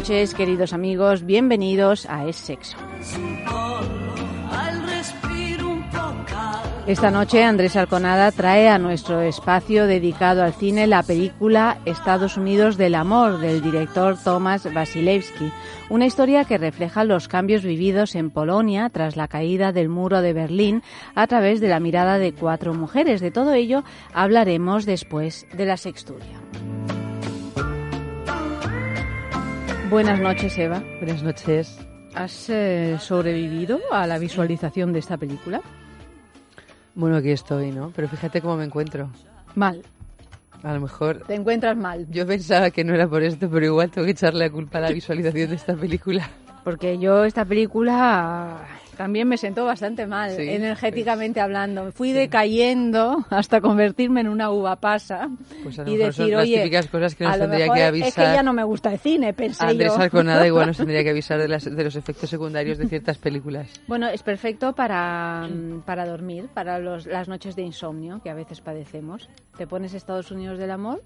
[0.00, 1.26] Noches, queridos amigos.
[1.26, 2.78] Bienvenidos a Es Sexo.
[6.86, 12.78] Esta noche Andrés Alconada trae a nuestro espacio dedicado al cine la película Estados Unidos
[12.78, 15.52] del Amor del director Tomasz Wasilewski,
[15.90, 20.32] una historia que refleja los cambios vividos en Polonia tras la caída del muro de
[20.32, 20.82] Berlín
[21.14, 23.20] a través de la mirada de cuatro mujeres.
[23.20, 26.40] De todo ello hablaremos después de la sexturia.
[29.90, 30.82] Buenas noches, Eva.
[31.00, 31.78] Buenas noches.
[32.14, 35.60] ¿Has eh, sobrevivido a la visualización de esta película?
[36.94, 37.92] Bueno, aquí estoy, ¿no?
[37.94, 39.10] Pero fíjate cómo me encuentro.
[39.54, 39.82] Mal.
[40.62, 42.06] A lo mejor Te encuentras mal.
[42.10, 44.82] yo pensaba que no era por esto, pero igual tengo que echarle la culpa a
[44.82, 46.28] la visualización de esta película.
[46.64, 48.58] Porque yo esta película
[49.00, 51.90] también me sentó bastante mal, Sí, energéticamente hablando.
[51.92, 55.30] Fui decayendo hasta convertirme en una uva pasa
[55.62, 57.72] Pues a lo y mejor decir, son las oye, típicas cosas que nos tendría que
[57.72, 58.34] es que avisar.
[58.34, 60.02] ya no me gusta el cine, pensé Andrés yo.
[60.02, 63.68] Alconada igual nos tendría que avisar de, las- de los efectos secundarios de ciertas películas.
[63.88, 65.48] Bueno, es perfecto para,
[65.86, 69.30] para dormir, para los- las noches de insomnio que a veces padecemos.
[69.56, 71.02] Te pones Estados Unidos del amor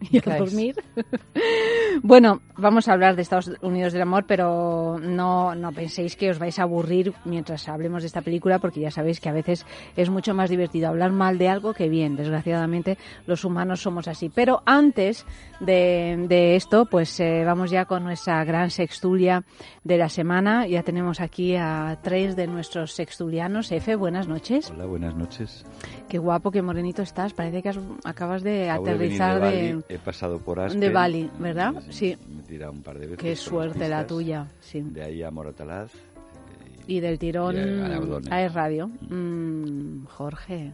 [0.10, 0.74] y a dormir.
[2.02, 6.38] bueno, vamos a hablar de Estados Unidos del amor, pero no, no penséis que os
[6.38, 10.10] vais a aburrir mientras hablemos de esta película, porque ya sabéis que a veces es
[10.10, 12.16] mucho más divertido hablar mal de algo que bien.
[12.16, 14.28] Desgraciadamente, los humanos somos así.
[14.28, 15.24] Pero antes
[15.60, 19.44] de, de esto, pues eh, vamos ya con nuestra gran sextulia
[19.84, 20.66] de la semana.
[20.66, 23.72] Ya tenemos aquí a tres de nuestros sextulianos.
[23.72, 24.70] Efe, buenas noches.
[24.70, 25.64] Hola, buenas noches.
[26.08, 27.32] Qué guapo, qué morenito estás.
[27.32, 30.80] Parece que has- acabas de Acabo aterrizar de he pasado por Aspen.
[30.80, 31.74] de Bali, ¿verdad?
[31.90, 32.16] Sí.
[32.28, 33.18] Me he tirado un par de veces.
[33.18, 34.80] Qué suerte la tuya, sí.
[34.80, 35.92] De ahí a Moratalaz.
[35.94, 35.98] eh,
[36.86, 38.88] Y del tirón Y a a Radio.
[39.08, 40.72] Mm, Jorge,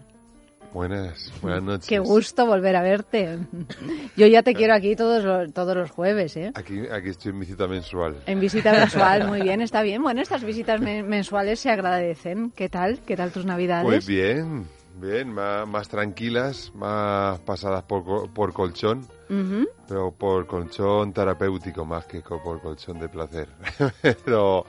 [0.72, 1.86] Buenas, buenas noches.
[1.86, 3.38] qué gusto volver a verte.
[4.16, 6.50] Yo ya te quiero aquí todos los, todos los jueves, ¿eh?
[6.54, 8.16] Aquí, aquí estoy en visita mensual.
[8.24, 10.02] En visita mensual, muy bien, está bien.
[10.02, 12.50] Bueno, estas visitas men- mensuales se agradecen.
[12.52, 13.00] ¿Qué tal?
[13.06, 13.84] ¿Qué tal tus navidades?
[13.84, 19.06] Pues bien, bien, más, más tranquilas, más pasadas por, por colchón,
[19.88, 23.48] pero por colchón terapéutico más que por colchón de placer.
[24.24, 24.66] pero,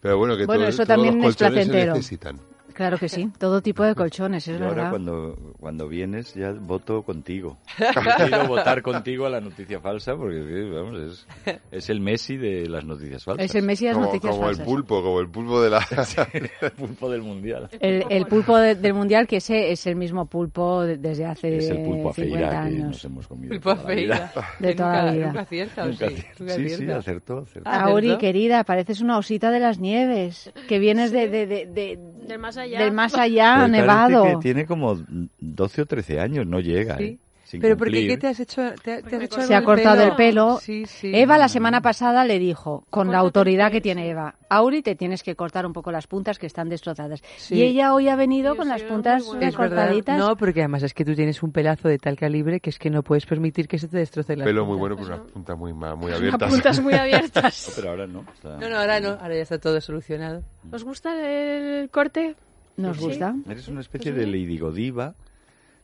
[0.00, 1.94] pero bueno, que Bueno, todo- eso todos también los es colchones se placentero.
[1.94, 2.40] necesitan.
[2.76, 4.90] Claro que sí, todo tipo de colchones, es y ahora verdad.
[4.90, 7.56] cuando, cuando vienes ya voto contigo.
[8.18, 12.68] Quiero votar contigo a la noticia falsa porque sí, vamos, es, es el Messi de
[12.68, 13.46] las noticias falsas.
[13.46, 14.66] Es el Messi de las Como, noticias como el falsas.
[14.66, 15.78] pulpo, como el pulpo de la...
[16.62, 17.68] el pulpo del mundial.
[17.80, 21.56] El, el pulpo de- del mundial, que ese es el mismo pulpo de- desde hace
[21.56, 22.86] Es el pulpo 50 a feira que años.
[22.88, 23.52] nos hemos comido.
[23.54, 24.28] Pulpo toda la vida.
[24.28, 24.48] feira.
[24.60, 25.26] De toda la vida.
[25.28, 26.16] Nunca acierta, ¿o Nunca sí?
[26.36, 27.70] Sí, sí, acertó, acertó.
[27.70, 32.38] Auri, querida, pareces una osita de las nieves, que vienes de, de- de- de- Del
[32.38, 32.65] más allá.
[32.70, 34.24] Del más allá, nevado.
[34.24, 34.96] que tiene como
[35.38, 37.04] 12 o 13 años, no llega, Sí.
[37.04, 37.18] ¿eh?
[37.46, 38.08] Sin Pero porque cumplir.
[38.10, 38.72] ¿qué te has hecho?
[38.82, 40.58] ¿Te, te has hecho Se ha cortado el pelo.
[40.60, 41.12] Sí, sí.
[41.14, 44.08] Eva la semana pasada le dijo, con la autoridad pelo, que tiene.
[44.10, 47.22] Eva, Auri, te tienes que cortar un poco las puntas que están destrozadas.
[47.36, 47.54] Sí.
[47.54, 50.18] Y ella hoy ha venido Sí, con sí, las puntas muy recortaditas.
[50.18, 52.90] No, porque además es que tú tienes un pelazo de tal calibre que es que
[52.90, 54.96] no puedes permitir que se te destrocen las Pelo muy puntas.
[54.96, 56.50] bueno, con unas puntas muy, muy abiertas.
[56.52, 57.72] puntas muy abiertas.
[57.76, 58.24] Pero ahora no.
[58.34, 59.10] está- No, no, ahora no.
[59.10, 60.42] Ahora ya está todo solucionado.
[60.72, 62.34] ¿Os gusta el corte?
[62.76, 63.04] ¿Nos Sí.
[63.04, 63.34] gusta?
[63.48, 65.14] Eres una especie de Lady Godiva,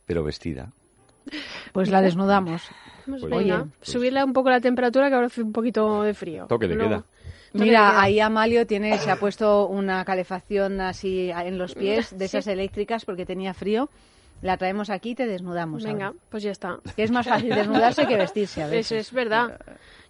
[0.05, 0.71] pero vestida.
[1.71, 2.61] Pues la desnudamos.
[3.05, 6.13] Pues Pues venga, pues- subirle un poco la temperatura que ahora hace un poquito de
[6.13, 6.45] frío.
[6.47, 7.03] Toque de queda.
[7.53, 12.37] Mira, ahí Amalio tiene, se ha puesto una calefacción así en los pies, de Sí.
[12.37, 13.89] esas eléctricas, porque tenía frío.
[14.43, 15.83] La traemos aquí y te desnudamos.
[15.83, 16.17] Venga, ahora.
[16.29, 16.77] pues ya está.
[16.95, 18.91] Que es más fácil desnudarse que vestirse a veces.
[18.91, 19.57] Eso es verdad.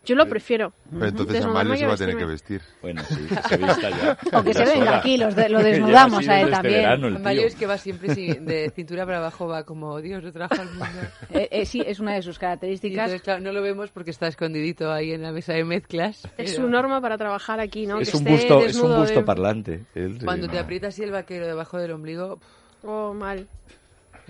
[0.05, 0.73] Yo lo prefiero.
[0.91, 2.61] Pero entonces Amalio se va a tener que vestir.
[2.81, 4.17] Bueno, sí, que se vista ya.
[4.37, 6.75] O que se venga aquí, los de- lo desnudamos a él este también.
[6.81, 7.47] verano el Mario tío.
[7.47, 10.67] es que va siempre sin- de cintura para abajo, va como Dios, yo trabajo al
[10.71, 10.85] mundo.
[11.29, 12.97] Eh, eh, sí, es una de sus Y características.
[13.05, 16.25] entonces, claro, no lo vemos porque está escondidito ahí en la mesa de mezclas.
[16.25, 17.99] Es pero su norma para trabajar aquí, ¿no?
[18.01, 19.85] Es que un busto, es un busto de- parlante.
[19.95, 20.51] Él, sí, Cuando no.
[20.53, 22.39] te aprietas así el vaquero debajo del ombligo,
[22.85, 23.47] Oh, mal.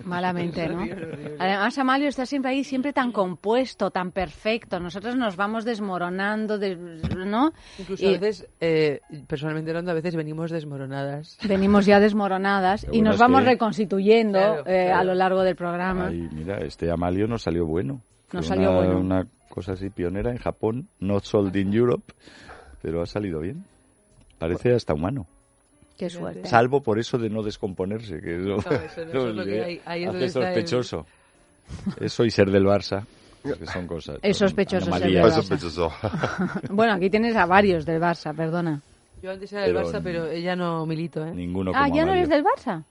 [0.04, 0.84] Malamente, ¿no?
[1.40, 4.80] Además, Amalio está siempre ahí, siempre tan compuesto, tan perfecto.
[4.80, 7.54] Nosotros nos vamos desmoronando, de- ¿no?
[7.78, 11.38] Incluso Y a veces, eh, personalmente hablando, a veces venimos desmoronadas.
[11.48, 15.04] venimos ya desmoronadas y bueno nos vamos que- reconstituyendo Claro, eh, a claro.
[15.06, 16.08] lo largo del programa.
[16.08, 18.02] Ay, mira, este Amalio nos salió bueno.
[18.32, 19.00] Nos salió una, bueno.
[19.00, 22.14] Una cosa así pionera en Japón, not sold in Europe,
[22.82, 23.64] pero ha salido bien.
[24.40, 25.28] Parece hasta humano.
[25.98, 26.48] Qué suerte.
[26.48, 29.64] Salvo por eso de no descomponerse, que eso, No, eso no, eso es lo que
[29.64, 31.06] hay- ahí es hace está el- sospechoso.
[32.00, 33.06] Eso y ser del Barça,
[33.44, 34.18] que son cosas.
[34.22, 35.32] Es son sospechoso ser del Barça.
[35.36, 35.92] sospechoso.
[36.72, 38.82] Bueno, aquí tienes a varios del Barça, perdona.
[39.22, 41.32] Yo antes era del Pero Barça, pero ella no milito, ¿eh?
[41.34, 42.84] Ninguno Ah, como ¿ya no eres del Barça?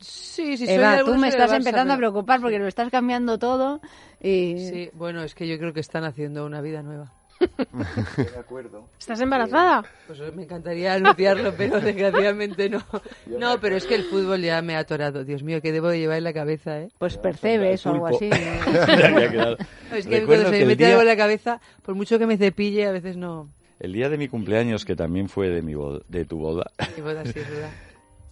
[0.00, 2.58] Sí, sí, soy Eva, tú algunos me soy estás Barça, empezando a pero- preocupar porque
[2.58, 3.80] lo estás cambiando todo
[4.22, 4.58] y...
[4.58, 7.12] Sí, bueno, es que yo creo que están haciendo una vida nueva.
[8.98, 9.84] ¿Estás embarazada?
[10.06, 12.82] Pues me encantaría anunciarlo, pero desgraciadamente no.
[13.26, 15.24] No, pero es que el fútbol ya me ha atorado.
[15.24, 16.88] Dios mío, que debo de llevar en la cabeza, ¿eh?
[16.98, 18.28] Pues percebes o algo así.
[18.30, 19.56] Quedado.
[19.94, 22.18] Es que Recuerdo cuando se me el mete día- algo en la cabeza, por mucho
[22.18, 23.48] que me cepille, a veces no.
[23.80, 26.92] El día de mi cumpleaños, que también fue de mi boda- de tu boda, así,
[26.98, 27.70] es verdad.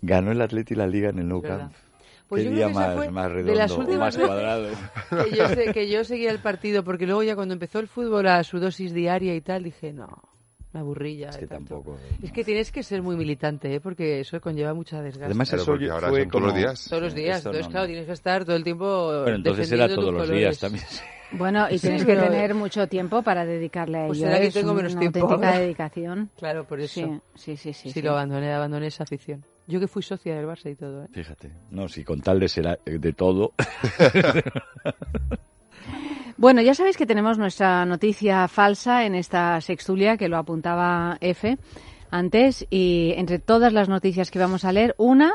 [0.03, 1.59] ganó el Atleti la Liga en el Nou Verdad.
[1.71, 1.73] Camp.
[2.29, 4.19] Pues Qué yo día creo que esa más, fue más de redondo, las o últimas
[4.19, 4.69] más cuadrado.
[5.25, 8.27] que yo, sé- que yo seguía el partido, porque luego ya cuando empezó el fútbol
[8.27, 10.09] a su dosis diaria y tal, dije, no,
[10.73, 11.29] me aburrí ya.
[11.29, 11.75] Es de que tanto.
[11.77, 11.99] tampoco.
[12.23, 13.81] Es que tienes que ser muy militante, ¿eh?
[13.81, 15.27] porque eso conlleva mucha desgaste.
[15.27, 16.87] Además, eso porque ahora fue son todos los como- días.
[16.91, 19.89] todos los días, entonces no, claro, tienes que estar todo el tiempo Bueno, entonces era
[19.89, 20.59] todos los días colores.
[20.59, 20.85] también.
[21.33, 24.29] Bueno, y Sí, tienes que pero- tener mucho tiempo para dedicarle a Pues ello.
[24.29, 26.31] será que es tengo menos una tiempo dedicación.
[26.39, 26.93] Claro, por eso.
[27.35, 27.73] Sí, sí, sí.
[27.73, 28.03] sí, Sí, sí.
[28.03, 29.45] lo abandoné, abandoné esa afición.
[29.67, 31.09] Yo que fui socia del Barça y todo, ¿eh?
[31.13, 31.51] Fíjate.
[31.71, 33.53] No, si con tal de ser de todo.
[36.39, 41.57] Bueno, ya sabéis que tenemos nuestra noticia falsa en esta sextulia que lo apuntaba F
[42.11, 45.33] antes y entre todas las noticias que vamos a leer, una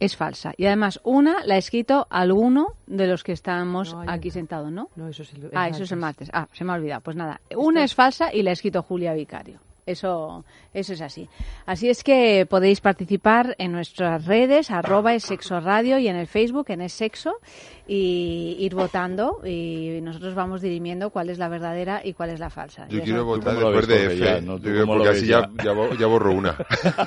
[0.00, 4.30] es falsa y además una la ha escrito alguno de los que estamos No, aquí
[4.30, 4.88] sentados, ¿no?
[4.96, 6.30] No, eso es el, Ah, eso es el martes.
[6.32, 7.02] Ah, se me ha olvidado.
[7.02, 9.60] Pues nada, una es falsa y la ha escrito Julia Vicario.
[9.86, 11.28] Eso, eso es así.
[11.66, 16.26] Así es que podéis participar en nuestras redes, arroba es sexo radio y en el
[16.26, 17.34] Facebook en es sexo
[17.86, 22.48] y ir votando y nosotros vamos dirimiendo cuál es la verdadera y cuál es la
[22.48, 22.86] falsa.
[22.88, 23.44] Yo quiero sabes.
[23.44, 24.16] votar después de F.
[24.16, 24.58] ya, ¿no?
[24.58, 25.64] ¿Tú Yo- cómo lo porque así ya, ya?
[25.64, 26.56] ya, bo- ya borro una.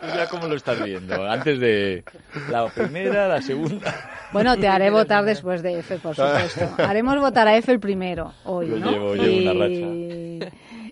[0.00, 1.28] ¿Tú ya cómo lo estás viendo?
[1.28, 2.04] Antes de
[2.50, 3.94] la primera, la segunda.
[4.32, 6.68] Bueno, te haré votar después de F, por supuesto.
[6.82, 8.90] Haremos votar a F el primero hoy, Yo ¿no?
[8.90, 10.38] llevo- llevo una y...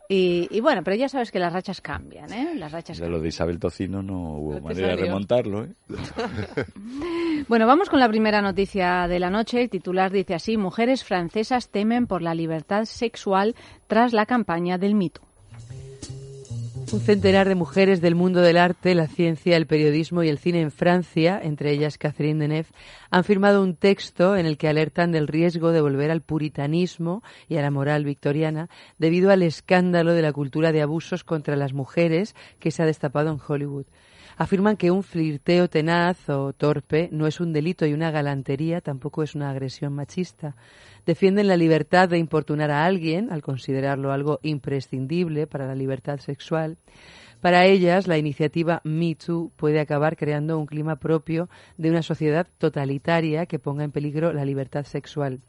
[0.09, 2.55] Y, y bueno, pero ya sabes que las rachas cambian, ¿eh?
[2.57, 5.75] Las rachas Ya lo de Isabel Tocino no hubo No manera de remontarlo, ¿eh?
[7.49, 9.63] Bueno, vamos con la primera noticia de la noche.
[9.63, 13.55] El titular dice así, mujeres francesas temen por la libertad sexual
[13.87, 15.23] tras la campaña del mito.
[16.93, 20.61] Un centenar de mujeres del mundo del arte, la ciencia, el periodismo y el cine
[20.61, 22.69] en Francia, entre ellas Catherine Deneuve,
[23.11, 27.56] han firmado un texto en el que alertan del riesgo de volver al puritanismo y
[27.56, 28.69] a la moral victoriana
[28.99, 33.31] debido al escándalo de la cultura de abusos contra las mujeres que se ha destapado
[33.31, 33.87] en Hollywood.
[34.37, 39.23] Afirman que un flirteo tenaz o torpe no es un delito y una galantería tampoco
[39.23, 40.56] es una agresión machista.
[41.05, 46.79] Defienden la libertad de importunar a alguien al considerarlo algo imprescindible para la libertad sexual.
[47.40, 52.46] Para ellas, la iniciativa Me Too puede acabar creando un clima propio de una sociedad
[52.58, 55.41] totalitaria que ponga en peligro la libertad sexual.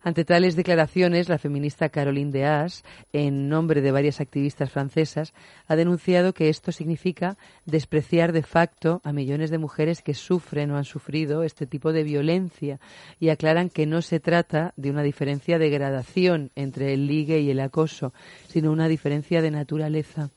[0.00, 5.34] Ante tales declaraciones, la feminista Caroline de Haas, en nombre de varias activistas francesas,
[5.66, 7.36] ha denunciado que esto significa
[7.66, 12.04] despreciar de facto a millones de mujeres que sufren o han sufrido este tipo de
[12.04, 12.78] violencia
[13.18, 17.50] y aclaran que no se trata de una diferencia de gradación entre el ligue y
[17.50, 18.12] el acoso,
[18.46, 20.30] sino una diferencia de naturaleza.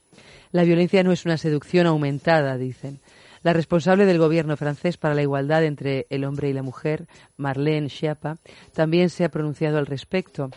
[0.51, 2.99] La violencia no es una seducción aumentada, dicen.
[3.43, 7.07] La responsable del gobierno francés para la igualdad entre el hombre y la mujer,
[7.37, 8.37] Marlène Schiappa,
[8.71, 10.51] también se ha pronunciado al respecto.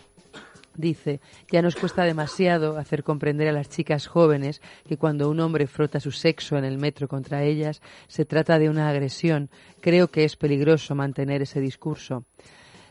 [0.77, 5.67] Dice, ya nos cuesta demasiado hacer comprender a las chicas jóvenes que cuando un hombre
[5.67, 9.51] frota su sexo en el metro contra ellas, se trata de una agresión.
[9.81, 12.25] Creo que es peligroso mantener ese discurso.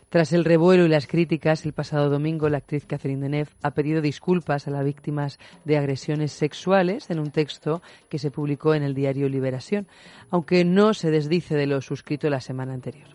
[0.08, 4.00] Tras el revuelo y las críticas, el pasado domingo la actriz Catherine Deneuve ha pedido
[4.00, 8.94] disculpas a las víctimas de agresiones sexuales en un texto que se publicó en el
[8.94, 9.88] diario Liberación,
[10.30, 13.08] aunque no se desdice de lo suscrito la semana anterior.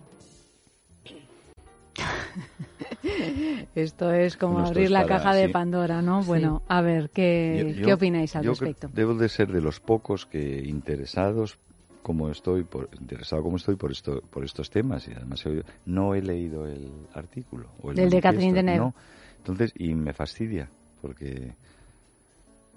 [3.75, 5.50] Esto es como Bueno, abrir la caja de.
[5.50, 6.22] Pandora, ¿no?
[6.24, 8.89] Bueno, a ver, ¿qué, Yo- ¿qué opináis al yo respecto?
[8.93, 11.58] Debo de ser de los pocos que interesados
[12.01, 15.63] como estoy por interesado como estoy por esto por estos temas y además he oído-
[15.86, 18.79] no he leído el artículo o el Del de Catherine Deneuve.
[18.79, 18.96] no.
[19.38, 20.70] entonces y me fastidia
[21.01, 21.53] porque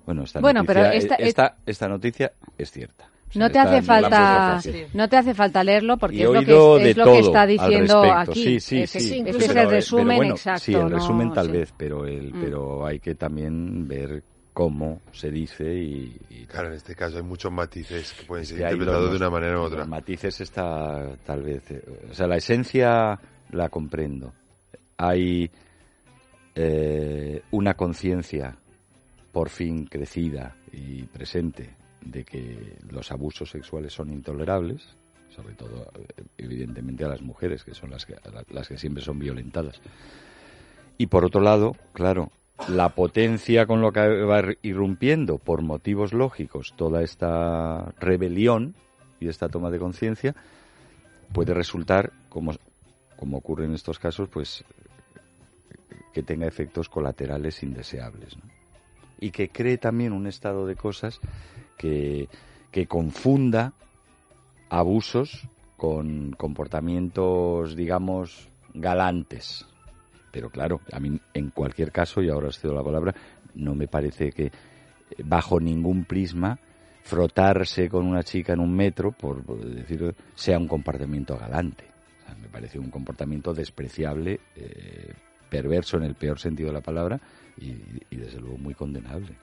[0.06, 3.80] bueno esta Bueno, noticia, pero esta- esta, esta noticia es cierta sea, No te hace
[3.82, 4.60] falta,
[4.92, 7.04] no te hace falta leerlo porque Y es he lo oído que, de es lo
[7.04, 8.42] que todo está diciendo aquí.
[8.44, 9.22] Sí, sí, Ese- sí.
[9.24, 10.60] Este Pero, es el pero resumen bueno, exacto.
[10.60, 10.88] Sí, el ¿no?
[10.90, 11.52] resumen tal Sí.
[11.52, 12.40] vez, pero el, Mm.
[12.42, 17.22] pero hay que también ver cómo se dice y, y Claro, en este caso hay
[17.22, 19.78] muchos matices que pueden Es ser interpretados de una manera u otra.
[19.80, 21.70] Los matices está tal vez.
[21.70, 23.18] eh, O sea, la esencia
[23.50, 24.32] la comprendo.
[24.98, 25.50] Hay
[26.54, 28.56] eh, una conciencia
[29.32, 34.96] por fin crecida y presente de que los abusos sexuales son intolerables,
[35.34, 38.16] sobre todo eh, evidentemente a las mujeres, que son las que,
[38.50, 39.80] las que siempre son violentadas.
[40.98, 42.30] Y por otro lado, claro,
[42.68, 48.74] la potencia con lo que va irrumpiendo por motivos lógicos toda esta rebelión
[49.20, 50.34] y esta toma de conciencia
[51.32, 52.52] puede resultar, como,
[53.16, 54.64] como ocurre en estos casos, pues
[56.12, 58.36] que tenga efectos colaterales indeseables.
[59.18, 61.20] Y que cree también un estado de cosas
[61.78, 62.28] que,
[62.70, 63.72] que confunda
[64.68, 69.66] abusos con comportamientos, digamos, galantes.
[70.32, 73.14] Pero claro, a mí en cualquier caso, y ahora os cedo la palabra,
[73.54, 74.52] no me parece que eh,
[75.24, 76.58] bajo ningún prisma
[77.04, 81.84] frotarse con una chica en un metro, por, por decirlo, sea un comportamiento galante.
[82.22, 85.12] O sea, me parece un comportamiento despreciable, eh,
[85.50, 87.20] perverso en el peor sentido de la palabra
[87.58, 87.74] y,
[88.16, 89.34] desde luego muy condenable.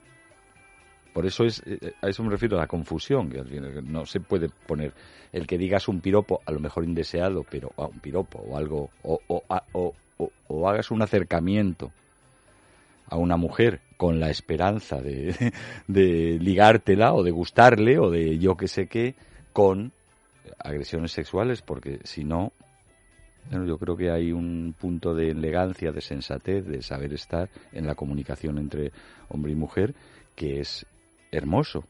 [1.12, 4.06] Por eso es, eh, a eso me refiero a la confusión, que al final no
[4.06, 4.92] se puede poner
[5.32, 8.90] el que digas un piropo, a lo mejor indeseado, pero a un piropo o algo,
[9.02, 9.94] o, a- o-
[10.48, 11.92] o- hagas un acercamiento
[13.08, 15.34] a una mujer con la esperanza de,
[15.88, 19.14] de ligártela o de gustarle o de yo que sé qué
[19.52, 19.92] con
[20.58, 22.52] agresiones sexuales, porque si no,
[23.50, 27.94] yo creo que hay un punto de elegancia, de sensatez, de saber estar en la
[27.94, 28.92] comunicación entre
[29.28, 29.94] hombre y mujer
[30.36, 30.86] que es
[31.32, 31.84] hermoso,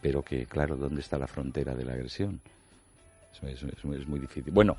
[0.00, 2.40] pero que, claro, ¿dónde está la frontera de la agresión?
[3.42, 4.52] Es, muy- difícil.
[4.52, 4.76] Bueno,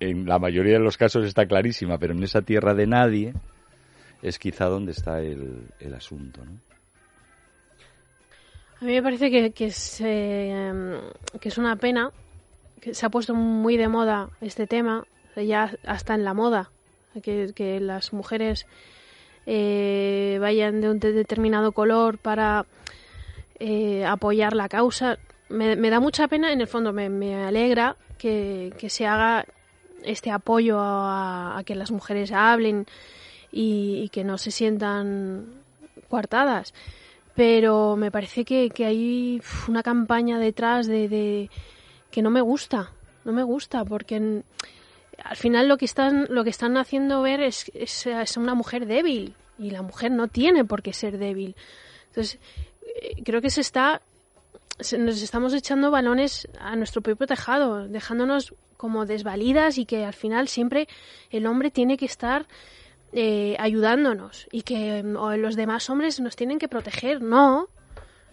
[0.00, 3.32] en la mayoría de los casos está clarísima, pero en esa tierra de nadie
[4.22, 6.52] es quizá donde está el, el asunto, ¿no?
[8.80, 11.00] A mí me parece que, que, es, eh,
[11.40, 12.10] que es una pena
[12.80, 16.70] que se ha puesto muy de moda este tema, ya hasta en la moda,
[17.22, 18.66] que, que las mujeres
[19.46, 22.66] eh, vayan de un de- determinado color para
[23.58, 25.18] eh, apoyar la causa.
[25.48, 29.44] Me, da mucha pena, en el fondo me, me alegra que, que se haga
[30.02, 32.86] este apoyo a, que las mujeres hablen
[33.52, 35.46] y, que no se sientan
[36.08, 36.74] coartadas
[37.34, 41.50] pero me parece que, que hay una campaña detrás de, de-
[42.10, 42.92] que no me gusta,
[43.26, 44.42] no me gusta, porque
[45.22, 48.86] al final lo que están lo que están haciendo ver es, es, es una mujer
[48.86, 51.56] débil y la mujer no tiene por qué ser débil.
[52.08, 52.38] Entonces
[53.02, 54.00] eh, creo que se está
[54.98, 60.48] nos estamos echando balones a nuestro propio tejado, dejándonos como desvalidas y que al final
[60.48, 60.86] siempre
[61.30, 62.46] el hombre tiene que estar
[63.12, 67.22] eh, ayudándonos y que mm, o los demás hombres nos tienen que proteger.
[67.22, 67.68] No,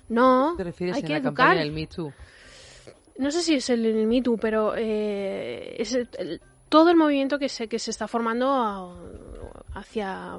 [0.09, 0.55] no.
[0.57, 1.35] ¿Te refieres hay en que la educar.
[1.47, 2.11] campaña del Me Too?
[3.19, 7.37] No sé si es el, el Me Too, pero eh, es el- todo el movimiento
[7.39, 8.95] que se, que se está formando a-
[9.75, 10.37] hacia,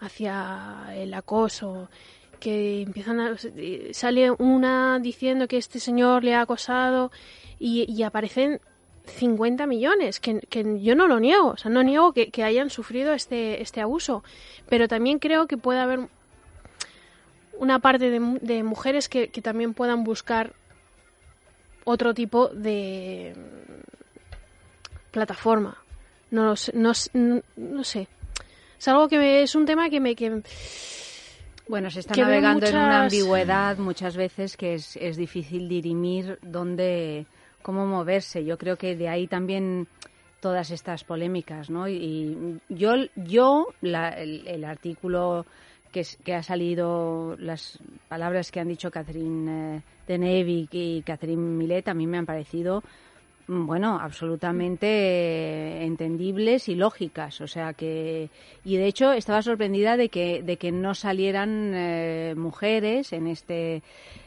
[0.00, 1.88] hacia el acoso,
[2.44, 3.34] que empiezan a,
[3.92, 7.10] sale una diciendo que este señor le ha acosado
[7.58, 8.60] y, aparecen
[9.06, 13.14] 50 millones, que, que yo no lo niego, o sea, no niego que, hayan sufrido
[13.14, 14.22] este, este abuso,
[14.68, 16.00] pero también creo que puede haber
[17.58, 20.52] una parte de, mu- de mujeres que, que también puedan buscar
[21.84, 23.34] otro tipo de
[25.10, 25.76] plataforma.
[26.30, 28.08] No, no, s- n- no sé.
[28.78, 30.14] Es algo que me- es un tema que me...
[30.14, 30.42] Que,
[31.68, 36.38] Bueno, se está que navegando en una ambigüedad muchas veces que es, es difícil dirimir
[36.42, 37.26] dónde,
[37.62, 38.44] cómo moverse.
[38.44, 39.86] Yo creo que de ahí también
[40.40, 41.88] todas estas polémicas, ¿no?
[41.88, 45.46] Y, yo, yo la- el, el artículo
[45.90, 47.78] que, es- que ha salido, las
[48.08, 52.82] palabras que han dicho Catherine eh, Deneuve y, Catherine Millet a mí me han parecido
[53.46, 58.30] bueno, absolutamente eh, entendibles y lógicas, o sea que
[58.64, 63.82] y de hecho estaba sorprendida de que de que no salieran eh, mujeres en este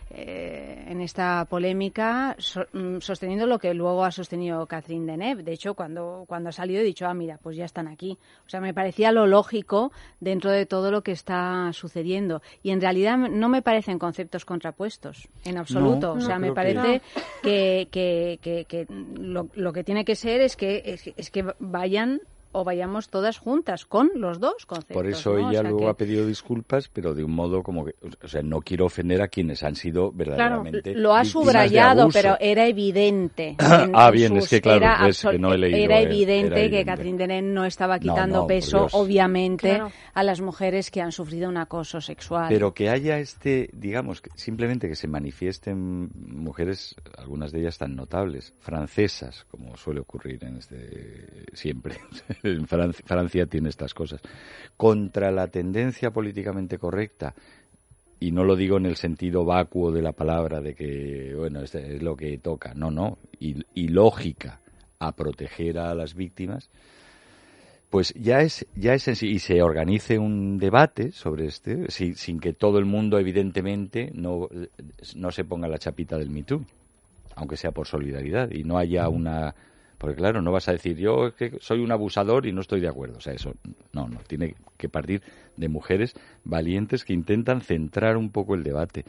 [0.09, 5.43] eh, en esta polémica so- mm, sosteniendo lo que luego ha sostenido Catherine Deneuve.
[5.43, 8.17] De hecho, cuando cuando ha salido he dicho, ah, mira, pues ya están aquí.
[8.45, 12.41] O sea, me parecía lo lógico dentro de todo lo que está sucediendo.
[12.63, 16.13] Y en realidad no me parecen conceptos contrapuestos, en absoluto.
[16.13, 17.01] o sea, me parece
[17.43, 21.45] que, que, que, que lo, lo que tiene que ser es que, es, es que
[21.59, 24.95] vayan o vayamos todas juntas con los dos conceptos.
[24.95, 25.47] Por eso ¿no?
[25.47, 28.27] O ella sea luego que- ha pedido disculpas, pero de un modo como que, o
[28.27, 32.67] sea, no quiero ofender a quienes han sido Claro, verdaderamente lo ha subrayado, pero era
[32.67, 33.55] evidente.
[33.93, 36.45] Ah, en bien, sus- es que claro, era, que no he leído, era eh, evidente
[36.47, 36.85] era que evidente.
[36.85, 39.91] Catherine Deneuve no estaba No, quitando no, por peso, obviamente, Claro.
[40.13, 42.47] a las mujeres que han sufrido un acoso sexual.
[42.49, 47.95] Pero que haya este, digamos, que simplemente que se manifiesten mujeres, algunas de ellas tan
[47.95, 51.95] notables, francesas, como suele ocurrir en este siempre.
[52.43, 54.21] en Francia, Francia tiene estas cosas,
[54.75, 57.33] contra la tendencia políticamente correcta.
[58.19, 61.75] Y no lo digo en el sentido vacuo de la palabra, de que, bueno, es,
[61.75, 62.73] es lo que toca.
[62.73, 63.19] No, no.
[63.39, 64.59] Y, y lógica
[64.97, 66.71] a proteger a las víctimas,
[67.91, 72.15] pues ya es ya es en sí- y se organice un debate sobre este si-
[72.15, 74.49] sin que todo el mundo evidentemente no
[75.15, 76.65] no se ponga la chapita del Me Too,
[77.35, 79.53] aunque sea por solidaridad y no haya una
[79.97, 82.79] porque claro no vas a decir yo es que soy un abusador y no estoy
[82.81, 83.53] de acuerdo o sea eso
[83.93, 85.21] no no tiene que partir
[85.55, 86.13] de mujeres
[86.43, 89.03] valientes que intentan centrar un poco el debate.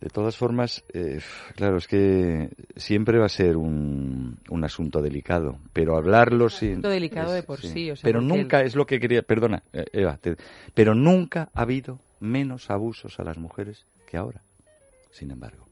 [0.00, 1.18] De todas formas, eh,
[1.56, 6.70] claro, es que siempre va a ser un, un asunto delicado, pero hablarlo sin...
[6.72, 9.22] asunto delicado de por sí, o sea, pero nunca es lo que quería...
[9.22, 10.36] Perdona, eh, Eva, te-
[10.74, 14.42] pero nunca ha habido menos abusos a las mujeres que ahora,
[15.10, 15.63] sin embargo.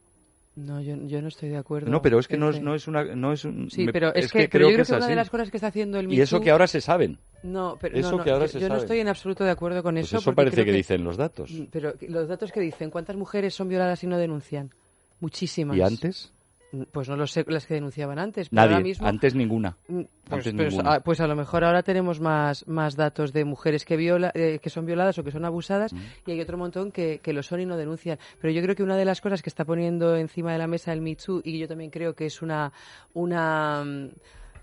[0.54, 1.90] No, yo, yo no estoy de acuerdo.
[1.90, 3.04] No, pero es que no es, no es una...
[3.14, 4.96] No es un, Sí, pero es, es que, que pero creo yo creo que que
[4.96, 6.82] es una de las cosas que está haciendo el Me Y eso que ahora se
[6.82, 7.18] saben.
[7.42, 9.50] No, pero eso no, no, que ahora yo, se yo no estoy en absoluto de
[9.50, 10.18] acuerdo con Pues eso.
[10.18, 11.50] eso parece que dicen los datos.
[11.70, 14.70] Pero los datos que dicen, ¿cuántas mujeres son violadas y no denuncian?
[15.20, 15.76] Muchísimas.
[15.76, 16.32] ¿Y antes?
[16.90, 18.48] Pues no lo sé, las que denunciaban antes.
[18.48, 18.74] Pero Nadie.
[18.74, 19.76] ahora mismo, Antes ninguna.
[19.88, 20.94] Mm, Pues, Antes pues, ninguna.
[20.94, 24.58] a, pues a lo mejor ahora tenemos más, más datos de mujeres que, viola, eh,
[24.62, 25.92] que son violadas o que son abusadas
[26.26, 28.18] y hay otro montón que, que lo son y no denuncian.
[28.40, 30.92] Pero yo creo que una de las cosas que está poniendo encima de la mesa
[30.94, 32.72] el Me Too y yo también creo que es una,
[33.12, 34.08] una mm,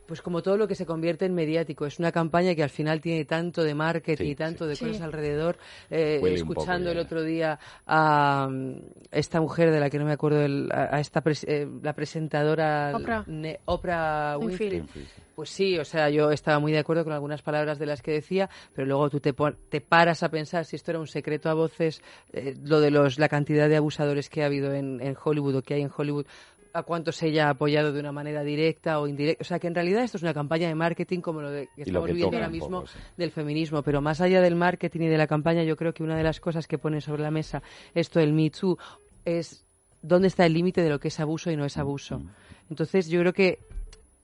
[0.09, 2.99] pues como todo lo que se convierte en mediático, es una campaña que al final
[2.99, 4.85] tiene tanto de marketing Sí, y tanto de sí.
[4.85, 5.57] cosas alrededor.
[5.89, 8.73] Eh, escuchando el otro día a mm,
[9.11, 12.91] esta mujer de la que no me acuerdo, el- a, esta pres- eh, la presentadora
[12.95, 13.23] Oprah.
[13.27, 14.79] Ne- Oprah Winfrey.
[14.81, 15.05] Winfrey.
[15.35, 18.11] Pues sí, o sea, yo estaba muy de acuerdo con algunas palabras de las que
[18.11, 21.49] decía, pero luego tú te, pon- te paras a pensar si esto era un secreto
[21.49, 22.01] a voces,
[22.33, 25.61] eh, lo de los, la cantidad de abusadores que ha habido en, en Hollywood o
[25.61, 26.25] que hay en Hollywood,
[26.73, 29.41] a cuántos ella ha apoyado de una manera directa o indirecta.
[29.41, 31.81] O sea, que en realidad esto es una campaña de marketing como lo de, que
[31.81, 32.99] lo estamos que viviendo ahora mismo poco, sí.
[33.17, 33.83] del feminismo.
[33.83, 36.39] Pero más allá del marketing y de la campaña, yo creo que una de las
[36.39, 37.61] cosas que pone sobre la mesa
[37.93, 38.77] esto del Me Too
[39.25, 39.65] es
[40.01, 42.21] dónde está el límite de lo que es abuso y no es abuso.
[42.69, 43.59] Entonces, yo creo que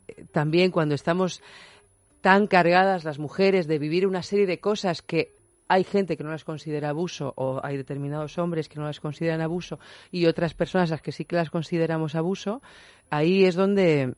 [0.08, 1.42] eh, también cuando estamos
[2.22, 5.35] tan cargadas las mujeres de vivir una serie de cosas que
[5.68, 9.42] hay gente que no las considera abuso o hay determinados hombres que no las consideran
[9.42, 9.80] abuso
[10.12, 12.62] y otras personas a las que sí que las consideramos abuso,
[13.10, 14.16] ahí es donde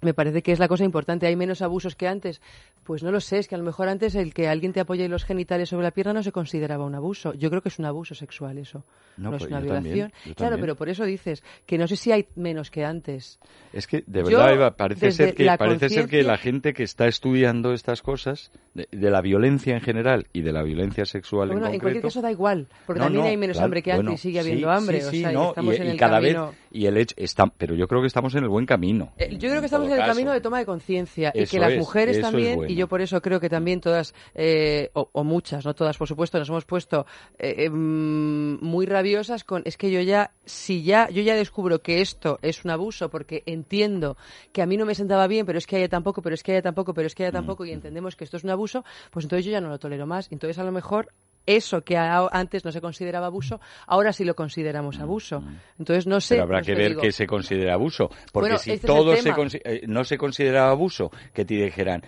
[0.00, 1.26] me parece que es la cosa importante.
[1.26, 2.40] ¿Hay menos abusos que antes?
[2.88, 5.06] Pues no lo sé, es que a lo mejor antes el que alguien te apoye
[5.10, 7.34] los genitales sobre la pierna no se consideraba un abuso.
[7.34, 8.82] Yo creo que es un abuso sexual eso,
[9.18, 10.12] no, No, es pues una también, violación.
[10.36, 10.60] claro, también.
[10.62, 13.38] pero por eso dices que no sé si hay menos que antes.
[13.74, 16.72] Es que, de Yo, verdad, Eva, parece ser que, la parece ser que la gente
[16.72, 21.04] que está estudiando estas cosas, de, de la violencia en general y de la violencia
[21.04, 23.64] sexual Bueno, en en cualquier caso da igual, porque No, también no, hay menos claro,
[23.66, 25.00] hambre que antes bueno, y sigue sí, habiendo hambre.
[25.02, 26.46] sí, o sí, sea, y estamos y, en y el cada camino.
[26.46, 29.12] vez y el hecho está, pero yo creo que estamos en el buen camino.
[29.18, 30.12] Eh, Yo creo que estamos en el caso.
[30.12, 33.40] camino de toma de conciencia y que las es, mujeres también, yo por eso creo
[33.40, 37.06] que también todas, eh, o, o muchas, no todas por supuesto, nos hemos puesto
[37.38, 41.82] eh, eh, mm, muy rabiosas con, es que yo ya, si ya, yo ya descubro
[41.82, 44.16] que esto es un abuso porque entiendo
[44.52, 46.42] que a mí no me sentaba bien, pero es que a ella tampoco, pero es
[46.42, 47.66] que a ella tampoco, pero es que a ella tampoco, Mm.
[47.66, 50.30] y entendemos que esto es un abuso, pues entonces yo ya no lo tolero más.
[50.30, 51.12] Entonces a lo mejor
[51.46, 55.42] eso que antes no se consideraba abuso, ahora sí lo consideramos abuso.
[55.78, 56.34] Entonces no sé.
[56.34, 58.08] Mm, Pero habrá que ver qué se considera abuso.
[58.32, 59.32] Porque Bueno, si este todo se
[59.64, 62.02] eh, no se considera abuso, que te dijeran,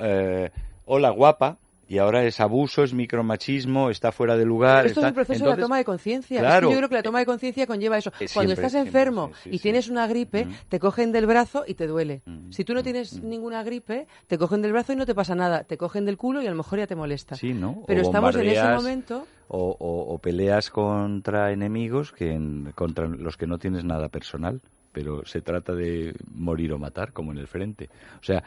[0.00, 0.50] eh,
[0.86, 4.86] hola guapa, y ahora es abuso, es micromachismo, está fuera de lugar.
[4.86, 6.36] Esto es un proceso de la toma de conciencia.
[6.36, 6.70] Es que claro.
[6.70, 8.10] yo creo que la toma de conciencia conlleva eso.
[8.20, 11.26] Eh, Cuando siempre, estás siempre, enfermo sí, sí, y tienes una gripe, te cogen del
[11.26, 12.22] brazo y te duele.
[12.24, 15.34] Mm, Si tú no tienes ninguna gripe, te cogen del brazo y no te pasa
[15.34, 15.64] nada.
[15.64, 17.36] Te cogen del culo y a lo mejor ya te molesta.
[17.36, 17.70] Sí, ¿no?
[17.82, 19.26] O Pero estamos en ese momento.
[19.48, 24.62] O, o- o peleas contra enemigos que en- contra los que no tienes nada personal,
[24.90, 27.90] pero se trata de morir o matar, como en el frente.
[28.20, 28.42] O sea,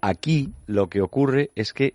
[0.00, 1.94] aquí lo que ocurre es que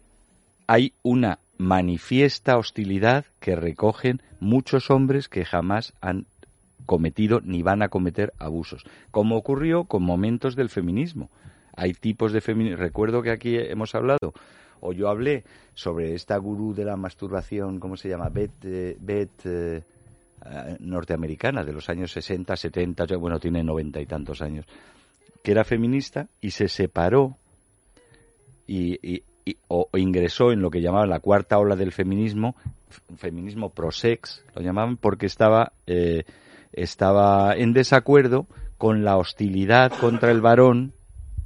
[0.68, 6.26] hay una manifiesta hostilidad que recogen muchos hombres que jamás han
[6.86, 11.30] cometido ni van a cometer abusos, como ocurrió con momentos del feminismo.
[11.76, 12.78] Hay tipos de feminismo.
[12.78, 14.34] Recuerdo que aquí hemos hablado,
[14.80, 18.30] o yo hablé, sobre esta gurú de la masturbación, ¿cómo se llama?
[18.30, 19.84] Beth, eh, Beth, eh,
[20.46, 24.66] eh, norteamericana, de los años 60, 70, ya, bueno, tiene noventa y tantos años,
[25.44, 27.38] que era feminista y se separó
[28.68, 32.56] y, y y- o, ingresó en lo que llamaban la cuarta ola del feminismo,
[33.16, 36.24] feminismo pro-sex, lo llamaban, porque estaba, eh,
[36.74, 38.48] estaba en desacuerdo
[38.80, 40.94] con la hostilidad contra el varón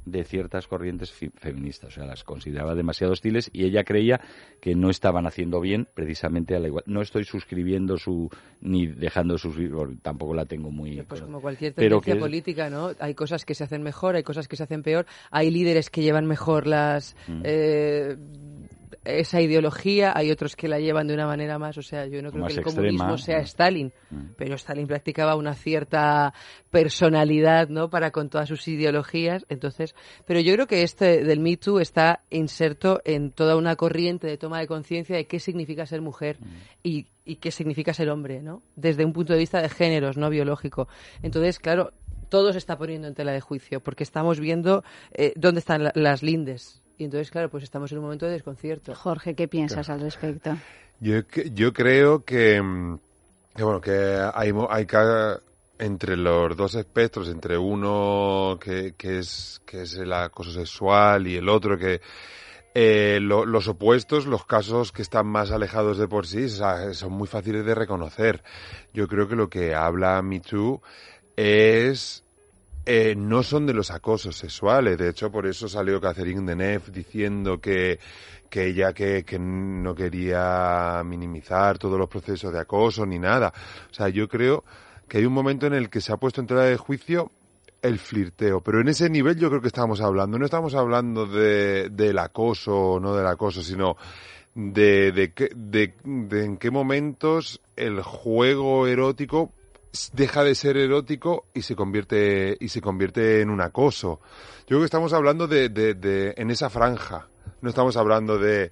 [0.04, 4.20] de ciertas corrientes feministas, o sea, las consideraba demasiado hostiles y ella creía
[4.60, 6.84] que no estaban haciendo bien precisamente a la igual.
[6.86, 9.56] No estoy suscribiendo su ni dejando sus
[10.02, 12.92] tampoco la tengo muy Pues como cualquier tendencia que política, ¿no?
[12.98, 16.02] Hay cosas que se hacen mejor, hay cosas que se hacen peor, hay líderes que
[16.02, 17.42] llevan mejor las Mm.
[17.44, 18.16] eh,
[19.04, 22.30] esa ideología, hay otros que la llevan de una manera más, o sea, yo no
[22.30, 23.44] creo que el extrema, comunismo sea mm.
[23.44, 24.16] Stalin, Mm.
[24.36, 26.34] pero Stalin practicaba una cierta
[26.70, 27.88] personalidad, ¿no?
[27.90, 29.94] Para con todas sus ideologías, entonces,
[30.26, 34.36] pero yo creo que este del Me Too está inserto en toda una corriente de
[34.38, 36.44] toma de conciencia de qué significa ser mujer Mm.
[36.82, 38.62] y, y qué significa ser hombre, ¿no?
[38.76, 40.88] Desde un punto de vista de géneros, no biológico.
[41.22, 41.92] Entonces, claro,
[42.28, 44.82] todo se está poniendo en tela de juicio porque estamos viendo
[45.12, 46.82] eh, dónde están la- las lindes.
[47.00, 48.94] Y entonces, claro, pues estamos en un momento de desconcierto.
[48.94, 50.54] Jorge, ¿qué piensas al respecto?
[51.00, 52.60] Yo, que- yo creo que,
[53.56, 54.86] que, bueno, que hay, mo- hay
[55.78, 61.36] entre los dos espectros, entre uno que, que es, que es el acoso sexual y
[61.36, 62.02] el otro que
[62.74, 66.92] eh, lo- los opuestos, los casos que están más alejados de por sí, o sea,
[66.92, 68.42] son muy fáciles de reconocer.
[68.92, 70.82] Yo creo que lo que habla Me Too
[71.34, 72.24] es
[72.86, 74.98] eh, no son de los acosos sexuales.
[74.98, 77.98] De hecho, por eso salió Catherine Deneuve diciendo que,
[78.48, 83.52] que ella que, que no quería minimizar todos los procesos de acoso ni nada.
[83.90, 84.64] O sea, yo creo
[85.08, 87.30] que hay un momento en el que se ha puesto en tela de juicio
[87.82, 91.88] el flirteo, pero en ese nivel yo creo que estamos hablando, no estamos hablando de,
[91.90, 93.96] del acoso o no del acoso, sino
[94.54, 99.52] de, de, de, de en qué momentos el juego erótico
[100.12, 104.20] deja de ser erótico y se convierte y se convierte en un acoso.
[104.60, 107.28] Yo creo que estamos hablando de, de, de en esa franja.
[107.60, 108.70] No estamos hablando de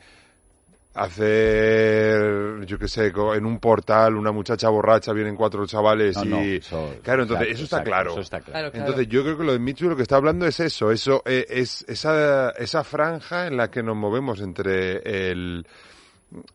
[0.98, 6.60] hacer, yo qué sé, en un portal una muchacha borracha vienen cuatro chavales No, y
[6.70, 8.10] no, claro, entonces exacto, eso está exacto, claro.
[8.10, 8.52] eso está claro.
[8.52, 8.86] Claro, claro.
[8.86, 11.46] Entonces yo creo que lo de Michu lo que está hablando es eso, eso eh,
[11.48, 15.66] es esa esa franja en la que nos movemos entre el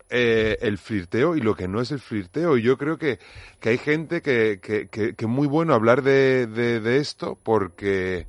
[0.09, 2.57] eh, el flirteo y lo que no es el flirteo.
[2.57, 3.19] Y yo creo que,
[3.59, 8.27] que hay gente que, que, que, que muy bueno hablar de, de, de esto porque,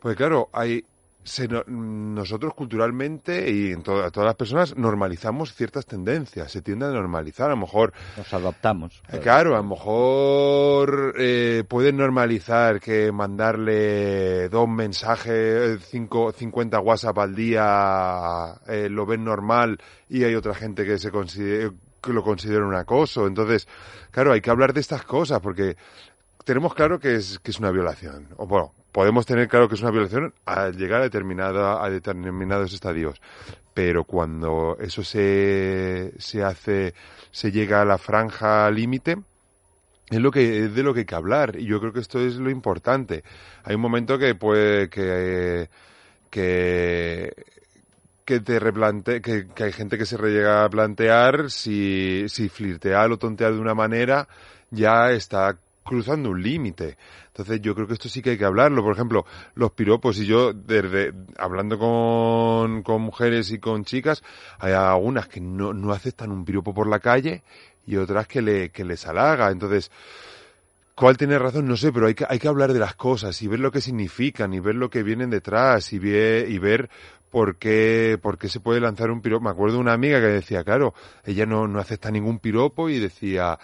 [0.00, 0.84] porque claro, hay,
[1.24, 6.86] se no- nosotros culturalmente y en to- todas las personas normalizamos ciertas tendencias, se tiende
[6.86, 9.02] a normalizar, a lo mejor Nos adaptamos.
[9.10, 17.18] eh, Claro, a lo mejor eh, pueden normalizar que mandarle dos mensajes, cinco, 50 WhatsApp
[17.18, 22.66] al día, eh, lo ven normal y hay otra gente que se que lo considera
[22.66, 23.26] un acoso.
[23.26, 23.66] Entonces,
[24.10, 25.76] claro, hay que hablar de estas cosas porque
[26.44, 28.28] tenemos claro que es, que es una violación.
[28.36, 32.72] O bueno, podemos tener claro que es una violación al llegar a, determinada, a determinados
[32.72, 33.20] estadios.
[33.74, 36.94] Pero cuando eso se, se hace,
[37.32, 39.16] se llega a la franja límite,
[40.08, 42.20] es lo que es de lo que hay que hablar y yo creo que esto
[42.20, 43.24] es lo importante.
[43.64, 45.68] Hay un momento que puede que
[46.30, 53.10] que te replante que, que hay gente que se llega a plantear si si flirtear
[53.10, 54.28] o tontear de una manera
[54.70, 56.96] ya está cruzando un límite.
[57.28, 58.82] Entonces yo creo que esto sí que hay que hablarlo.
[58.82, 64.22] Por ejemplo, los piropos y yo desde hablando con, con mujeres y con chicas,
[64.58, 67.42] hay algunas que no, no aceptan un piropo por la calle
[67.86, 69.50] y otras que le que les halaga.
[69.50, 69.90] Entonces,
[70.94, 71.66] ¿Cuál tiene razón?
[71.66, 73.80] No sé, pero hay que, hay que hablar de las cosas y ver lo que
[73.80, 76.88] significan y ver lo que vienen detrás y, vie- y ver
[77.30, 79.42] por qué, por qué se puede lanzar un piropo.
[79.44, 80.94] Me acuerdo de una amiga que decía, claro,
[81.24, 83.58] ella no, no acepta ningún piropo y decía,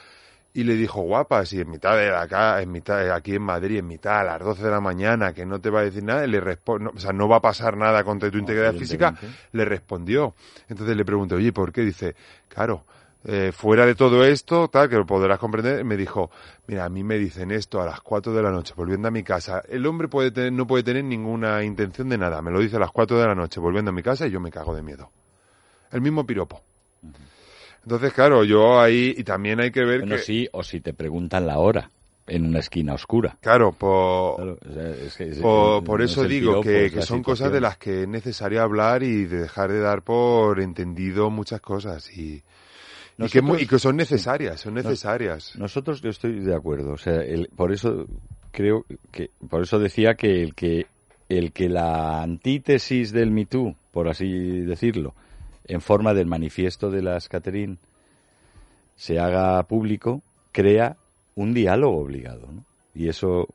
[0.53, 3.87] y le dijo, guapa, si en mitad de acá, en mitad, aquí en Madrid, en
[3.87, 6.31] mitad a las 12 de la mañana, que no te va a decir nada, y
[6.31, 9.15] le responde, o sea, no va a pasar nada contra tu integridad física,
[9.53, 10.35] le respondió.
[10.69, 11.83] Entonces le pregunté, oye, ¿por qué?
[11.83, 12.17] Dice,
[12.49, 12.85] claro,
[13.25, 16.31] eh, fuera de todo esto, tal, que lo podrás comprender, me dijo,
[16.67, 19.23] mira, a mí me dicen esto a las 4 de la noche, volviendo a mi
[19.23, 19.63] casa.
[19.69, 22.43] El hombre puede tener, no puede tener ninguna intención de nada.
[22.43, 24.41] Me lo dice a las 4 de la noche, volviendo a mi casa, y yo
[24.41, 25.11] me cago de miedo.
[25.93, 26.63] El mismo piropo.
[27.83, 30.93] Entonces, claro, yo ahí, y también hay que ver Bueno, que, sí, o si te
[30.93, 31.91] preguntan la hora
[32.27, 33.39] en una esquina oscura.
[33.41, 37.23] claro, por, Claro, o sea, es que es- por, eso digo piropo, que, que son
[37.23, 41.61] cosas de las que es necesario hablar y de dejar de dar por entendido muchas
[41.61, 42.43] cosas y,
[43.31, 45.57] que, y que son necesarias, son necesarias.
[45.57, 48.07] Nosotros yo estoy de acuerdo, o sea, el- por eso
[48.53, 50.87] creo que por eso decía que el que
[51.29, 55.15] el que la antítesis del Me Too, por así decirlo,
[55.65, 57.77] en forma del manifiesto de las Catherine
[58.97, 60.97] se haga público, crea
[61.35, 62.65] un diálogo obligado, ¿no?
[62.95, 63.47] Y eso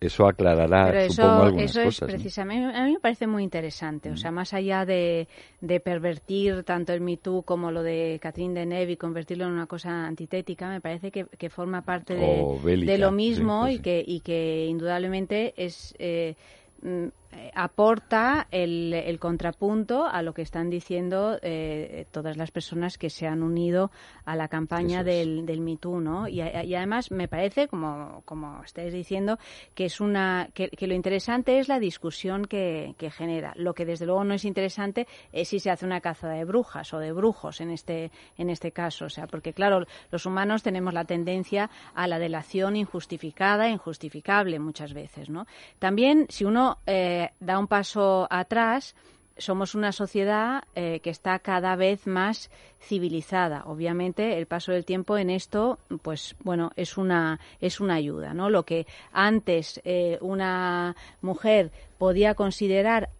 [0.00, 2.08] eso aclarará, Pero supongo, eso, algunas eso es cosas.
[2.08, 2.12] ¿no?
[2.14, 4.10] precisamente, a mí me parece muy interesante.
[4.10, 5.28] O sea, más allá de,
[5.60, 9.66] de pervertir tanto el Me Too como lo de Catherine Deneuve y convertirlo en una
[9.66, 13.60] cosa antitética, me parece que, que forma parte de, O bélica, de lo sí, mismo
[13.60, 15.94] pues y, que, y que indudablemente es.
[16.00, 16.34] eh,
[16.82, 17.10] mm, eh,
[17.54, 23.26] aporta el, el contrapunto a lo que están diciendo eh, todas las personas que se
[23.26, 23.90] han unido
[24.24, 25.06] a la campaña es.
[25.06, 26.28] del, del Me Too, ¿no?
[26.28, 29.38] Y, y además me parece, como, como estáis diciendo,
[29.74, 33.52] que es una que, que lo interesante es la discusión que, que genera.
[33.56, 36.92] Lo que desde luego no es interesante es si se hace una caza de brujas
[36.94, 40.94] o de brujos en este en este caso, o sea, porque claro, los humanos tenemos
[40.94, 45.46] la tendencia a la delación injustificada, injustificable muchas veces, ¿no?
[45.78, 46.78] También si uno
[47.40, 48.94] da un paso atrás
[49.36, 53.64] somos una sociedad eh, que está cada vez más civilizada.
[53.66, 58.50] Obviamente, el paso del tiempo en esto, pues bueno, es una es una ayuda, ¿no?
[58.50, 63.10] Lo que antes eh, una mujer podía considerar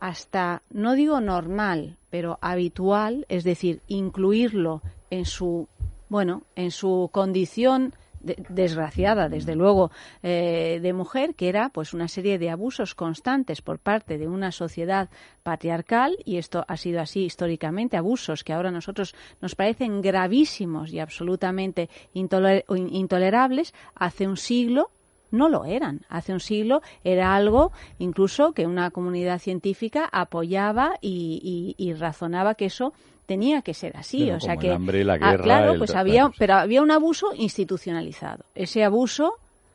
[0.00, 5.68] hasta no digo normal, pero habitual, es decir, incluirlo en su
[6.08, 7.94] bueno, en su condición
[8.26, 9.90] de- desgraciada, desde luego,
[10.22, 14.52] eh, de mujer, que era pues una serie de abusos constantes por parte de una
[14.52, 15.08] sociedad
[15.42, 20.92] patriarcal, y esto ha sido así históricamente, abusos que ahora a nosotros nos parecen gravísimos
[20.92, 24.90] y absolutamente intoler- intolerables, hace un siglo
[25.32, 26.02] no lo eran.
[26.08, 32.92] Hace un siglo era algo incluso que una comunidad científica apoyaba y razonaba que eso
[33.26, 34.30] tenía que ser así.
[34.30, 36.90] O sea que el hambre, la Ah, guerra, claro, el- pues había, pero había un
[36.90, 38.44] abuso institucionalizado.
[38.54, 39.34] Ese abuso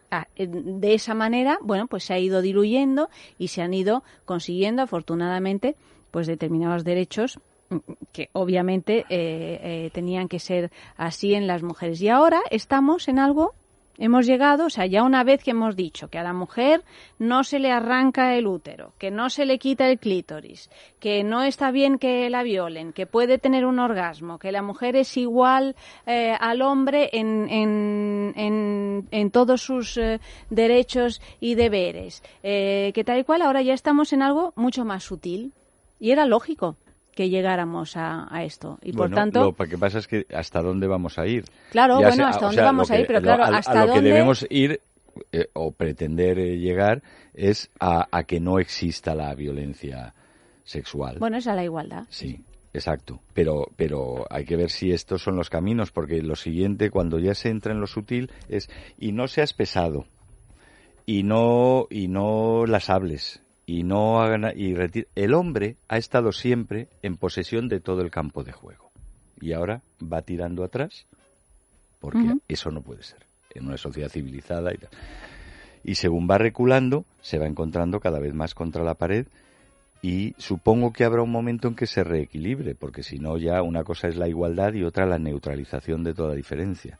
[0.10, 4.04] ah, eh, de esa manera, bueno, pues se ha ido diluyendo y se han ido
[4.26, 5.76] consiguiendo, afortunadamente,
[6.12, 7.40] pues determinados derechos
[8.12, 12.02] que obviamente eh, eh, tenían que ser así en las mujeres.
[12.02, 13.54] Y ahora estamos en algo
[13.98, 16.84] Hemos llegado, o sea, ya una vez que hemos dicho que a la mujer
[17.20, 21.44] no se le arranca el útero, que no se le quita el clítoris, que no
[21.44, 25.76] está bien que la violen, que puede tener un orgasmo, que la mujer es igual
[26.06, 33.20] eh, al hombre en, en, en, todos sus eh, derechos y deberes, eh, que tal
[33.20, 35.54] y cual, ahora ya estamos en algo mucho más sutil.
[36.00, 36.78] Y era lógico
[37.16, 38.80] que llegáramos a, a esto.
[38.82, 41.44] Y por tanto, Lo que pasa es que hasta dónde vamos a ir.
[41.72, 43.44] Claro, Ya bueno, sea- hasta dónde sea, vamos lo a ir, que- pero lo- claro,
[43.44, 44.82] a, a hasta lo que dónde- debemos ir
[45.34, 50.14] eh, o pretender eh, llegar es a, a que no exista la violencia
[50.64, 51.18] sexual.
[51.20, 52.06] bueno, es la igualdad.
[52.10, 52.40] Sí,
[52.74, 53.20] exacto.
[53.34, 57.36] Pero, pero hay que ver si estos son los caminos, porque lo siguiente, cuando ya
[57.36, 60.06] se entra en lo sutil, es y no seas pesado,
[61.06, 64.76] y no, y no las hables, y no hagan, y
[65.16, 68.92] el hombre ha estado siempre en posesión de todo el campo de juego.
[69.40, 71.08] Y ahora va tirando atrás,
[72.02, 73.20] porque eso no puede ser,
[73.56, 74.90] en una sociedad civilizada y tal.
[75.86, 79.26] Y según va reculando, se va encontrando cada vez más contra la pared
[80.02, 83.86] y supongo que habrá un momento en que se reequilibre, porque si no ya una
[83.86, 87.00] cosa es la igualdad y otra la neutralización de toda diferencia.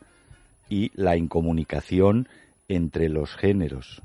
[0.70, 2.30] Y la incomunicación
[2.70, 4.02] entre los géneros.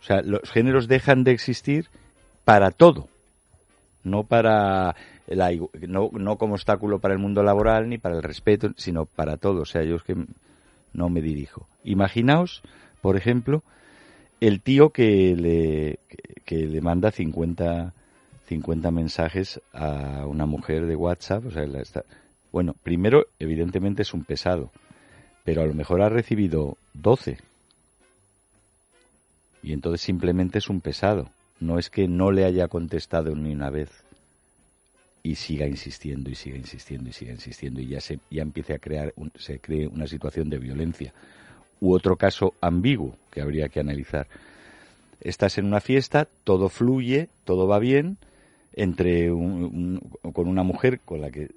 [0.00, 1.90] O sea, los géneros dejan de existir
[2.46, 3.08] para todo,
[4.04, 4.94] no para
[5.88, 9.62] no, no como obstáculo para el mundo laboral ni para el respeto, sino para todo.
[9.62, 10.14] O sea, yo es que
[10.92, 11.66] no me dirijo.
[11.82, 12.62] Imaginaos,
[13.00, 13.64] por ejemplo,
[14.40, 15.98] el tío que le,
[16.44, 17.92] que, le manda 50,
[18.46, 21.46] 50 mensajes a una mujer de WhatsApp.
[21.46, 21.64] O sea,
[22.52, 24.70] bueno, primero, evidentemente es un pesado,
[25.42, 27.38] pero a lo mejor ha recibido 12.
[29.64, 31.28] Y entonces simplemente es un pesado.
[31.60, 33.90] No es que no le haya contestado ni una vez
[35.22, 38.78] y siga insistiendo y siga insistiendo y siga insistiendo y ya se ya empiece a
[38.78, 41.12] crear se cree una situación de violencia.
[41.80, 44.28] U otro caso ambiguo que habría que analizar.
[45.20, 48.18] Estás en una fiesta todo fluye todo va bien
[48.74, 50.00] entre un-
[50.32, 51.48] con una mujer con la que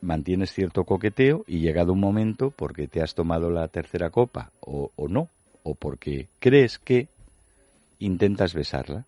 [0.00, 4.92] mantienes cierto coqueteo y llegado un momento porque te has tomado la tercera copa o,
[4.96, 5.28] o no
[5.64, 7.08] o porque crees que
[7.98, 9.04] intentas besarla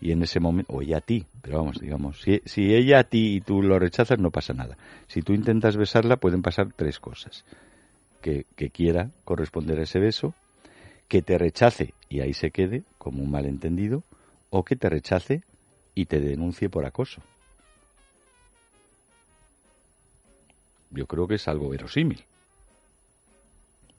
[0.00, 3.36] y en ese momento, o ella a ti, pero vamos, digamos, si, ella a ti
[3.36, 4.78] y tú lo rechazas no pasa nada.
[5.08, 7.44] Si tú intentas besarla pueden pasar tres cosas.
[8.22, 10.34] Que, que quiera corresponder a ese beso,
[11.08, 14.02] que te rechace y ahí se quede como un malentendido,
[14.50, 15.42] o que te rechace
[15.94, 17.22] y te denuncie por acoso.
[20.90, 22.24] Yo creo que es algo verosímil.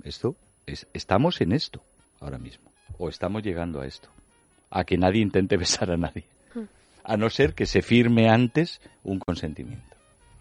[0.03, 1.81] Esto es, estamos en esto
[2.19, 4.09] ahora mismo, o estamos llegando a esto,
[4.69, 6.25] a que nadie intente besar a nadie,
[7.03, 9.95] a no ser que se firme antes un consentimiento.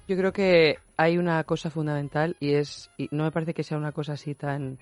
[0.08, 3.78] Yo creo que hay una cosa fundamental y es, y no me parece que sea
[3.78, 4.78] una cosa así tan,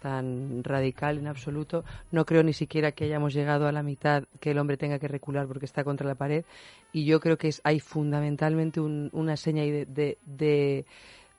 [0.00, 1.84] tan radical en absoluto.
[2.10, 5.08] No creo ni siquiera que hayamos llegado a la mitad que el hombre tenga que
[5.08, 6.44] recular porque está contra la pared.
[6.92, 10.84] Y yo creo que es, hay fundamentalmente una seña de, de,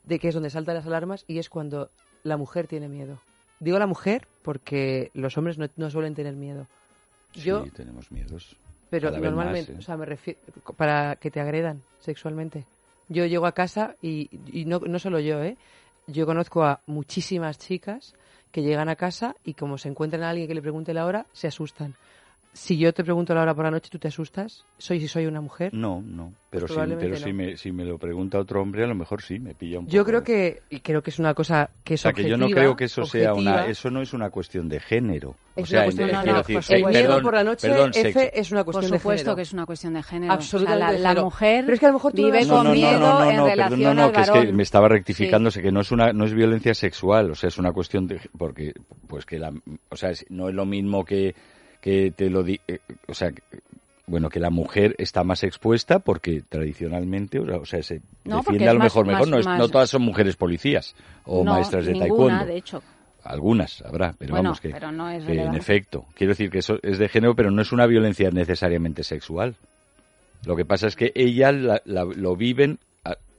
[0.05, 1.89] de, que es donde saltan las alarmas y es cuando
[2.23, 3.19] la mujer tiene miedo.
[3.59, 6.67] Digo la mujer porque los hombres no, suelen tener miedo.
[7.33, 8.55] Yo, sí, tenemos miedos.
[8.89, 9.77] Pero normalmente, ¿eh?
[9.77, 10.39] o sea, me refiero
[10.77, 12.65] para que te agredan sexualmente.
[13.09, 15.57] Yo llego a casa y, y no, no solo yo, ¿eh?
[16.07, 18.15] Yo conozco a muchísimas chicas
[18.51, 21.25] que llegan a casa y como se encuentran a alguien que le pregunte la hora,
[21.33, 21.95] se asustan
[22.57, 24.65] si yo te pregunto la hora por la noche, ¿tú te asustas?
[24.77, 25.73] ¿Soy si soy una mujer?
[25.73, 26.33] No, no.
[26.49, 29.37] Pero, si, pero si, me, si me lo pregunta otro hombre, a lo mejor sí,
[29.37, 29.95] me pilla un poco.
[29.95, 32.35] Yo creo que, y creo que es una cosa que es o sea, que yo
[32.35, 35.35] no creo que eso sea una, eso no es una cuestión de género.
[35.55, 36.43] Es o sea, una cuestión de, género.
[36.69, 39.03] el miedo por la noche, F, es una cuestión de género.
[39.03, 40.33] Por supuesto que es una cuestión de género.
[40.33, 40.99] Absolutamente.
[40.99, 44.11] la, mujer pero es que a lo mejor vive con miedo en relación no, no,
[44.11, 47.35] que es que me estaba rectificándose que no es una, no es violencia sexual, o
[47.35, 48.73] sea, es una cuestión de, porque,
[49.07, 49.51] pues que la,
[49.89, 51.35] o sea, no es lo mismo que
[51.81, 53.31] que te lo di, eh, o sea,
[54.05, 58.79] bueno, que la mujer está más expuesta porque tradicionalmente, o sea, se defiende a lo
[58.79, 59.27] mejor mejor.
[59.27, 62.81] no, no todas son mujeres policías o maestras de ninguna, de hecho.
[63.23, 67.51] Algunas habrá, pero vamos que, en efecto, quiero decir que eso es de género, pero
[67.51, 69.55] no es una violencia necesariamente sexual.
[70.45, 71.53] Lo que pasa es que ellas
[71.85, 72.79] lo viven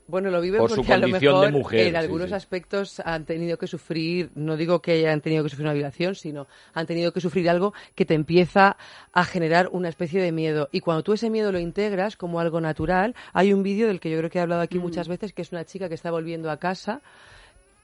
[0.08, 4.56] bueno, lo viven porque a lo mejor en algunos aspectos han tenido que sufrir, no
[4.56, 8.06] digo que hayan tenido que sufrir una violación, sino han tenido que sufrir algo que
[8.06, 8.78] te empieza
[9.12, 10.70] a generar una especie de miedo.
[10.72, 14.10] Y cuando tú ese miedo lo integras como algo natural, hay un vídeo del que
[14.10, 14.82] yo creo que he hablado aquí mm.
[14.82, 17.02] muchas veces, que es una chica que está volviendo a casa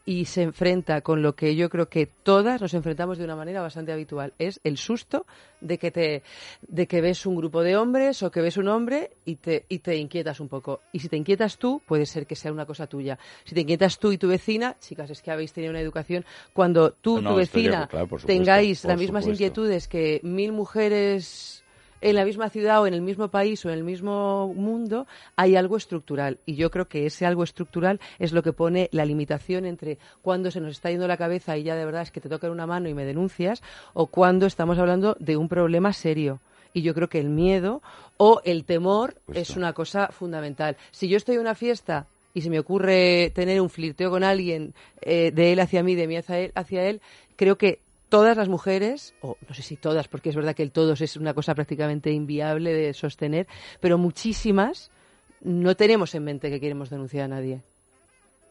[0.07, 3.63] y se enfrenta con lo que yo creo que todas nos enfrentamos de una manera
[3.63, 4.35] bastante habitual.
[4.39, 5.27] Es el susto
[5.61, 6.23] de que te,
[6.63, 9.79] de que ves un grupo de hombres o que ves un hombre y te, y
[9.79, 10.83] te inquietas un poco.
[10.93, 13.19] Y si te inquietas tú, puede ser que sea una cosa tuya.
[13.45, 16.93] Si te inquietas tú y tu vecina, chicas, es que habéis tenido una educación, cuando
[16.93, 17.89] tú tu vecina
[18.27, 21.64] tengáis las mismas inquietudes que mil mujeres
[22.05, 25.57] en la misma ciudad o en el mismo país o en el mismo mundo hay
[25.57, 26.39] algo estructural.
[26.45, 30.51] Y yo creo que ese algo estructural es lo que pone la limitación entre cuando
[30.51, 32.67] se nos está yendo la cabeza y ya de verdad es que te tocan una
[32.67, 33.63] mano y me denuncias
[33.95, 36.41] o cuando estamos hablando de un problema serio
[36.75, 37.81] y yo creo que el miedo
[38.19, 40.77] o el temor es una cosa fundamental.
[40.91, 44.75] Si yo estoy en una fiesta y se me ocurre tener un flirteo con alguien
[45.01, 47.01] eh, de él hacia mí, de mí hacia él, hacia él,
[47.37, 47.79] creo que
[48.15, 51.17] todas las mujeres, o no sé si todas, porque es verdad que el todos es
[51.17, 53.49] una cosa prácticamente inviable de sostener,
[53.81, 54.93] pero muchísimas
[55.41, 57.63] no tenemos en mente que queremos denunciar a nadie.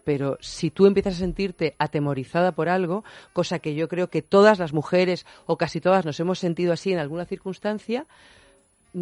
[0.04, 4.60] Pero si tú empiezas a sentirte atemorizada por algo, cosa que yo creo que todas
[4.60, 8.06] las mujeres o casi todas nos hemos sentido así en alguna circunstancia,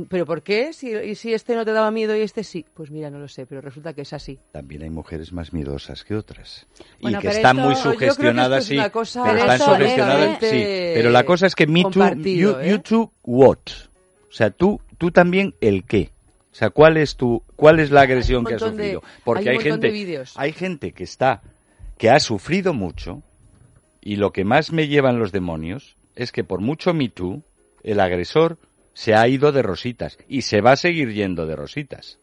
[0.08, 0.72] ¿Pero por qué?
[0.72, 2.66] Si, si este no te daba miedo y este sí.
[2.74, 4.40] Pues mira, no lo sé, pero resulta que es así.
[4.52, 6.66] También hay mujeres más miedosas que otras.
[7.00, 8.78] y que están muy sugestionadas, sí.
[8.78, 10.64] pero están sugestionadas, sí.
[10.94, 12.80] Pero la cosa es que me too, you, ¿eh?
[12.80, 13.58] too, what?
[14.30, 16.12] O sea, tú, tú también el qué.
[16.52, 19.02] O sea, ¿cuál es tu, cuál es la agresión que has sufrido?
[19.26, 21.42] Porque hay, gente, hay gente que está,
[21.98, 23.24] que ha sufrido mucho
[24.02, 27.44] y lo que más me llevan los demonios es que por mucho Me Too,
[27.84, 28.58] el agresor
[28.94, 32.18] se ha ido de rositas y se va a seguir yendo de rositas.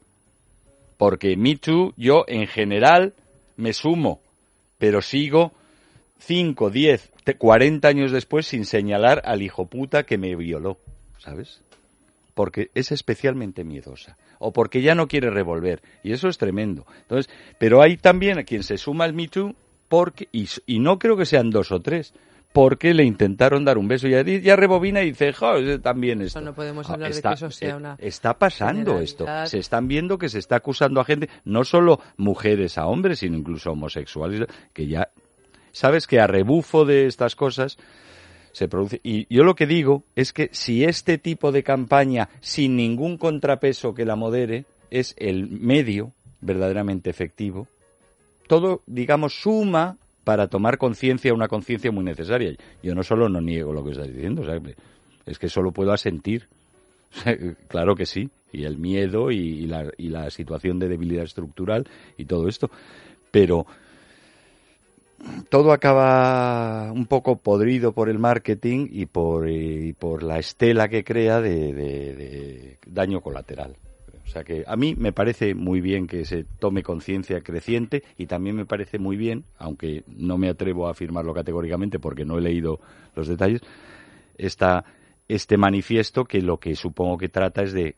[0.96, 3.14] Porque Me Too, yo en general
[3.56, 4.20] me sumo,
[4.78, 5.52] pero sigo
[6.20, 10.78] 5, 10, 40 años después sin señalar al hijo puta que me violó,
[11.18, 11.60] ¿sabes?
[12.34, 16.86] Porque es especialmente miedosa o porque ya no quiere revolver y eso es tremendo.
[17.02, 19.54] Entonces, pero hay también a quien se suma al Me Too
[19.88, 22.12] porque y, y no creo que sean dos o tres,
[22.52, 25.32] porque le intentaron dar un beso y ya, rebobina y dice,
[25.82, 26.40] también esto.
[26.40, 29.26] No podemos hablar está, de que eso sea una Está pasando esto.
[29.46, 33.36] Se están viendo que se está acusando a gente, no solo mujeres a hombres, sino
[33.36, 35.10] incluso homosexuales, que ya...
[35.70, 37.76] Sabes que a rebufo de estas cosas
[38.52, 39.00] se produce...
[39.04, 43.94] Y yo lo que digo es que si este tipo de campaña, sin ningún contrapeso
[43.94, 47.68] que la modere, es el medio verdaderamente efectivo,
[48.48, 52.54] todo, digamos, suma para tomar conciencia, una conciencia muy necesaria.
[52.82, 54.42] Yo no solo no niego lo que estás diciendo,
[55.24, 56.48] es que solo puedo asentir.
[57.68, 61.88] claro que sí, y el miedo y, la, y la situación de debilidad estructural
[62.18, 62.70] y todo esto.
[63.30, 63.64] Pero
[65.48, 71.04] todo acaba un poco podrido por el marketing y por, y por la estela que
[71.04, 73.76] crea de daño colateral.
[74.28, 78.26] O sea que a mí me parece muy bien que se tome conciencia creciente y
[78.26, 82.42] también me parece muy bien, aunque no me atrevo a afirmarlo categóricamente porque no he
[82.42, 82.78] leído
[83.16, 83.62] los detalles,
[84.36, 84.84] esta,
[85.28, 87.96] este manifiesto que lo que supongo que trata es de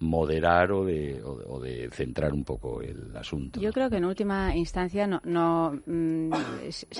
[0.00, 3.60] moderar o de, o, de- centrar un poco el asunto.
[3.60, 6.32] Yo creo que en última instancia no, no mm,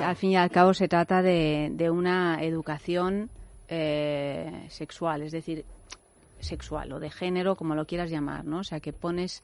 [0.02, 3.30] al fin y al cabo se trata de, de una educación
[3.68, 5.64] eh, sexual, es decir,
[6.46, 8.58] sexual o de género, como lo quieras llamar, ¿no?
[8.60, 9.42] O sea, que pones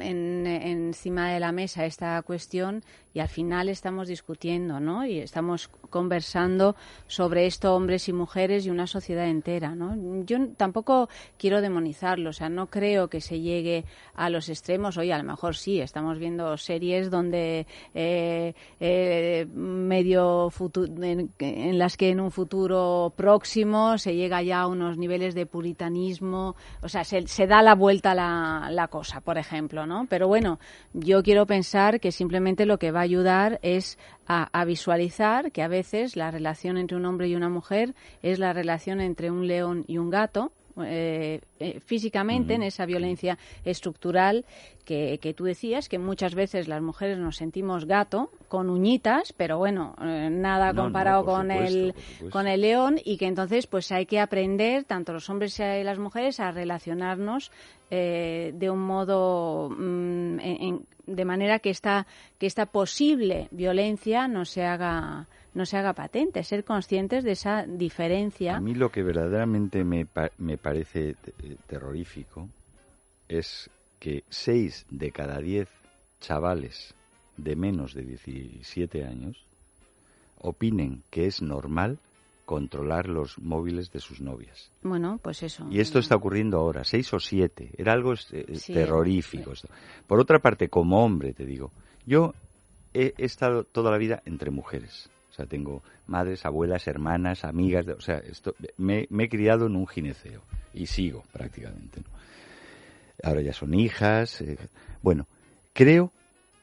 [0.00, 2.82] en, encima de la mesa esta cuestión
[3.12, 5.04] y al final estamos discutiendo, ¿no?
[5.04, 6.76] Y estamos conversando
[7.08, 10.24] sobre esto hombres y mujeres y una sociedad entera, ¿no?
[10.24, 13.84] Yo tampoco quiero demonizarlo, o sea, no creo que se llegue
[14.14, 14.96] a los extremos.
[14.96, 21.96] Oye, a lo mejor sí, estamos viendo series donde eh, eh, medio en, en las
[21.96, 27.04] que en un futuro próximo se llega ya a unos niveles de puritanismo, o sea,
[27.04, 30.06] se, se da la vuelta la, la cosa, por ejemplo, ¿no?
[30.08, 30.58] Pero bueno,
[30.92, 35.62] yo quiero pensar que simplemente lo que va a ayudar es a, a visualizar que
[35.62, 39.46] a veces la relación entre un hombre y una mujer es la relación entre un
[39.46, 40.50] león y un gato,
[40.82, 44.44] eh, eh, físicamente en esa violencia estructural
[44.84, 49.58] que, que tú decías, que muchas veces las mujeres nos sentimos gato con uñitas, pero
[49.58, 51.76] bueno, eh, nada No, comparado con supuesto,
[52.20, 55.84] el con el león y que entonces pues hay que aprender tanto los hombres y
[55.84, 57.50] las mujeres a relacionarnos
[57.90, 62.06] de un modo mm, en- en- de manera que esta
[62.38, 67.64] que esta posible violencia no se haga no se haga patente, ser conscientes de esa
[67.66, 68.56] diferencia.
[68.56, 72.48] A mí lo que verdaderamente me, pa- me parece eh, terrorífico
[73.28, 75.68] es que seis de cada diez
[76.20, 76.94] chavales
[77.36, 79.44] de menos de 17 años
[80.38, 81.98] opinen que es normal
[82.46, 84.70] controlar los móviles de sus novias.
[84.82, 85.66] Bueno, pues eso.
[85.70, 87.70] Y esto está ocurriendo ahora, seis o siete.
[87.78, 88.72] Era algo eh, Sí.
[88.72, 89.52] terrorífico.
[89.52, 89.68] esto.
[90.08, 91.70] Por otra parte, como hombre, te digo,
[92.06, 92.34] yo
[92.92, 95.08] he estado toda la vida entre mujeres.
[95.46, 97.86] Tengo madres, abuelas, hermanas, amigas.
[97.88, 100.42] o sea, esto, me, he criado en un gineceo
[100.74, 102.02] y sigo prácticamente.
[103.22, 104.40] Ahora ya son hijas.
[104.40, 104.58] eh,
[105.02, 105.26] bueno,
[105.72, 106.12] creo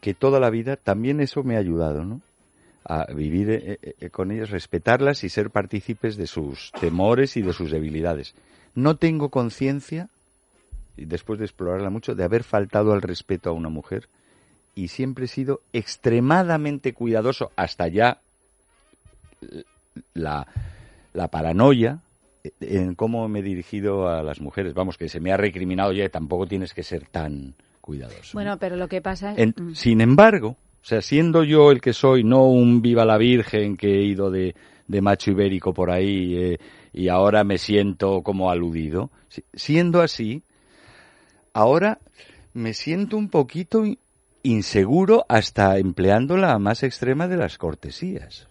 [0.02, 2.22] que toda la vida también eso me ha ayudado, ¿no?
[2.88, 7.52] a vivir eh, eh, con ellas, respetarlas y ser partícipes de sus temores y de
[7.52, 8.34] sus debilidades.
[8.76, 10.08] No tengo conciencia,
[10.96, 14.08] después de explorarla mucho, de haber faltado al respeto a una mujer
[14.74, 18.22] y siempre he sido extremadamente cuidadoso, hasta ya
[20.14, 20.48] la,
[21.14, 22.00] la paranoia
[22.62, 24.74] en cómo me he dirigido a las mujeres.
[24.74, 28.22] Vamos, que se me ha recriminado ya, tampoco tienes que ser tan cuidadoso.
[28.24, 28.34] ¿no?
[28.34, 29.40] Bueno, pero lo que pasa es...
[29.40, 29.74] En- Mm.
[29.76, 30.50] sin embargo,
[30.82, 34.32] o sea, siendo yo el que soy, no un viva la Virgen que he ido
[34.32, 34.56] de,
[34.88, 36.58] de macho ibérico por ahí eh,
[36.94, 40.44] y ahora me siento como aludido, si- siendo así,
[41.54, 42.00] ahora
[42.54, 44.00] me siento un poquito in-
[44.44, 48.47] inseguro hasta empleando la más extrema de las cortesías.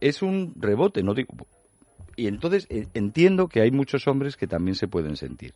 [0.00, 1.34] Es un rebote, no digo.
[2.16, 5.54] Y entonces eh, entiendo que hay muchos hombres que también se pueden sentir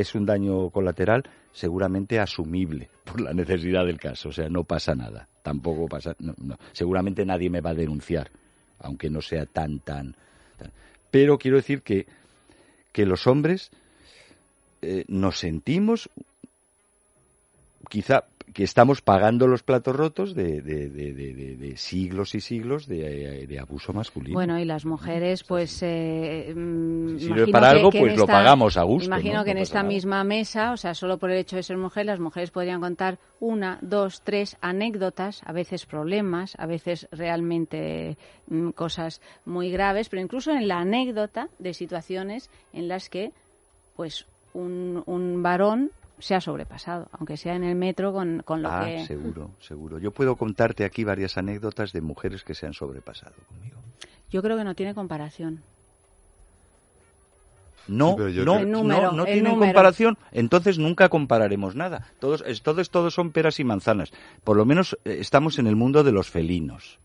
[0.00, 4.28] es un daño colateral seguramente asumible por la necesidad del caso.
[4.28, 5.28] O sea, no pasa nada.
[5.42, 6.14] Tampoco pasa.
[6.18, 6.56] no.
[6.72, 8.30] Seguramente nadie me va a denunciar,
[8.78, 10.14] aunque no sea tan, tan.
[10.56, 10.70] tan.
[11.10, 12.06] Pero quiero decir que,
[12.92, 13.70] que los hombres
[14.82, 16.08] eh, nos sentimos
[17.88, 18.24] quizá
[18.54, 22.86] que estamos pagando los platos rotos de, de- de- de- de- de siglos y siglos
[22.86, 24.34] de, de abuso masculino.
[24.34, 25.78] Bueno, y las mujeres, pues.
[25.82, 29.44] Eh, mm, Si sirve imagino para algo, que pues lo pagamos a gusto, Imagino ¿no?
[29.44, 29.88] que en esta nada.
[29.88, 33.18] misma mesa, o sea, solo por el hecho de ser mujer, las mujeres podrían contar
[33.40, 38.16] una, dos, tres anécdotas, a veces problemas, a veces realmente
[38.48, 43.32] mm, cosas muy graves, pero incluso en la anécdota de situaciones en las que,
[43.96, 48.70] pues, un, un varón se ha sobrepasado, aunque sea en el metro con, con lo
[48.70, 49.04] ah, que.
[49.06, 49.98] seguro, seguro.
[49.98, 53.76] Yo puedo contarte aquí varias anécdotas de mujeres que se han sobrepasado conmigo.
[54.30, 55.62] Yo creo que no tiene comparación.
[57.86, 59.60] No, Sí, no, no, número, no el tienen número.
[59.72, 60.18] comparación.
[60.30, 62.08] Entonces nunca compararemos nada.
[62.18, 64.10] Todos, es- todos, todos son peras y manzanas.
[64.44, 66.98] Por lo menos eh, estamos en el mundo de los felinos.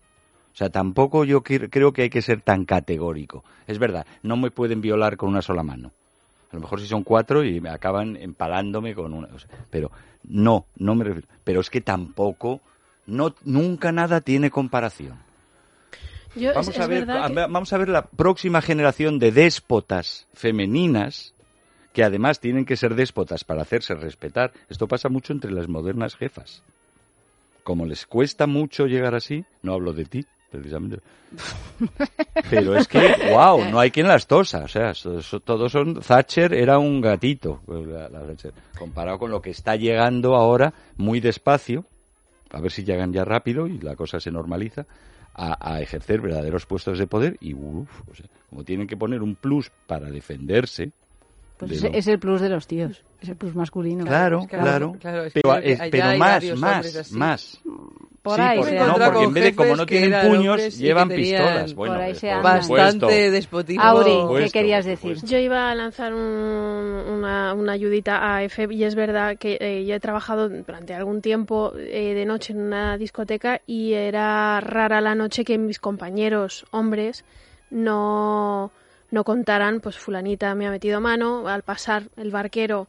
[0.52, 3.42] O sea, tampoco yo creo que hay que ser tan categórico.
[3.66, 5.90] Es verdad, no me pueden violar con una sola mano.
[6.54, 9.26] A lo mejor si son cuatro y me acaban empalándome con una.
[9.34, 9.90] o sea, pero
[10.22, 11.26] no, no me refiero.
[11.42, 12.60] Pero es que tampoco,
[13.06, 15.18] no, nunca nada tiene comparación.
[16.36, 19.32] Yo, Vamos es a ver, verdad a- que- vamos a ver la próxima generación de
[19.32, 21.34] déspotas femeninas
[21.92, 24.52] que además tienen que ser déspotas para hacerse respetar.
[24.68, 26.62] Esto pasa mucho entre las modernas jefas.
[27.64, 30.24] Como les cuesta mucho llegar así, no hablo de ti,
[30.58, 30.98] precisamente.
[32.50, 34.64] Pero es que, wow, no hay quien las tosa.
[34.64, 34.92] O sea,
[35.44, 36.00] todos son.
[36.00, 41.84] Thatcher era un gatito, Thatcher, comparado con lo que está llegando ahora muy despacio.
[42.50, 44.86] A ver si llegan ya rápido y la cosa se normaliza.
[45.36, 49.20] A, a ejercer verdaderos puestos de poder y, uf, o sea, como tienen que poner
[49.20, 50.92] un plus para defenderse,
[51.56, 54.04] Pues lo- es el plus de los tíos, es el plus masculino.
[54.04, 54.96] Claro, Es que- claro.
[55.00, 57.60] claro, es que pero es- pero más, más, más.
[58.22, 61.08] Por Sí, ahí porque, se no, porque en vez de como no tienen puños, llevan
[61.10, 61.74] pistolas.
[61.74, 62.34] Bueno, por ahí se.
[62.34, 63.82] Bastante despotismo.
[63.82, 65.18] Auri, ¿qué querías decir?
[65.24, 69.84] Yo iba a lanzar un- una, una ayudita a Efe y es verdad que eh,
[69.84, 75.02] yo he trabajado durante algún tiempo eh, de noche en una discoteca y era rara
[75.02, 77.24] la noche que mis compañeros hombres
[77.70, 78.70] no,
[79.14, 82.88] no contaran, pues fulanita me ha metido mano, al pasar el barquero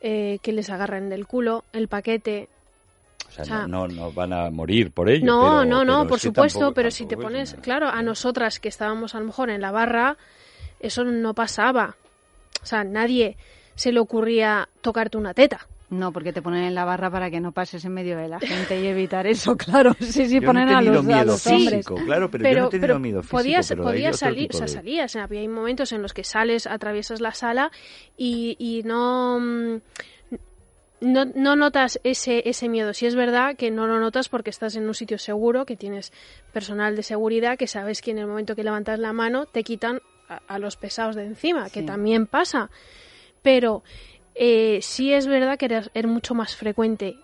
[0.00, 2.48] eh, que les agarran del culo, el paquete.
[3.28, 5.24] O sea, O sea, no, no, no van a morir por ello.
[5.26, 8.02] No, pero- no, no, pero por supuesto, tampoco- pero si te pones, una- claro, a
[8.02, 10.16] nosotras que estábamos a lo mejor en la barra,
[10.80, 11.94] eso no pasaba.
[12.62, 13.36] O sea, nadie
[13.76, 15.66] se le ocurría tocarte una teta.
[15.90, 18.38] No, porque te ponen en la barra para que no pases en medio de la
[18.38, 19.92] gente y evitar eso, claro.
[19.98, 21.70] Sí, sí, Yo ponen no he a tenido los, a miedo los hombres.
[21.86, 23.36] físico, claro, pero, yo no he tenido miedo físico.
[23.38, 25.16] podías, pero podías salir, o sea, de- salías.
[25.16, 27.72] Había momentos en los que sales, atraviesas la sala
[28.16, 29.76] y, y no, mm,
[31.00, 32.92] no, no notas ese, ese miedo.
[32.94, 36.12] Si es verdad que no lo notas porque estás en un sitio seguro, que tienes
[36.52, 40.00] personal de seguridad, que sabes que en el momento que levantas la mano te quitan
[40.28, 41.86] a, a los pesados de encima, que Sí.
[41.86, 42.70] también pasa.
[43.42, 43.82] Pero
[44.42, 47.16] eh, sí es verdad que era, era mucho más frecuente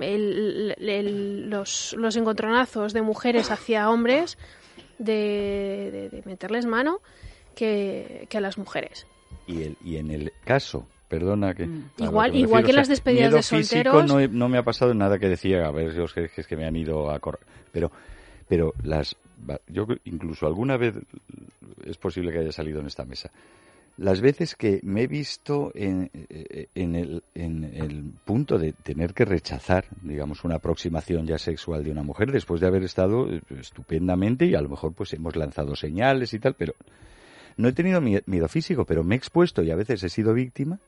[0.00, 4.36] el- el- los, los encontronazos de mujeres hacia hombres
[4.98, 7.00] de, de- de meterles mano
[7.54, 9.06] que, que a las mujeres.
[9.46, 11.66] Y, el, y en el caso, perdona que...
[11.66, 11.90] Mm.
[11.98, 14.28] a lo Igual- me igual refiero, que las despedidas miedo de físico solteros- no, he-
[14.28, 16.56] no me ha pasado nada que decía, a ver si os creéis que es que
[16.56, 17.40] me han ido a correr.
[17.72, 17.90] Pero,
[18.48, 19.16] pero las...
[19.68, 20.94] Yo incluso alguna vez
[21.84, 23.30] es posible que haya salido en esta mesa.
[23.98, 29.24] Las veces que me he visto en, eh, en, el, el punto de tener que
[29.24, 34.46] rechazar, digamos, una aproximación ya sexual de una mujer después de haber estado eh, estupendamente
[34.46, 36.74] y a lo mejor pues hemos lanzado señales y tal, pero
[37.56, 40.32] no he tenido mie- miedo físico, pero me he expuesto y a veces he sido
[40.32, 40.78] víctima.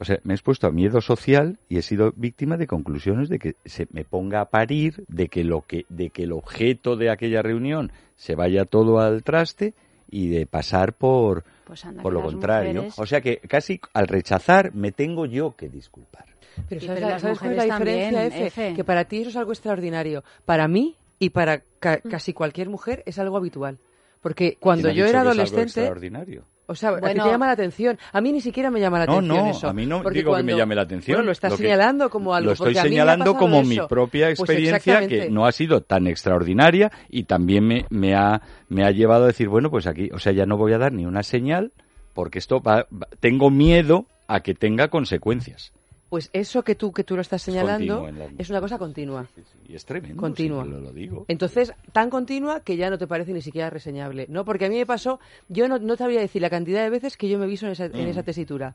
[0.00, 3.38] O sea, me he expuesto a miedo social y he sido víctima de conclusiones de
[3.38, 7.08] que se me ponga a parir, de que lo que, de que el objeto de
[7.10, 9.74] aquella reunión se vaya todo al traste
[10.12, 12.74] y de pasar por, Pues anda, por lo contrario.
[12.74, 16.26] mujeres- O sea que casi al rechazar me tengo yo que disculpar.
[16.68, 18.66] Pero ¿sabes, pero la- las ¿sabes cuál es la mujeres diferencia, también, Efe?
[18.66, 18.76] Efe.
[18.76, 20.22] Que para ti eso es algo extraordinario.
[20.44, 22.08] Para mí y para ca- Mm.
[22.10, 23.78] casi cualquier mujer es algo habitual.
[24.20, 26.44] Porque cuando ¿Quién ha yo era que es algo adolescente, extraordinario?
[26.66, 27.24] O sea, a ti Bueno.
[27.24, 27.98] te llama la atención.
[28.12, 29.68] A mí ni siquiera me llama la No, atención no, eso.
[29.68, 31.16] a mí no digo que me cuando- llame la atención.
[31.16, 32.46] Bueno, lo estás Lo que- señalando como algo.
[32.46, 35.46] Lo estoy porque a mí me ha señalando como mi propia Pues experiencia que no
[35.46, 39.70] ha sido tan extraordinaria y también me, me, ha, me ha llevado a decir, bueno,
[39.70, 41.72] pues aquí, o sea, ya no voy a dar ni una señal
[42.14, 45.72] porque esto va, va- tengo miedo a que tenga consecuencias.
[46.12, 49.26] Pues eso que tú, que tú lo estás señalando la- es una cosa continua.
[49.34, 50.20] Sí, sí, Y es tremendo.
[50.20, 50.62] Continua.
[50.62, 51.24] lo, lo digo.
[51.26, 54.44] Entonces, tan continua que ya no te parece ni siquiera reseñable, ¿no?
[54.44, 56.90] Porque a mí me pasó, yo no, no te voy a decir la cantidad de
[56.90, 58.08] veces que yo me he visto en esa, en Mm.
[58.10, 58.74] esa tesitura.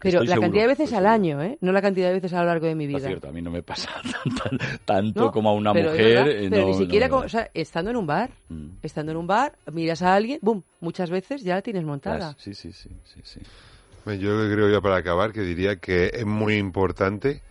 [0.00, 1.56] Pero Estoy la seguro, cantidad de veces al año, ¿eh?
[1.62, 2.98] No la cantidad de veces a lo largo de mi vida.
[3.08, 5.32] cierto, a mí no me pasa tan- tan- tanto ¿no?
[5.32, 6.28] como a una Pero es mujer.
[6.28, 7.26] eh, pero no, ni siquiera, no, como- no.
[7.26, 8.66] o sea, estando en un bar, Mm.
[8.82, 10.60] estando en un bar, miras a alguien, ¡bum!
[10.80, 12.34] Muchas veces ya la tienes montada.
[12.38, 13.40] Sí, sí, sí, sí, sí.
[14.14, 17.42] Yo creo ya para acabar que diría que es muy importante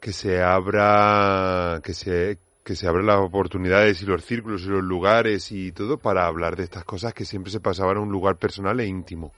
[0.00, 4.82] que se abra, que se, que se abran las oportunidades y los círculos y los
[4.82, 8.36] lugares y todo para hablar de estas cosas que siempre se pasaban a un lugar
[8.36, 9.32] personal e íntimo.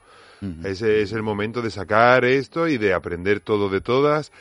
[0.65, 4.33] Ese es el momento de sacar esto y de aprender todo de todas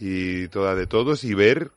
[0.00, 1.70] y todas de todos y ver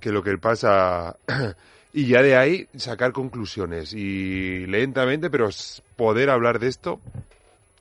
[0.00, 1.16] que lo que pasa
[1.92, 5.48] y ya de ahí sacar conclusiones y lentamente pero
[5.96, 7.00] poder hablar de esto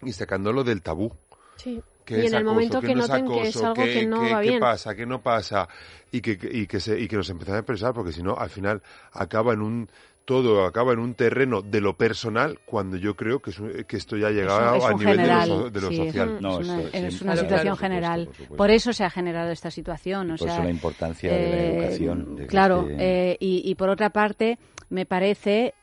[0.01, 1.11] y sacándolo del tabú.
[1.57, 1.81] Sí.
[2.05, 2.53] ¿Qué y en el acoso?
[2.53, 3.67] momento ¿Qué que no noten que es acoso?
[3.67, 4.59] algo ¿Qué- que no qué- va qué bien.
[4.59, 4.95] pasa?
[4.95, 5.69] ¿Qué no pasa?
[6.11, 8.49] Y que, y que, se, y que nos empezamos a expresar porque si no, al
[8.49, 8.81] final
[9.13, 9.89] acaba en un
[10.25, 13.97] todo acaba en un terreno de lo personal cuando yo creo que, es un- que
[13.97, 15.97] esto ya ha llegado Es un a nivel general, de lo, so- de lo sí,
[15.97, 16.35] social.
[16.35, 18.25] Es, No, es una, esto es una claro, situación por supuesto, general.
[18.25, 18.55] por supuesto.
[18.55, 20.31] Por eso se ha generado esta situación.
[20.31, 22.35] O por sea, eso la importancia de la eh, educación.
[22.37, 22.95] de claro, que-
[23.31, 25.73] eh, y, y por otra parte, me parece,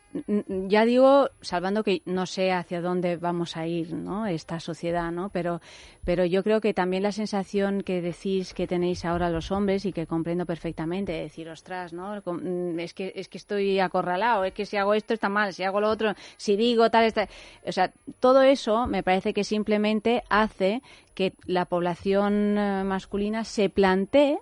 [0.47, 4.27] ya digo, salvando que no sé hacia dónde vamos a ir, ¿no?
[4.27, 5.29] Esta sociedad, ¿no?
[5.29, 5.61] Pero,
[6.05, 9.93] pero yo creo que también la sensación que decís que tenéis ahora los hombres y
[9.93, 12.21] que comprendo perfectamente, de decir, ostras, ¿no?
[12.25, 15.63] Mm, Es que, es que estoy acorralado, es que si hago esto está mal, si
[15.63, 17.29] hago lo otro, si digo tal, está...
[17.65, 20.83] O sea, todo eso me parece que simplemente hace
[21.15, 24.39] que la población eh, masculina se plantee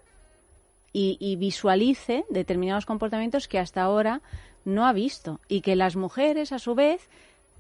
[0.94, 4.22] y, y visualice determinados comportamientos que hasta ahora
[4.68, 7.08] no ha visto y que las mujeres a su vez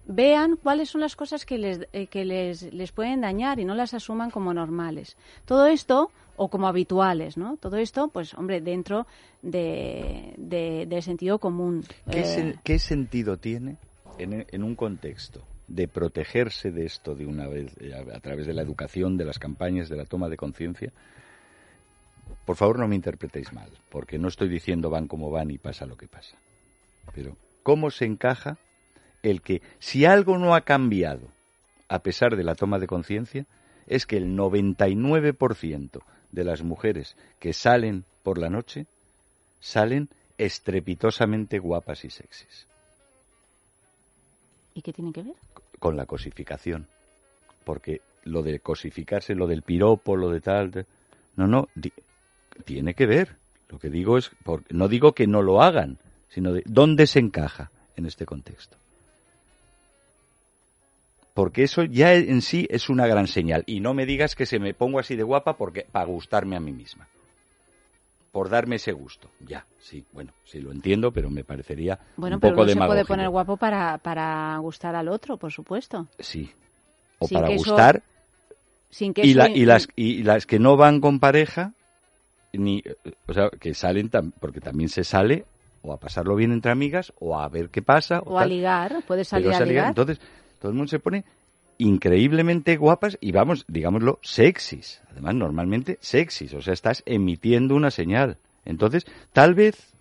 [0.06, 3.74] vean cuáles son las cosas que les, eh, que les, les pueden dañar y no
[3.74, 5.16] las asuman como normales.
[5.44, 7.56] Todo esto, o como habituales, ¿no?
[7.56, 9.06] Todo esto, pues, hombre, dentro
[9.42, 11.84] de, de- sentido común.
[12.10, 13.76] ¿Qué, Eh, sen- qué sentido tiene
[14.18, 18.46] en, en un contexto de protegerse de esto de una vez eh, a, a través
[18.46, 20.90] de la educación, de las campañas, de la toma de conciencia,
[22.46, 25.84] por favor no me interpretéis mal, porque no estoy diciendo van como van y pasa
[25.86, 26.36] lo que pasa.
[27.14, 28.58] Pero ¿cómo se encaja
[29.22, 31.28] el que si algo no ha cambiado
[31.88, 33.46] a pesar de la toma de conciencia,
[33.86, 36.02] es que el 99%
[36.32, 38.86] de las mujeres que salen por la noche
[39.60, 42.66] salen estrepitosamente guapas y sexys.
[44.74, 45.34] ¿Y qué tiene que ver?
[45.78, 46.86] Con la cosificación.
[47.64, 50.70] Porque lo de cosificarse, lo del piropo, lo de tal.
[50.70, 50.86] de-
[51.36, 51.92] no, no, di-
[52.64, 53.36] tiene que ver.
[53.70, 55.98] Lo que digo es, por- no digo que no lo hagan,
[56.28, 58.76] sino de dónde se encaja en este contexto.
[61.34, 63.62] Porque eso ya en sí es una gran señal.
[63.66, 66.60] Y no me digas que se me pongo así de guapa porque para gustarme a
[66.60, 67.06] mí misma.
[68.32, 69.30] Por darme ese gusto.
[69.40, 72.86] Ya, sí, bueno, sí lo entiendo, pero me parecería Bueno, un pero poco uno se
[72.86, 76.08] puede poner guapo para, para gustar al otro, por supuesto.
[76.18, 76.50] Sí.
[77.20, 78.02] O Sin para que eso- gustar
[78.90, 81.72] Sin que y, eso la- y las y las que no van con pareja
[82.52, 82.82] ni
[83.26, 85.44] o sea que salen tam- porque también se sale
[85.88, 88.50] o a pasarlo bien entre amigas o a ver qué pasa o a tal.
[88.50, 89.88] ligar, puedes salir a a ligar.
[89.88, 90.20] entonces
[90.60, 91.24] todo el mundo se pone
[91.78, 98.36] increíblemente guapas y vamos digámoslo sexys además normalmente sexys o sea estás emitiendo una señal
[98.64, 99.92] entonces tal vez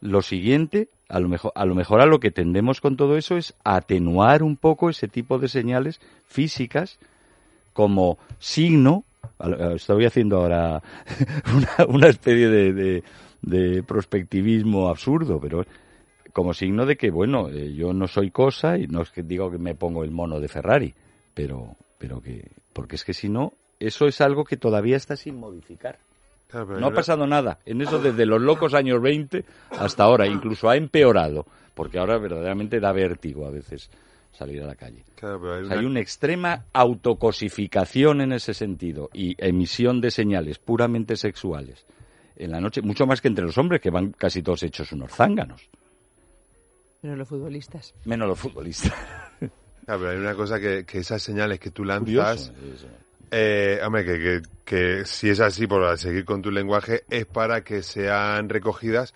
[0.00, 3.36] lo siguiente a lo mejor a lo mejor a lo que tendemos con todo eso
[3.36, 6.98] es atenuar un poco ese tipo de señales físicas
[7.74, 9.04] como signo,
[9.76, 10.82] estoy haciendo ahora
[11.54, 13.04] una, una especie de, de-
[13.42, 15.64] de prospectivismo absurdo, pero
[16.32, 19.50] como signo de que, bueno, eh, yo no soy cosa y no es que digo
[19.50, 20.94] que me pongo el mono de Ferrari,
[21.34, 25.36] pero, pero que, porque es que si no, eso es algo que todavía está sin
[25.40, 25.98] modificar.
[26.52, 27.60] No ha pasado nada.
[27.64, 29.44] En eso desde los locos años 20
[29.78, 30.26] hasta ahora.
[30.26, 31.46] Incluso ha empeorado.
[31.74, 33.88] Porque ahora verdaderamente da vértigo a veces
[34.32, 35.04] salir a la calle.
[35.14, 40.00] claro, pero hay O sea, una- hay una extrema autocosificación en ese sentido y emisión
[40.00, 41.86] de señales puramente sexuales
[42.44, 45.12] en la noche, mucho más que entre los hombres, que van casi todos hechos unos
[45.12, 45.68] zánganos,
[47.02, 47.94] Pero los futbolistas.
[48.04, 48.92] menos los futbolistas.
[49.86, 52.86] Claro, pero hay una cosa que, que esas señales que tú lanzas, Curioso,
[53.32, 57.64] eh, hombre, que, que, que si es así, por seguir con tu lenguaje, es para
[57.64, 59.14] que sean recogidas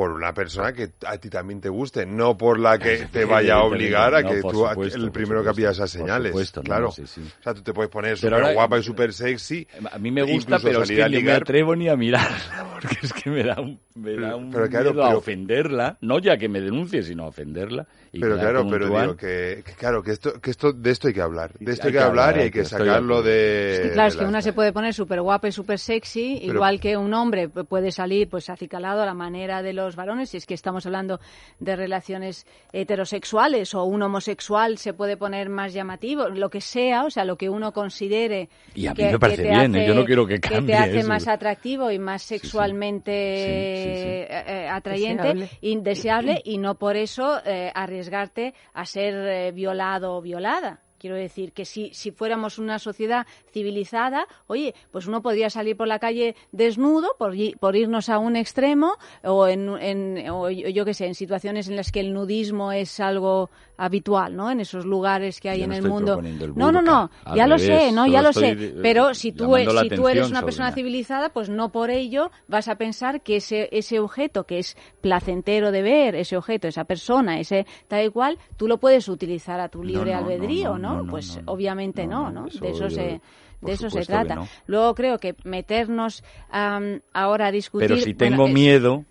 [0.00, 3.56] por una persona que a ti también te guste, no por la que te vaya
[3.56, 6.00] a obligar a No, que por tú, supuesto, el por primero que pillas esas por
[6.06, 6.28] señales.
[6.30, 6.84] supuesto, no, claro.
[6.86, 7.20] no, sí, sí.
[7.20, 9.68] O sea, tú te puedes poner súper guapa y súper sexy.
[9.92, 13.12] A mí me gusta, pero es que ni me atrevo ni a mirarla, porque es
[13.12, 16.38] que me da un, me da un Pero claro, miedo a pero- ofenderla, no ya
[16.38, 17.86] que me denuncie, sino a ofenderla.
[18.12, 21.14] Y Pero claro, pero digo que, que claro, que esto, que esto, de esto hay
[21.14, 21.52] que hablar.
[21.60, 23.74] De esto hay, Hay que, hablar y hay que sacarlo de.
[23.74, 26.38] Es que claro, es que la- una se puede poner súper guapa y súper sexy,
[26.40, 29.89] Pero- igual que un hombre pu- puede salir pues acicalado a la manera de los
[29.96, 31.20] varones, si es que estamos hablando
[31.58, 37.10] de relaciones heterosexuales o un homosexual se puede poner más llamativo, lo que sea, o
[37.10, 39.78] sea, lo que uno considere Y a mí que, me parece que te bien, ¿eh?
[39.80, 41.08] hace- yo no quiero que te cambie hace eso.
[41.08, 44.08] más atractivo y más sexualmente Sí, sí, sí.
[44.08, 45.48] eh, eh, atrayente, Deseable.
[45.60, 50.80] indeseable y no por eso eh, arriesgarte a ser eh, violado o violada.
[51.00, 55.88] Quiero decir que si, si fuéramos una sociedad civilizada, oye, pues uno podría salir por
[55.88, 58.92] la calle desnudo por, por irnos a un extremo
[59.24, 63.00] o, en, en- o yo qué sé, en situaciones en las que el nudismo es
[63.00, 63.48] algo
[63.78, 64.50] habitual, ¿no?
[64.50, 66.18] En esos lugares que hay Yo en no el mundo.
[66.20, 68.50] el No, no, no, al ya lo sé, no, ya lo sé.
[68.50, 72.68] eh, Pero si tú, si tú eres una persona civilizada, pues no por ello vas
[72.68, 77.40] a pensar que ese, ese objeto que es placentero de ver, ese objeto, esa persona,
[77.40, 80.89] ese tal y cual, tú lo puedes utilizar a tu libre no, no, albedrío, no,
[80.96, 81.06] ¿no?
[81.06, 83.20] pues obviamente No, no, de eso yo- se
[83.60, 84.34] por de eso se trata.
[84.36, 84.48] no.
[84.66, 87.88] Luego creo que meternos am, ahora a discutir.
[87.88, 89.04] Pero si bueno, tengo es- miedo,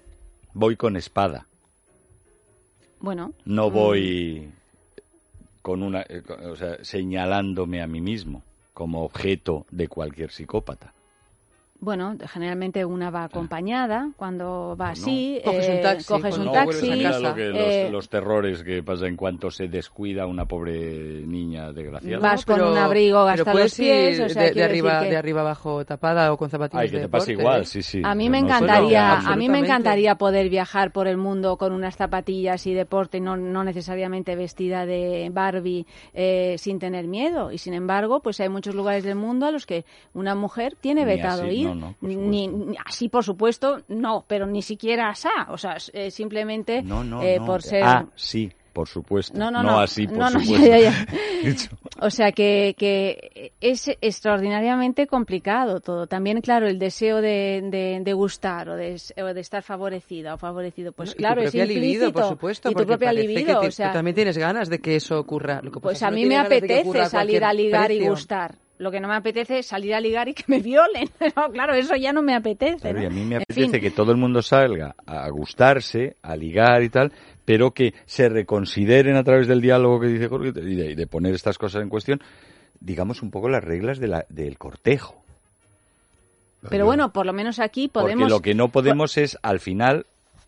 [0.54, 1.46] voy con espada.
[3.00, 4.52] Bueno, No mm, voy
[5.62, 10.94] con una, eh, o sea, señalándome a mí mismo como objeto de cualquier psicópata.
[11.82, 15.42] Bueno, generalmente una va acompañada cuando va Bueno, así.
[15.46, 16.80] coges un eh, taxi, coges un no, taxi.
[16.82, 17.30] bueno, mira casa.
[17.30, 21.72] lo que- los, eh, los terrores que pasa en cuanto se descuida una pobre niña
[21.72, 22.20] desgraciada.
[22.20, 25.40] Vas con un abrigo hasta los pies, ir o sea, de, arriba, que- de arriba
[25.40, 27.66] abajo tapada o con zapatillas Ay, que de te pasa igual, ¿eh?
[27.66, 28.02] sí, sí.
[28.04, 31.96] A mí me encantaría, a mí me encantaría poder viajar por el mundo con unas
[31.96, 37.54] zapatillas y deporte, no, no necesariamente vestida de Barbie eh, sin tener miedo.
[37.54, 41.06] Y sin embargo, pues hay muchos lugares del mundo a los que una mujer tiene
[41.06, 41.69] vetado ir.
[41.76, 42.50] No, no, por ni,
[42.86, 45.48] así, por supuesto, no, pero ni siquiera asá.
[45.50, 47.46] O sea, eh, simplemente No, no, eh, no.
[47.46, 47.84] por ser.
[47.84, 48.52] Ah, sí.
[48.74, 49.38] por supuesto.
[49.38, 49.80] No, no, no, no.
[49.80, 50.66] así, por No, no, supuesto.
[50.68, 51.06] ya, ya.
[52.02, 56.08] O sea que, que es extraordinariamente complicado todo.
[56.08, 60.38] También, claro, el deseo de, de, de gustar o de, o de estar favorecida o
[60.38, 61.86] favorecido, pues Y tu claro, es propia implícito.
[61.86, 62.70] libido, por supuesto.
[62.70, 65.62] y tu porque propia libido, o sea, tú también tienes ganas de que eso ocurra.
[65.62, 68.56] Lo que pues a mí me apetece salir a ligar y gustar.
[68.80, 71.08] Lo que no me apetece es salir a ligar y que me violen.
[71.36, 72.80] No, claro, eso ya no me apetece.
[72.80, 73.04] Claro, ¿no?
[73.04, 73.82] y a mí me En apetece fin.
[73.82, 77.12] que todo el mundo salga a gustarse, a ligar y tal,
[77.46, 81.08] pero que se reconsideren a través del diálogo que dice Jorge y de, y de
[81.08, 82.22] poner estas cosas en cuestión,
[82.80, 85.22] digamos un poco las reglas de la- del cortejo.
[86.70, 88.24] Pero bueno, por lo menos aquí podemos...
[88.24, 90.06] Porque lo que no podemos es, al final,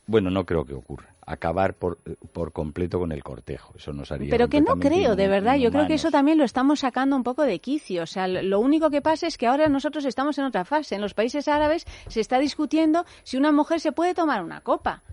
[0.08, 1.98] bueno, no creo que ocurra, acabar por,
[2.32, 3.74] por completo con el cortejo.
[3.78, 5.56] Eso nos haría Pero que no creo, de verdad.
[5.56, 8.04] Yo creo que eso también lo estamos sacando un poco de quicio.
[8.04, 10.96] O sea, lo único que pasa es que ahora nosotros estamos en otra fase.
[10.96, 15.04] En los países árabes se está discutiendo si una mujer se puede tomar una copa.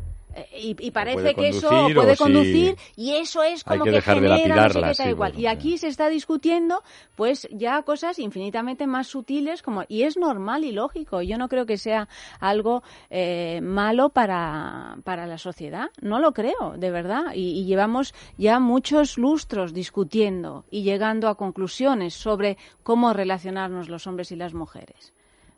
[0.53, 4.69] Eh, Y, y parece que eso puede si- conducir y eso es como que genera
[4.69, 5.39] no sé qué sí, igual.
[5.39, 6.83] y aquí se está discutiendo
[7.17, 11.23] pues ya cosas infinitamente más sutiles como y es normal y lógico.
[11.23, 12.09] Yo no creo que sea
[12.41, 15.91] algo eh, malo para, para la sociedad.
[16.01, 17.33] No lo creo, de verdad.
[17.35, 24.07] Y, y llevamos ya muchos lustros discutiendo y llegando a conclusiones sobre cómo relacionarnos los
[24.07, 25.13] hombres y las mujeres.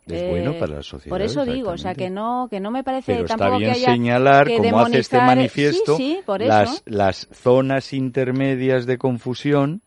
[0.07, 2.83] Es bueno para la sociedad, Por eso digo, o sea, que no, que no me
[2.83, 6.15] parece Pero está tampoco bien que haya señalar, que como hace este demonizar- manifiesto, Sí,
[6.17, 6.49] sí, por eso.
[6.49, 9.81] las, las zonas intermedias de confusión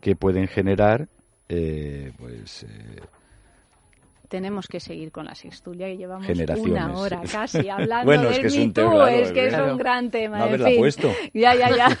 [0.00, 1.08] que pueden generar,
[1.48, 3.00] eh, pues, eh,
[4.30, 6.24] Tenemos que seguir con la sextulia y llevamos
[6.56, 9.54] una hora casi hablando Bueno, es del que es un tema, claro, es que es
[9.54, 10.38] un gran tema.
[10.38, 10.78] No en haberla fin.
[10.78, 11.12] puesto.
[11.34, 11.88] Ya, ya, ya.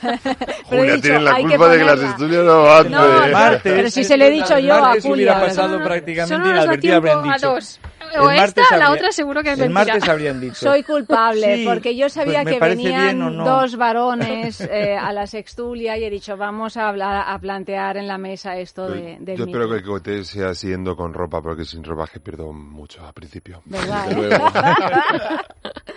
[0.70, 2.10] Pero Julia dicho, tiene la que culpa de que las ponerla.
[2.10, 2.88] estudios no hace.
[2.90, 5.48] No, martes, pero si se le he dicho yo a martes hubiera Julia.
[5.48, 7.50] pasado No, prácticamente solo nos da inadvertido, tiempo habrían a dicho.
[7.50, 7.80] dos.
[8.12, 9.94] El O martes esta o la otra seguro que es El mentira.
[9.94, 10.54] martes habrían dicho.
[10.56, 13.44] Soy culpable Sí, porque yo sabía pues me que venían no.
[13.44, 18.06] dos varones eh, a la sextulia y he dicho vamos a hablar, a plantear en
[18.08, 21.40] la mesa esto de, del Yo Me espero que el cote sea siguiendo con ropa,
[21.40, 23.62] porque sin ropa es que pierdo mucho al principio.
[23.64, 24.06] ¿Verdad,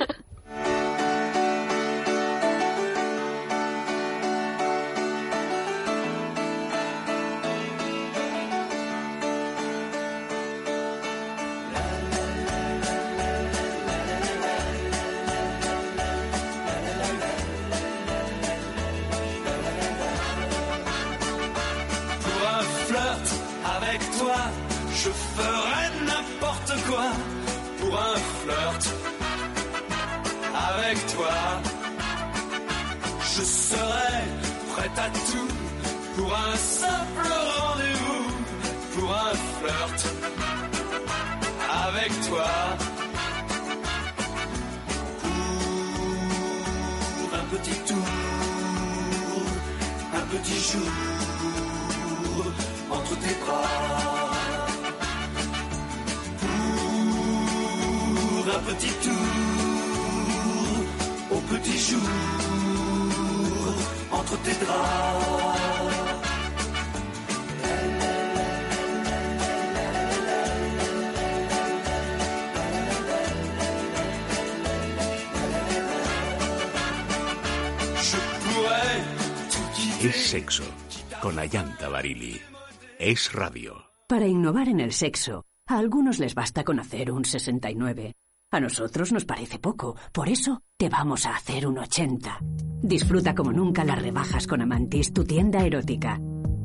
[84.08, 88.14] Para innovar en el sexo, a algunos les basta con hacer un 69.
[88.52, 92.38] A nosotros nos parece poco, por eso te vamos a hacer un 80.
[92.84, 96.20] Disfruta como nunca las rebajas con Amantis, tu tienda erótica.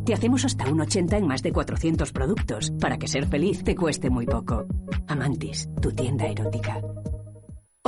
[0.04, 3.74] Te hacemos hasta un 80 en más de 400 productos, para que ser feliz te
[3.74, 4.66] cueste muy poco.
[5.06, 6.80] Amantis, tu tienda erótica.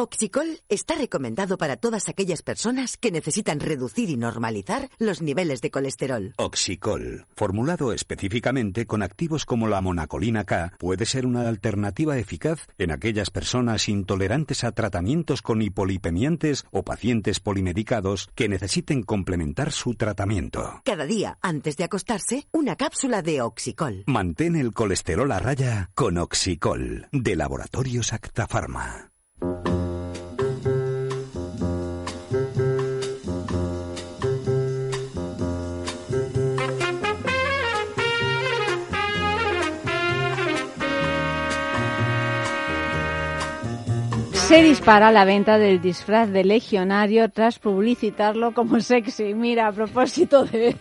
[0.00, 5.70] Oxicol está recomendado para todas aquellas personas que necesitan reducir y normalizar los niveles de
[5.70, 6.32] colesterol.
[6.38, 12.92] Oxicol, formulado específicamente con activos como la monacolina K, puede ser una alternativa eficaz en
[12.92, 20.80] aquellas personas intolerantes a tratamientos con hipolipemiantes o pacientes polimedicados que necesiten complementar su tratamiento.
[20.82, 24.04] Cada día, antes de acostarse, una cápsula de Oxicol.
[24.06, 28.48] Mantén el colesterol a raya con Oxicol, de Laboratorios Acta
[44.50, 49.32] Se dispara la venta del disfraz de legionario tras publicitarlo como sexy.
[49.32, 50.74] Mira, a propósito de...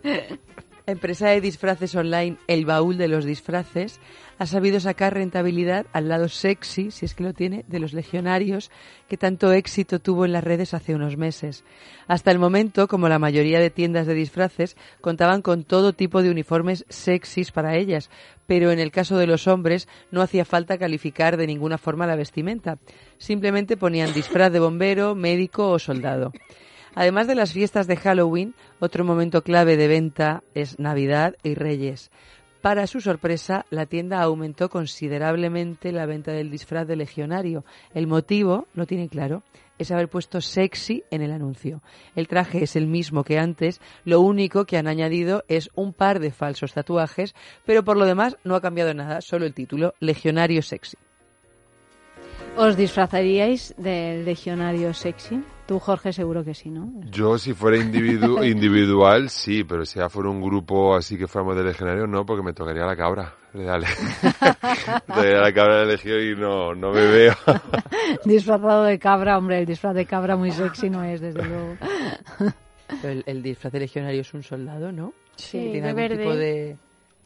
[0.86, 4.00] Empresa de disfraces online El Baúl de los Disfraces
[4.38, 8.70] ha sabido sacar rentabilidad al lado sexy, si es que lo tiene, de los legionarios
[9.08, 11.64] que tanto éxito tuvo en las redes hace unos meses.
[12.06, 16.30] Hasta el momento, como la mayoría de tiendas de disfraces, contaban con todo tipo de
[16.30, 18.10] uniformes sexys para ellas,
[18.46, 22.16] pero en el caso de los hombres no hacía falta calificar de ninguna forma la
[22.16, 22.78] vestimenta.
[23.18, 26.32] Simplemente ponían disfraz de bombero, médico o soldado.
[26.94, 32.10] Además de las fiestas de Halloween, otro momento clave de venta es Navidad y Reyes.
[32.64, 37.62] Para su sorpresa, la tienda aumentó considerablemente la venta del disfraz de legionario.
[37.92, 39.42] El motivo, lo tiene claro,
[39.76, 41.82] es haber puesto sexy en el anuncio.
[42.16, 46.20] El traje es el mismo que antes, lo único que han añadido es un par
[46.20, 47.34] de falsos tatuajes,
[47.66, 50.96] pero por lo demás no ha cambiado nada, solo el título, Legionario Sexy.
[52.56, 55.42] ¿Os disfrazaríais del legionario sexy?
[55.66, 56.90] Tú, Jorge, seguro que sí, ¿no?
[57.10, 61.56] Yo, si fuera individu- individual, sí, pero si ya fuera un grupo así que fuéramos
[61.56, 63.32] de legionarios, no, porque me tocaría la cabra.
[63.54, 63.86] Dale.
[65.06, 67.34] tocaría la cabra de legión y no, no me veo.
[68.24, 71.76] Disfrazado de cabra, hombre, el disfraz de cabra muy sexy no es, desde luego.
[73.00, 75.14] Pero El, el disfraz de legionario es un soldado, ¿no?
[75.36, 76.16] Sí, ¿Tiene de algún verde.
[76.18, 76.76] tipo de...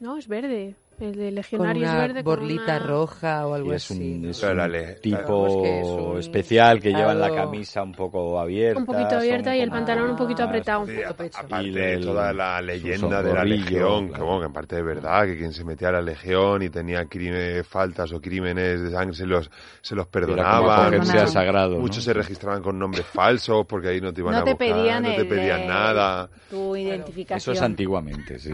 [0.01, 0.77] No, es verde.
[1.01, 2.25] El de con legionario una es verde.
[2.25, 3.95] con borlita una- roja o algo Y es así.
[4.15, 4.31] un, ¿no?
[4.31, 8.39] es un la tipo Pues que es un especial que llevan la camisa un poco
[8.41, 8.81] abierta.
[8.81, 10.87] Un poquito abierta y el pantalón un poquito apretado.
[10.87, 11.39] Sí, poco a- pecho.
[11.39, 14.25] aparte Y de toda la leyenda de la legión, que claro.
[14.27, 17.05] bueno, que en parte es verdad, que quien se metía a la legión y tenía
[17.05, 20.81] crímenes, faltas o crímenes de sangre se los, se los Era como perdonaban.
[20.81, 21.23] acogerse Perdonado.
[21.29, 21.75] a sagrado.
[21.77, 21.81] ¿no?
[21.81, 24.69] Muchos se registraban con nombres falsos porque ahí no te iban No a te buscar,
[24.75, 26.29] pedían, no te el, pedían eh, nada.
[26.51, 27.37] Tu identificación.
[27.39, 28.51] Eso es antiguamente, sí,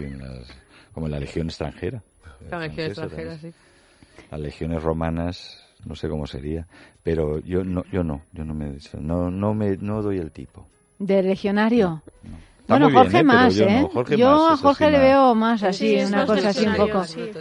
[0.93, 2.01] como en la legión extranjera.
[2.49, 3.51] La legión Francesa extranjera, sí.
[4.31, 6.65] Las legiones romanas, no sé cómo sería,
[7.03, 10.65] pero yo no, yo no, yo no me, no, no me, no doy el tipo.
[10.99, 12.01] ¿De legionario?
[12.61, 13.23] Está Bueno, muy bien, Jorge ¿eh?
[13.23, 13.81] Más, yo ¿eh?
[13.81, 16.65] no, Jorge yo más, a Jorge le veo más así, Sí, una más cosa así
[16.65, 17.03] un poco.
[17.03, 17.31] sí.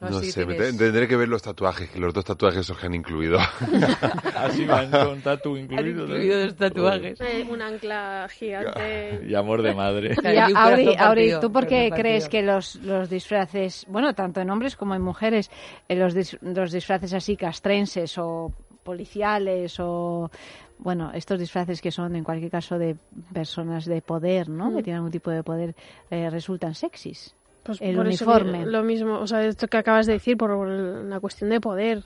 [0.00, 2.94] No sí, sé, tienes- tendré que ver los tatuajes, que los dos tatuajes os han
[2.94, 3.38] incluido.
[4.36, 6.06] Así van con tatu incluido.
[6.06, 6.14] ¿no?
[6.14, 7.20] incluido los tatuajes.
[7.20, 9.20] Eh, un ancla gigante.
[9.28, 10.14] Y amor de madre.
[10.24, 14.74] Y Auri, Auri, ¿tú por qué crees que los, los disfraces, bueno, tanto en hombres
[14.76, 15.50] como en mujeres,
[15.88, 20.30] eh, los, dis- los disfraces así castrenses o policiales o,
[20.78, 22.96] bueno, estos disfraces que son en cualquier caso de
[23.34, 24.70] personas de poder, ¿no?
[24.70, 24.76] Mm.
[24.76, 25.74] Que tienen algún tipo de poder,
[26.10, 27.34] eh, resultan sexys?
[27.78, 28.66] Pues el por uniforme.
[28.66, 32.02] lo mismo, o sea, esto que acabas de decir por la cuestión de poder.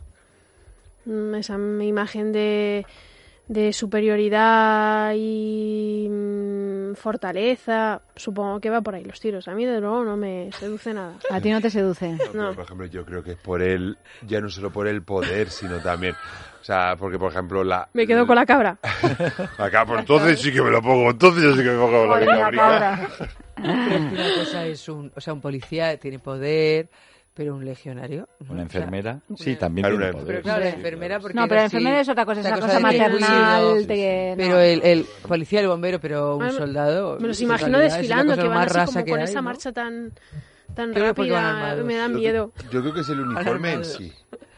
[1.06, 2.86] Mm, Esa imagen de,
[3.48, 9.48] de superioridad y mm, fortaleza, supongo que va por ahí los tiros.
[9.48, 11.14] A mí, de luego, no me seduce nada.
[11.30, 12.16] ¿A ti no te seduce?
[12.32, 15.50] No, por ejemplo, yo creo que es por el, ya no solo por el poder,
[15.50, 16.14] sino también,
[16.60, 17.88] o sea, porque por ejemplo la...
[17.92, 18.78] Me quedo con la cabra.
[19.58, 22.20] Acá, pues entonces sí que me lo pongo, entonces yo sí que me pongo la
[22.20, 23.08] la cabra.
[23.58, 26.88] Una cosa es un, o sea, un policía tiene poder,
[27.34, 28.28] pero un legionario.
[28.40, 28.52] ¿no?
[28.54, 30.26] Una O sea, enfermera, una- sí, también Claro, tiene una poder.
[30.36, 32.74] Pero claro, la enfermera porque No, pero la enfermera es otra cosa, es la cosa
[32.74, 33.84] de maternal.
[33.88, 34.58] Pero no.
[34.60, 37.18] el, el policía, el bombero, pero un Ah, soldado.
[37.20, 39.42] Me los imagino desfilando, cosa que van más así como que con hay, esa ¿no?
[39.42, 40.12] marcha tan,
[40.74, 41.76] tan rápida.
[41.84, 42.52] Me da miedo.
[42.70, 44.12] Yo creo que es el uniforme en sí.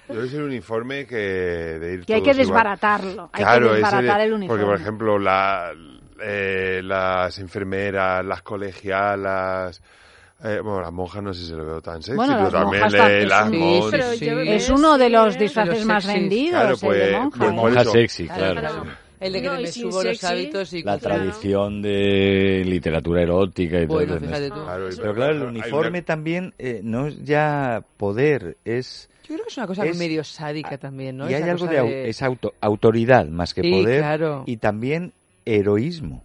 [0.08, 3.28] Yo creo que es el uniforme que de ir Que hay que desbaratarlo.
[3.32, 4.62] Hay Claro, que desbaratar de- el uniforme.
[4.62, 5.72] Porque, por ejemplo, la,
[6.22, 9.82] eh, las enfermeras, las colegialas,
[10.44, 12.52] eh, bueno, las monjas no sé si se lo veo tan sexy, Bueno, pero las
[12.52, 14.28] también monjas le- las Sí, mon- Pero sí.
[14.50, 17.38] Es uno de los Sí, disfraces de los más vendidos, Claro, el de pues- monja.
[17.38, 17.92] pues Monja eso.
[17.92, 18.84] sexy, Claro, claro.
[18.84, 18.90] sí.
[19.18, 21.16] El de que No, me subo los hábitos y La Claro.
[21.22, 24.54] tradición de literatura erótica y Bueno, todo eso.
[24.54, 29.08] Claro, Pero claro, el hay uniforme una- también eh, no es ya poder, es...
[29.22, 31.30] Yo creo que es una cosa Es- medio sádica también, ¿no?
[31.30, 34.42] y hay Esa algo cosa de, au- es auto- autoridad más que Sí, poder claro.
[34.46, 35.14] y también
[35.46, 36.22] heroísmo.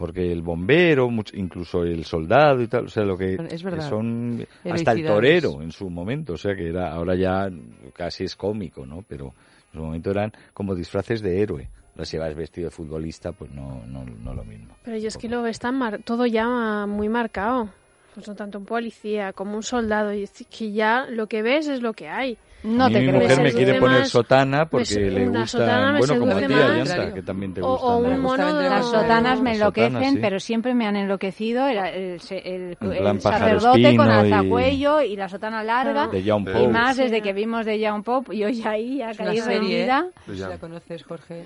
[0.00, 3.86] Porque el bombero, incluso el soldado y tal, o sea, lo que Es verdad.
[3.86, 7.50] son hasta el torero en su momento, o sea, que era ahora ya
[7.92, 9.04] casi es cómico, ¿no?
[9.06, 11.68] Pero en su momento eran como disfraces de héroe.
[11.92, 14.74] Ahora si vas vestido de futbolista, pues no, no, no lo mismo.
[14.82, 17.68] Pero yo es que lo ves tan mar- todo ya muy marcado.
[18.14, 20.14] Pues no tanto un policía como un soldado.
[20.14, 22.38] Y es que ya lo que ves es lo que hay.
[22.62, 23.22] No A te mí mi crees.
[23.22, 26.52] mujer me quiere poner más- sotana porque le gusta, bueno, como a ti.
[26.52, 27.86] Ayanta, que también te O- gusta.
[27.86, 28.36] o un ¿no?
[28.36, 30.18] Las sotanas me enloquecen, sotanas, sí.
[30.20, 35.16] pero siempre me han enloquecido el, sacerdote con espino y- alzacuello y...
[35.16, 36.08] la sotana larga.
[36.08, 37.02] De John Y Y más Sí.
[37.04, 40.06] desde que vimos de Young Pop, y hoy ahí ha caído en vida.
[40.28, 40.32] ¿eh?
[40.32, 41.44] Si la conoces, Jorge.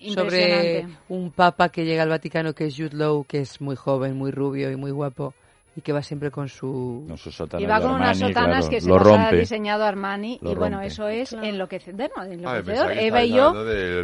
[0.00, 0.98] Sobre Impresionante.
[1.10, 4.32] un papa que llega al Vaticano que es Jude Law, que es muy joven, muy
[4.32, 5.32] rubio y muy guapo,
[5.74, 7.04] y que va siempre con su...
[7.08, 10.52] Con sotanas Y va con unas sotanas claro, que se lo ha diseñado Armani Lo
[10.52, 10.86] y bueno, rompe.
[10.88, 11.46] eso es Claro.
[11.46, 12.92] enloquecedor, no, Ah, enloquecedor.
[12.92, 13.54] que Eva y yo,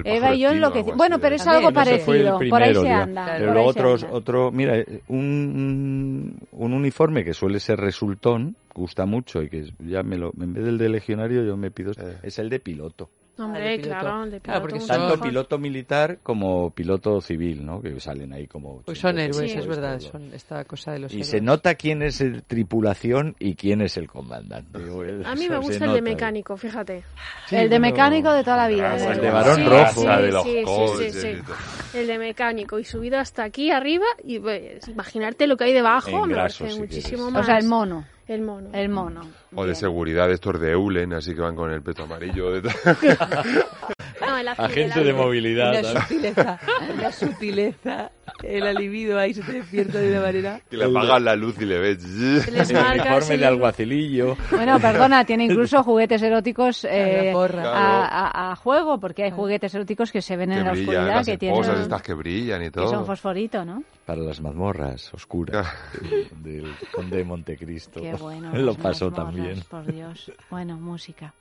[0.05, 0.97] Eva y yo enloquecedor.
[0.97, 3.25] Bueno, pero es algo parecido, por ahí se anda.
[3.25, 3.39] Claro.
[3.41, 4.16] Pero luego otros, anda.
[4.16, 10.16] otro, mira, un, un uniforme que suele ser resultón, gusta mucho y que ya me
[10.16, 12.19] lo, en vez del de legionario yo me pido, Eh.
[12.23, 13.11] es el de piloto.
[13.39, 14.01] Hombre, Ah, de piloto.
[14.01, 15.20] claro, de porque Tanto mejor.
[15.20, 17.80] piloto militar como piloto civil, ¿no?
[17.80, 18.82] Que salen ahí como...
[18.82, 19.59] Pues son 80 héroes, Sí.
[19.59, 21.28] es verdad, son esta cosa de los Y héroes.
[21.30, 24.78] se nota quién es el tripulación y quién es el comandante.
[25.24, 27.05] A mí me gusta el de mecánico, fíjate.
[27.47, 28.97] Sí, el de mecánico de toda la vida.
[28.97, 30.01] El de varón Sí, rojo.
[30.01, 31.28] sí, de los sí, sí, coches sí, sí.
[31.28, 31.57] y todo.
[31.95, 36.11] El de mecánico y subido hasta aquí arriba y pues, imaginarte lo que hay debajo
[36.24, 37.32] En me graso, parece si muchísimo quieres.
[37.32, 37.43] más.
[37.43, 38.05] O sea, el mono.
[38.29, 38.68] El mono.
[38.74, 39.22] El mono.
[39.55, 42.53] O de seguridad, estos de Eulen, así que van con el peto amarillo.
[44.39, 45.82] No, el azul, Agente el de movilidad.
[45.82, 46.01] ¿no?
[46.01, 46.59] sutileza,
[46.95, 48.11] una sutileza,
[48.43, 50.61] el alivido ahí se te despierta de una manera...
[50.70, 52.03] que le apagan la luz y le ves.
[52.03, 54.36] Se les El marca uniforme ese- de alguacilillo.
[54.51, 57.61] Bueno, perdona, tiene incluso juguetes eróticos eh, la porra.
[57.61, 58.32] a, Claro.
[58.39, 61.14] a- a juego, porque hay juguetes eróticos que se ven Que en la brillan, oscuridad,
[61.16, 62.89] las que tienen estas que brillan y que todo.
[62.89, 63.82] son fosforito, ¿no?
[64.07, 65.66] Para las mazmorras oscuras
[66.01, 68.01] del, del conde de Montecristo.
[68.01, 68.53] Qué bueno.
[68.55, 69.61] Lo pasó también.
[69.68, 70.30] Por Dios.
[70.51, 71.34] Bueno, música.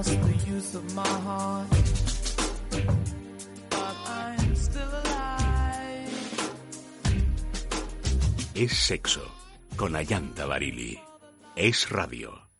[0.00, 1.68] Lost the use of my heart,
[3.68, 6.08] but I'm still alive.
[8.54, 9.20] Es sexo.
[9.76, 10.98] Con Ayanta Barili.
[11.54, 12.49] Es radio.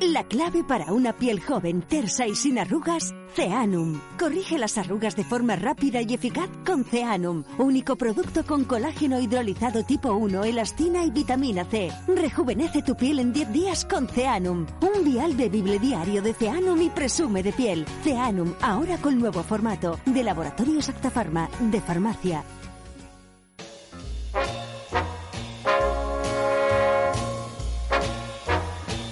[0.00, 3.98] La clave para una piel joven, tersa y sin arrugas, Ceanum.
[4.18, 9.84] Corrige las arrugas de forma rápida y eficaz con Ceanum, único producto con colágeno hidrolizado
[9.84, 11.90] tipo 1, elastina y vitamina C.
[12.08, 14.66] Rejuvenece tu piel en 10 días con Ceanum.
[14.82, 17.86] Un vial bebible diario de Ceanum y presume de piel.
[18.04, 22.44] Ceanum, ahora con nuevo formato, de Laboratorios Actafarma, de farmacia.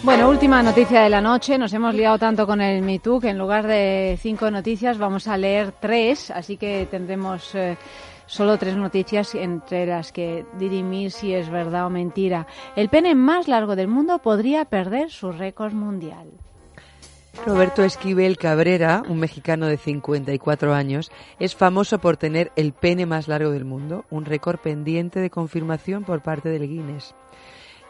[0.05, 1.57] Bueno, última noticia de la noche.
[1.57, 5.27] Nos hemos liado tanto con el Me Too que en lugar de cinco noticias vamos
[5.29, 7.79] a leer tres, así que tendremos eh,
[8.27, 12.47] solo tres noticias entre las que dirimir si es verdad o mentira.
[12.77, 16.29] El pene más largo del mundo podría perder su récord mundial.
[17.47, 23.27] Roberto Esquivel Cabrera, un mexicano de 54 años, es famoso por tener el pene más
[23.27, 27.15] largo del mundo, un récord pendiente de confirmación por parte del Guinness.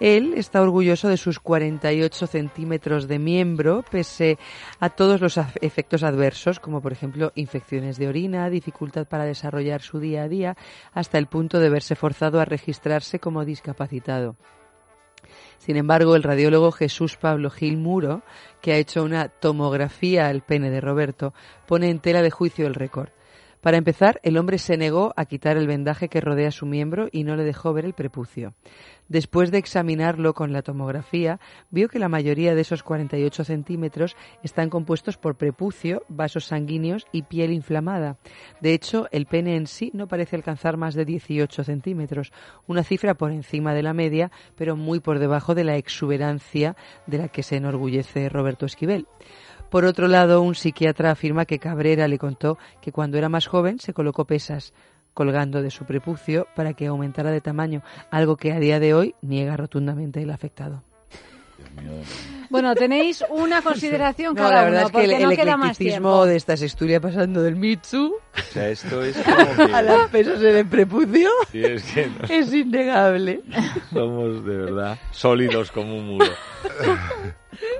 [0.01, 4.39] Él está orgulloso de sus 48 centímetros de miembro, pese
[4.81, 10.01] a todos los efectos adversos, como por ejemplo infecciones de orina, dificultad para desarrollar su
[10.01, 10.57] día a día,
[10.93, 14.37] hasta el punto de verse forzado a registrarse como discapacitado.
[15.59, 18.23] Sin embargo, el radiólogo Jesús Pablo Gil Muro,
[18.61, 21.33] que ha hecho una tomografía al pene de Roberto,
[21.67, 23.11] pone en tela de juicio el récord.
[23.65, 27.25] Para empezar, el hombre se negó a quitar el vendaje que rodea su miembro y
[27.25, 28.53] no le dejó ver el prepucio.
[29.09, 31.41] Después de examinarlo con la tomografía,
[31.71, 37.23] vio que la mayoría de esos 48 centímetros están compuestos por prepucio, vasos sanguíneos y
[37.23, 38.19] piel inflamada.
[38.61, 42.33] De hecho, el pene en sí no parece alcanzar más de 18 centímetros,
[42.67, 47.17] una cifra por encima de la media, pero muy por debajo de la exuberancia de
[47.17, 49.07] la que se enorgullece Roberto Esquivel.
[49.75, 53.81] Por otro lado, un psiquiatra afirma que Cabrera le contó que cuando era más joven
[53.81, 54.72] se colocó pesas
[55.14, 59.16] colgando de su prepucio para que aumentara de tamaño, algo que a día de hoy
[59.20, 60.85] niega rotundamente el afectado.
[62.51, 65.37] Bueno, tenéis una consideración No, cada la verdad uno, es que el, porque no el
[65.37, 66.27] queda más eclecticismo tiempo.
[66.27, 69.75] de estas estudias pasando del Mitsu O sea, esto es como que...
[69.75, 73.41] a las pesas en el prepucio Sí, es que no- es innegable.
[73.93, 76.27] somos de verdad sólidos como un muro.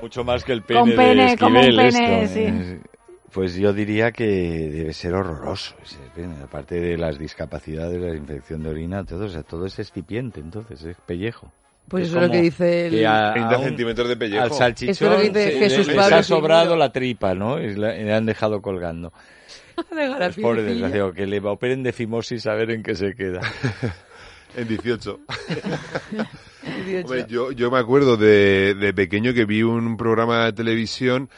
[0.01, 2.81] Mucho más que el pene Con pene, de como un Esquivel, pene, esto, sí.
[3.33, 8.63] Pues yo diría que debe ser horroroso ese pene, aparte de las discapacidades, la infección
[8.63, 11.51] de orina, todo, o sea, todo es excipiente, entonces es pellejo.
[11.89, 14.43] Pues eso es lo que dice el- que a- 30 a un- centímetros de pellejo.
[14.43, 17.35] Al salchichón Eso es lo que dice se- Jesús les Pablo ha sobrado la tripa,
[17.35, 17.61] ¿no?
[17.61, 19.13] Y la- y le han dejado colgando.
[19.91, 23.15] Deja la Es pobre desgraciado, que le operen de fimosis a ver en qué se
[23.15, 23.41] queda.
[24.57, 25.19] En 18.
[26.87, 27.05] 18.
[27.07, 31.29] Hombre, yo, yo me acuerdo de, de pequeño que vi un programa de televisión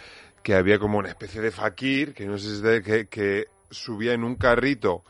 [0.42, 3.46] que había como una especie de fakir, que no sé si es de- que, que
[3.70, 5.02] subía en un carrito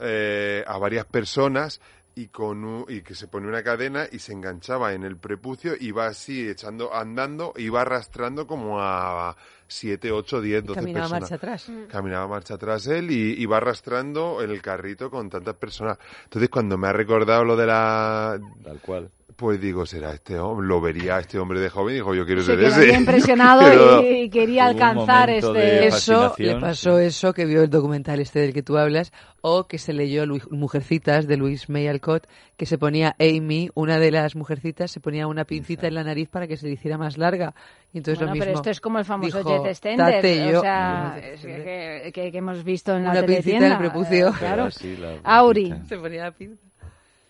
[0.00, 1.80] eh, a varias personas
[2.18, 5.74] y con un- y que se ponía una cadena y se enganchaba en el prepucio,
[5.78, 11.20] iba así echando, andando, iba arrastrando como a 7, 8, 10, 12 Caminaba personas.
[11.20, 11.70] marcha atrás.
[11.88, 15.98] Caminaba marcha atrás él y iba arrastrando en el carrito con tantas personas.
[16.24, 18.38] Entonces cuando me ha recordado lo de la...
[18.64, 19.10] Tal cual.
[19.38, 22.40] Pues digo, será este hombre, lo vería este hombre de joven y dijo, yo quiero
[22.40, 22.92] Se ser ese.
[22.98, 25.86] impresionado Pero- y, quería alcanzar este...
[25.86, 29.78] Eso, le pasó eso que vio el documental este del que tú hablas, o que
[29.78, 32.26] se leyó Lu- Mujercitas de Luis May Alcott,
[32.56, 36.28] que se ponía Amy, una de las mujercitas, se ponía una pincita en la nariz
[36.28, 37.54] para que se le hiciera más larga.
[37.92, 38.44] Y entonces Bueno, lo mismo.
[38.44, 42.02] pero esto es como el famoso dijo, Jet Extender, o sea, Jet es Extender.
[42.02, 44.28] que, que- que hemos visto en la Una pincita en el prepucio.
[44.30, 44.68] eh, claro.
[44.98, 45.72] La Auri.
[45.88, 46.67] Se ponía la pinza.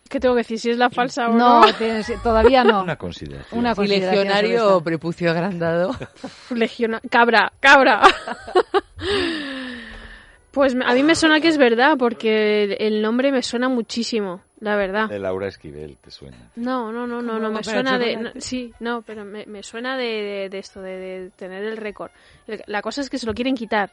[0.09, 0.59] ¿Qué tengo que decir?
[0.59, 1.73] Si es la falsa o No, no.
[1.79, 2.83] tienes- todavía no.
[2.83, 3.59] Una consideración.
[3.59, 5.95] Una consideración legionario o prepucio agrandado.
[6.51, 7.01] Legiona...
[7.11, 8.03] Cabra, cabra.
[10.51, 14.77] pues a mí me suena que es verdad, porque el- nombre me suena muchísimo, la
[14.77, 15.09] verdad.
[15.09, 16.37] De Laura Esquivel, te suena.
[16.57, 18.17] No, no, no, no, ¿Cómo no, va me suena de...
[18.17, 21.77] no, sí, no, pero me, me suena de, de- de esto, de, de tener el
[21.77, 22.11] récord.
[22.67, 23.91] La cosa es que se lo quieren quitar,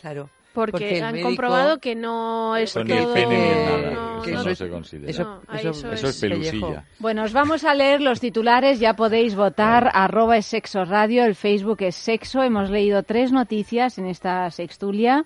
[0.00, 0.28] Claro.
[0.56, 3.14] Porque, han médico- comprobado que no es Eso ni todo...
[3.14, 3.90] el pene ni el nada.
[3.94, 5.10] no, eso no- no se considera.
[5.10, 6.84] eso- no, ahí eso- eso Eso es pelusilla.
[6.98, 11.34] Bueno, os vamos a leer los titulares, ya podéis votar, arroba es sexo radio, el
[11.34, 15.24] Facebook es sexo, hemos leído tres noticias en esta sextulia.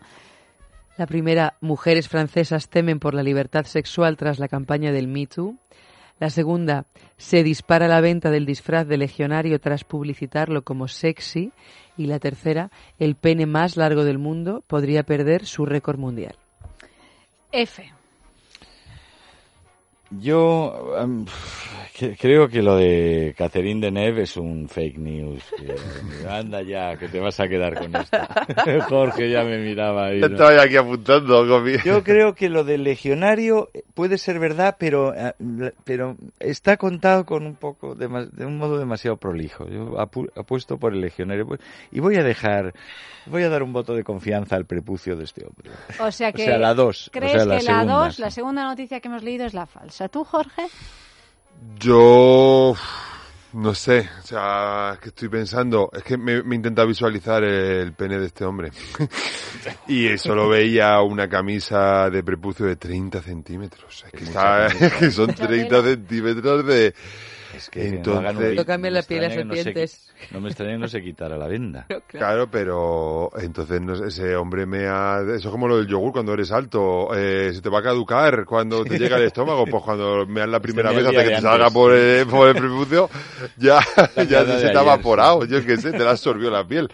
[0.99, 5.57] La primera, mujeres francesas temen por la libertad sexual tras la campaña del Me Too.
[6.21, 6.85] La segunda,
[7.17, 11.51] se dispara la venta del disfraz de legionario tras publicitarlo como sexy.
[11.97, 16.37] Y la tercera, el pene más largo del mundo podría perder su récord mundial.
[17.53, 17.93] F.
[20.11, 21.25] Yo em,
[21.97, 25.43] que- creo que lo de Catherine Deneuve es un fake news.
[25.57, 28.27] que- anda ya, que te vas a quedar con esta.
[28.89, 30.21] Jorge ya me miraba ahí.
[30.21, 30.27] ¿no?
[30.27, 31.47] Estaba aquí apuntando.
[31.47, 35.33] con mi- Yo creo que lo del legionario puede ser verdad, pero eh,
[35.85, 39.69] pero está contado con un poco de, de un modo demasiado prolijo.
[39.69, 41.47] Yo apu- apuesto por el legionario
[41.93, 42.73] y voy a dejar
[43.27, 45.71] voy a dar un voto de confianza al prepucio de este hombre.
[46.01, 46.43] O sea que...
[46.43, 48.23] o sea, la 2, ¿Crees o sea, la que la segunda, 2, sí.
[48.23, 50.00] la segunda noticia que hemos leído es la falsa?
[50.09, 50.67] ¿Tú, Jorge?
[51.79, 52.75] Yo
[53.53, 58.19] no sé, o sea, que estoy pensando, es que me, me intenta visualizar el pene
[58.19, 58.71] de este hombre.
[59.89, 64.05] y solo veía una camisa de prepucio de 30 centímetros.
[64.07, 66.95] Es que, está- es que son 30 centímetros de...
[67.57, 70.13] Es que no Entonces- Lo cambia la piel a no se- serpientes.
[70.31, 71.87] No me extraña que no se quitara la venda.
[72.09, 75.21] Claro, pero entonces no sé, ese hombre me ha...
[75.23, 77.09] Eso es como lo del yogur cuando eres alto.
[77.17, 79.65] Eh, se te va a caducar cuando te llega el estómago.
[79.67, 82.49] Pues cuando me dan la primera Tenía vez hasta que te salga por el, por
[82.49, 83.09] el prepucio,
[83.57, 83.81] ya,
[84.17, 85.43] ya mierda se evaporado.
[85.43, 85.49] sí.
[85.53, 86.89] Yo qué sé, te la absorbió la piel.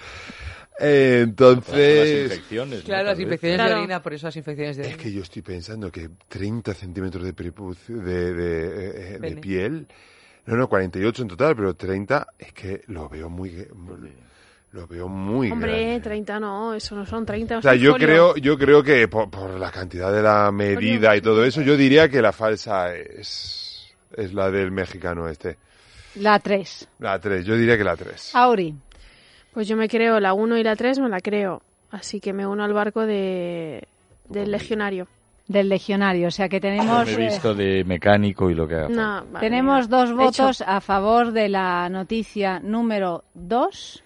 [0.78, 2.22] Eh, Las entonces...
[2.32, 2.78] infecciones.
[2.80, 2.84] ¿no?
[2.84, 3.74] Claro, las infecciones Claro.
[3.74, 5.02] de orina, por eso las infecciones de Es orina.
[5.02, 9.40] que yo estoy pensando que 30 centímetros de prepucio, de, de, eh, de Pene.
[9.40, 9.86] piel,
[10.46, 13.66] no, no, 48 en total, pero 30 es que lo veo muy,
[14.72, 16.00] lo veo muy Hombre, grande.
[16.00, 17.58] 30 no, eso no son 30.
[17.58, 18.06] O sea, yo folio.
[18.06, 21.76] creo, yo creo que por, por la cantidad de la medida y todo eso, yo
[21.76, 25.58] diría que la falsa es, es la del mexicano este.
[26.16, 26.88] La 3.
[27.00, 28.34] La 3, yo diría que la 3.
[28.34, 28.74] Auri.
[29.52, 31.62] Pues yo me creo la 1 y la 3, me la creo.
[31.90, 33.86] Así que me uno al barco de
[34.28, 35.08] del legionario.
[35.48, 37.06] Del legionario, o sea que tenemos...
[37.06, 38.88] me he eh, visto de mecánico y lo que haga.
[38.88, 40.16] No, vale, Tenemos dos Hecho.
[40.16, 44.02] votos a favor de la noticia número 2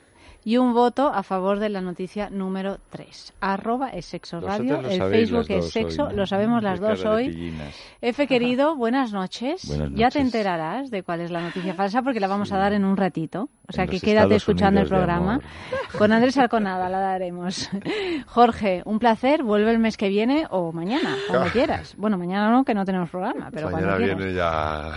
[0.51, 3.35] y un voto a favor de la noticia número 3.
[3.41, 6.17] Arroba es sexo radio, el Facebook es sexo, hoy, ¿no?
[6.17, 7.55] lo sabemos las dos hoy.
[8.01, 9.65] Efe querido, buenas noches.
[9.69, 12.73] Buenas Ya te enterarás de cuál es la noticia falsa porque la vamos a dar
[12.73, 13.49] en un ratito.
[13.69, 15.41] O sea En que quédate Estados escuchando el Unidos programa.
[15.97, 17.71] Con Andrés Arconada la daremos.
[18.27, 19.45] Jorge, un placer.
[19.45, 21.95] Vuelve el mes que viene o mañana, cuando quieras.
[21.97, 24.19] Bueno, mañana no, que no tenemos programa, pero Mañana cuando quieras.
[24.19, 24.95] viene ya.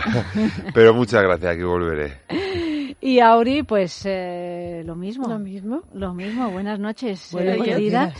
[0.74, 2.63] Pero muchas gracias, que volveré.
[3.00, 5.28] Y Auri, pues eh, lo mismo.
[5.28, 5.82] Lo mismo.
[5.92, 6.50] Lo mismo.
[6.50, 7.74] Buenas noches, Buenas eh, noches.
[7.74, 8.12] querida.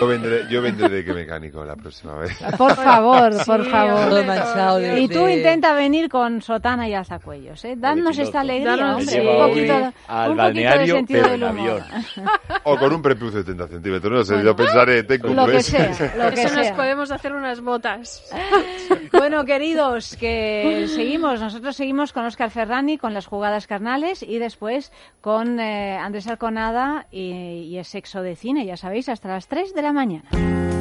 [0.00, 2.36] Yo vendré, yo vendré de que mecánico la próxima vez.
[2.58, 4.12] por favor, Sí, por favor.
[4.12, 7.74] Hombre, Y tú intenta venir con sotana y alzacuellos, ¿eh?
[7.76, 9.06] Danos esta alegría, Danos- hombre.
[9.06, 9.20] Sí.
[9.20, 11.82] Un poquito, al un poquito de balneario, sentido pero del en humor.
[12.64, 15.62] O con un prepucio de 30 centímetros, no sé, yo pensaré, tengo un Lo que
[15.62, 18.24] sea, lo que Eso nos podemos hacer unas botas.
[19.12, 21.40] Bueno, queridos, que seguimos.
[21.40, 27.06] Nosotros seguimos con Oscar Ferrani, con las jugadas carnales y después con eh, Andrés Arconada
[27.10, 27.30] y,
[27.70, 30.75] y el sexo de cine, ya sabéis, hasta las 3 de la mañana.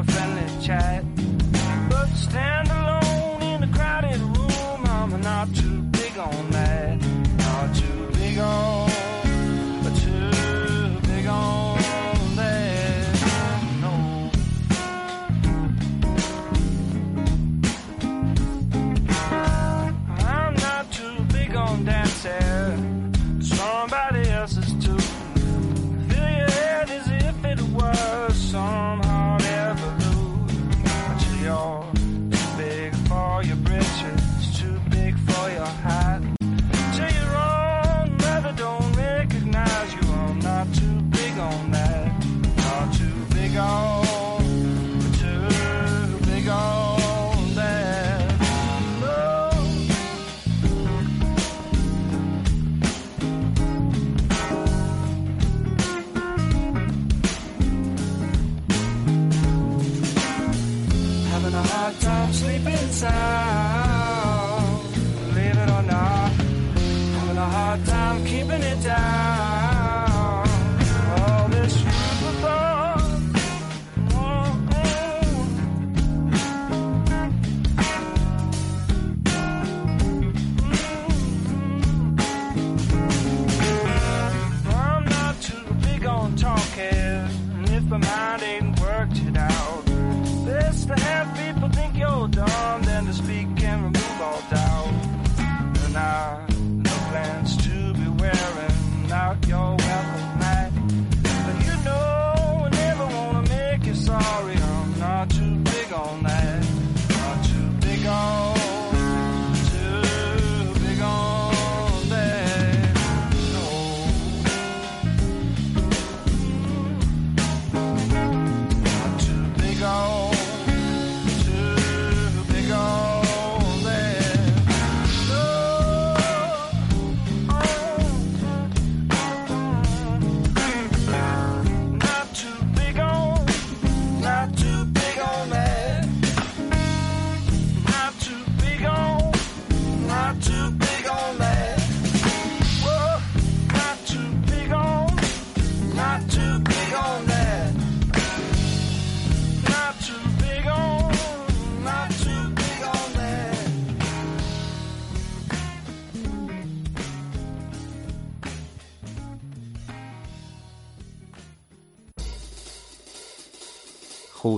[0.00, 1.04] A friendly chat.
[1.90, 2.79] But stand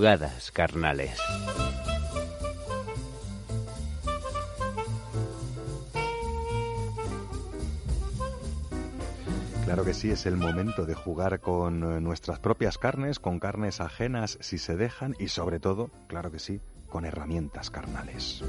[0.03, 1.17] Jugadas carnales.
[9.65, 13.81] Claro que sí, es el momento de jugar con eh, nuestras propias carnes, con carnes
[13.81, 18.43] ajenas si se dejan y sobre todo, claro que sí, con herramientas carnales.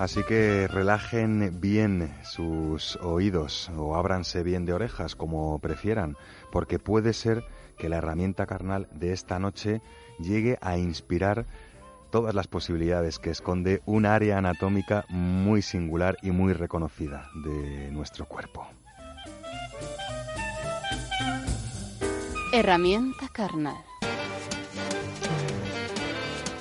[0.00, 6.16] Así que relajen bien sus oídos o ábranse bien de orejas como prefieran,
[6.50, 7.44] porque puede ser
[7.76, 9.82] que la herramienta carnal de esta noche
[10.18, 11.44] llegue a inspirar
[12.10, 18.24] todas las posibilidades que esconde un área anatómica muy singular y muy reconocida de nuestro
[18.24, 18.66] cuerpo.
[22.54, 23.89] Herramienta carnal.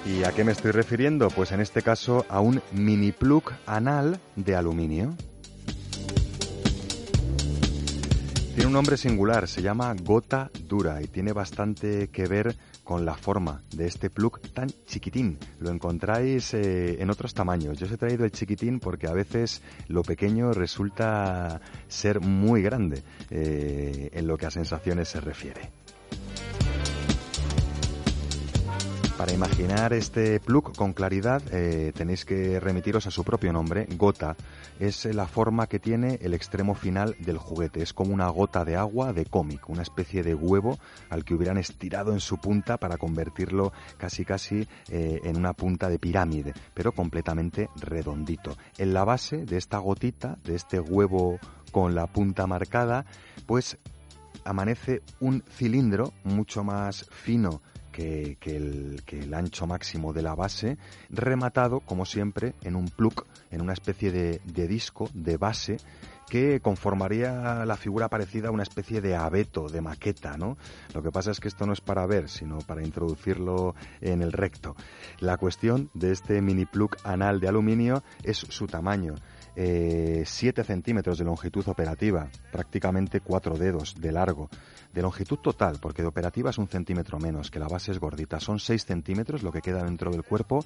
[0.10, 1.30] ¿Y a qué me estoy refiriendo?
[1.30, 5.16] Pues en este caso a un mini plug anal de aluminio.
[8.56, 13.14] Tiene un nombre singular, se llama gota dura y tiene bastante que ver con la
[13.14, 15.38] forma de este plug tan chiquitín.
[15.60, 17.78] Lo encontráis eh, en otros tamaños.
[17.78, 23.04] Yo os he traído el chiquitín porque a veces lo pequeño resulta ser muy grande
[23.30, 25.70] eh, en lo que a sensaciones se refiere.
[29.20, 34.38] Para imaginar este plug con claridad eh, tenéis que remitiros a su propio nombre, gota.
[34.80, 37.82] Es la forma que tiene el extremo final del juguete.
[37.82, 40.80] Es como una gota de agua de cómic, una especie de huevo
[41.10, 45.90] al que hubieran estirado en su punta para convertirlo casi casi eh, en una punta
[45.90, 48.56] de pirámide, pero completamente redondito.
[48.78, 51.40] En la base de esta gotita, de este huevo
[51.74, 53.06] con la punta marcada,
[53.46, 53.80] pues
[54.46, 57.62] amanece un cilindro mucho más fino
[58.40, 60.78] que, el, que el ancho máximo de la base,
[61.10, 65.78] rematado, como siempre, en un plug, en una especie de, de disco, de base,
[66.30, 70.58] que conformaría la figura parecida a una especie de abeto, de maqueta, ¿no?
[70.94, 74.32] Lo que pasa es que esto no es para ver, sino para introducirlo en el
[74.32, 74.76] recto.
[75.20, 79.16] La cuestión de este mini plug anal de aluminio es su tamaño.
[79.60, 84.50] 7 eh, centímetros de longitud operativa, prácticamente 4 dedos de largo.
[84.94, 88.40] De longitud total, porque de operativa es un centímetro menos, que la base es gordita.
[88.40, 90.66] Son 6 centímetros lo que queda dentro del cuerpo,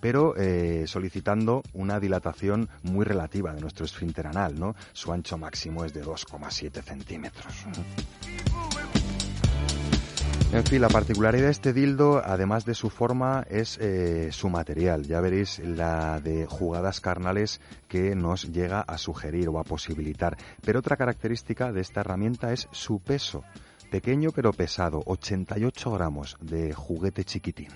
[0.00, 4.76] pero eh, solicitando una dilatación muy relativa de nuestro esfínter anal, ¿no?
[4.92, 7.66] Su ancho máximo es de 2,7 centímetros.
[10.54, 15.02] En fin, la particularidad de este dildo, además de su forma, es eh, su material.
[15.02, 20.36] Ya veréis la de jugadas carnales que nos llega a sugerir o a posibilitar.
[20.64, 23.42] Pero otra característica de esta herramienta es su peso.
[23.90, 27.70] Pequeño pero pesado, 88 gramos de juguete chiquitín.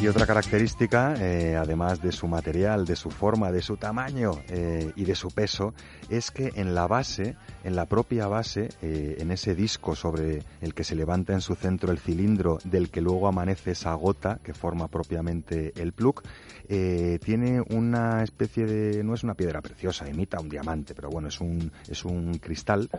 [0.00, 4.92] Y otra característica, eh, además de su material, de su forma, de su tamaño eh,
[4.94, 5.74] y de su peso,
[6.08, 7.34] es que en la base,
[7.64, 11.56] en la propia base, eh, en ese disco sobre el que se levanta en su
[11.56, 16.22] centro el cilindro del que luego amanece esa gota que forma propiamente el plug,
[16.68, 21.40] tiene una especie de, no es una piedra preciosa, imita un diamante, pero bueno, es
[21.40, 22.90] un, es un cristal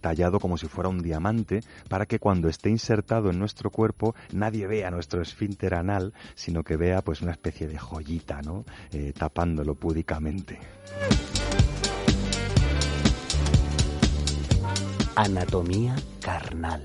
[0.00, 1.60] tallado como si fuera un diamante
[1.90, 5.75] para que cuando esté insertado en nuestro cuerpo nadie vea nuestro esfínter
[6.34, 8.64] sino que vea pues una especie de joyita, ¿no?
[8.92, 10.58] Eh, tapándolo púdicamente.
[15.14, 16.82] Anatomía carnal.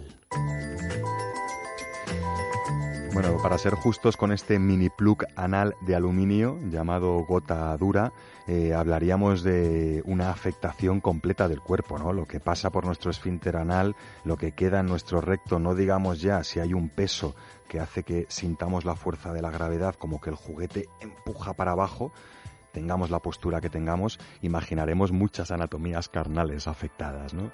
[3.14, 8.14] Bueno, para ser justos con este mini plug anal de aluminio llamado gota dura,
[8.48, 12.14] eh, hablaríamos de una afectación completa del cuerpo, ¿no?
[12.14, 16.22] Lo que pasa por nuestro esfínter anal, lo que queda en nuestro recto, no digamos
[16.22, 17.36] ya si hay un peso
[17.68, 21.72] que hace que sintamos la fuerza de la gravedad, como que el juguete empuja para
[21.72, 22.14] abajo,
[22.72, 27.52] tengamos la postura que tengamos, imaginaremos muchas anatomías carnales afectadas, ¿no?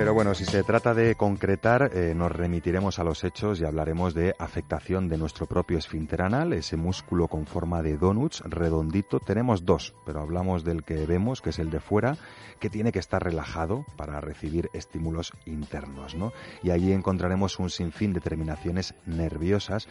[0.00, 4.14] Pero bueno, si se trata de concretar, eh, nos remitiremos a los hechos y hablaremos
[4.14, 9.20] de afectación de nuestro propio esfínter anal, ese músculo con forma de donuts, redondito.
[9.20, 12.16] Tenemos dos, pero hablamos del que vemos, que es el de fuera,
[12.58, 16.32] que tiene que estar relajado para recibir estímulos internos, ¿no?
[16.62, 19.86] Y allí encontraremos un sinfín de terminaciones nerviosas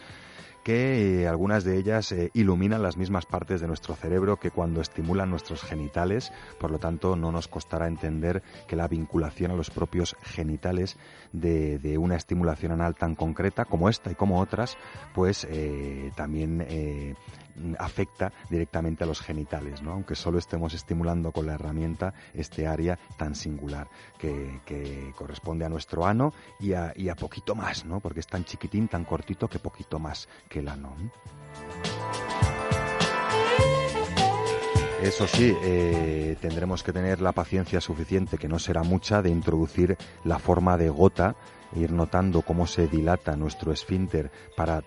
[0.62, 4.80] que eh, algunas de ellas eh, iluminan las mismas partes de nuestro cerebro que cuando
[4.80, 9.70] estimulan nuestros genitales, por lo tanto no nos costará entender que la vinculación a los
[9.70, 10.96] propios genitales
[11.32, 14.76] de, una estimulación anal tan concreta como esta y como otras,
[15.14, 16.66] pues eh, también
[17.78, 19.92] afecta directamente a los genitales, ¿no?
[19.92, 23.88] aunque solo estemos estimulando con la herramienta este área tan singular
[24.18, 24.60] que,
[25.16, 28.00] corresponde a nuestro ano y a, poquito más, ¿no?
[28.00, 30.94] porque es tan chiquitín, tan cortito que poquito más que el ano.
[35.02, 39.96] Eso sí, eh, tendremos que tener la paciencia suficiente, que no será mucha, de introducir
[40.24, 41.36] la forma de gota,
[41.74, 44.82] ir notando cómo se dilata nuestro esfínter para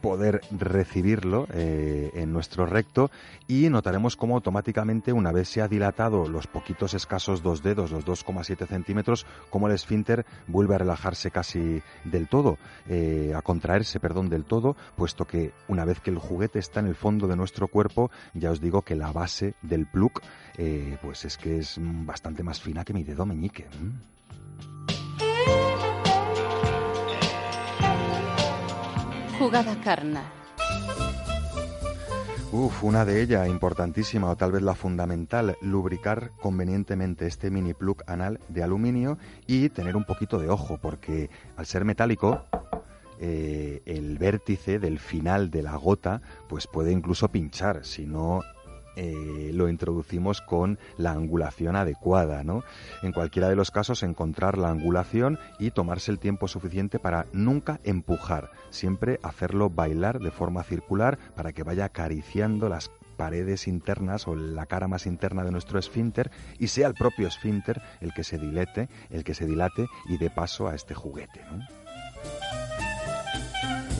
[0.00, 3.10] poder recibirlo eh, en nuestro recto
[3.46, 8.04] y notaremos cómo automáticamente una vez se ha dilatado los poquitos escasos dos dedos, los
[8.04, 12.58] 2,7 centímetros, como el esfínter vuelve a relajarse casi del todo,
[12.88, 16.86] eh, a contraerse, perdón, del todo, puesto que una vez que el juguete está en
[16.86, 20.20] el fondo de nuestro cuerpo, ya os digo que la base del plug,
[20.58, 23.66] eh, pues es que es bastante más fina que mi dedo meñique.
[29.40, 30.26] Jugada carnal.
[32.52, 38.02] Uf, una de ellas importantísima o tal vez la fundamental, lubricar convenientemente este mini plug
[38.06, 42.44] anal de aluminio y tener un poquito de ojo porque al ser metálico
[43.18, 48.42] eh, el vértice del final de la gota pues puede incluso pinchar si no
[49.02, 52.62] eh, lo introducimos con la angulación adecuada, ¿no?
[53.02, 57.80] En cualquiera de los casos, encontrar la angulación y tomarse el tiempo suficiente para nunca
[57.84, 64.34] empujar, siempre hacerlo bailar de forma circular para que vaya acariciando las paredes internas o
[64.34, 68.36] la cara más interna de nuestro esfínter y sea el propio esfínter el que se
[68.36, 71.40] dilete, el que se dilate y dé paso a este juguete.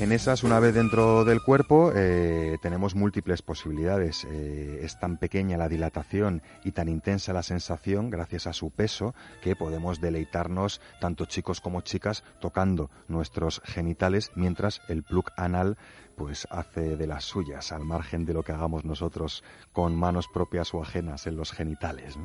[0.00, 4.26] En esas, una vez dentro del cuerpo, eh, tenemos múltiples posibilidades.
[4.30, 9.14] Eh, es tan pequeña la dilatación y tan intensa la sensación, gracias a su peso,
[9.42, 15.76] que podemos deleitarnos, tanto chicos como chicas, tocando nuestros genitales, mientras el plug anal
[16.16, 19.44] pues hace de las suyas, al margen de lo que hagamos nosotros
[19.74, 22.18] con manos propias o ajenas en los genitales.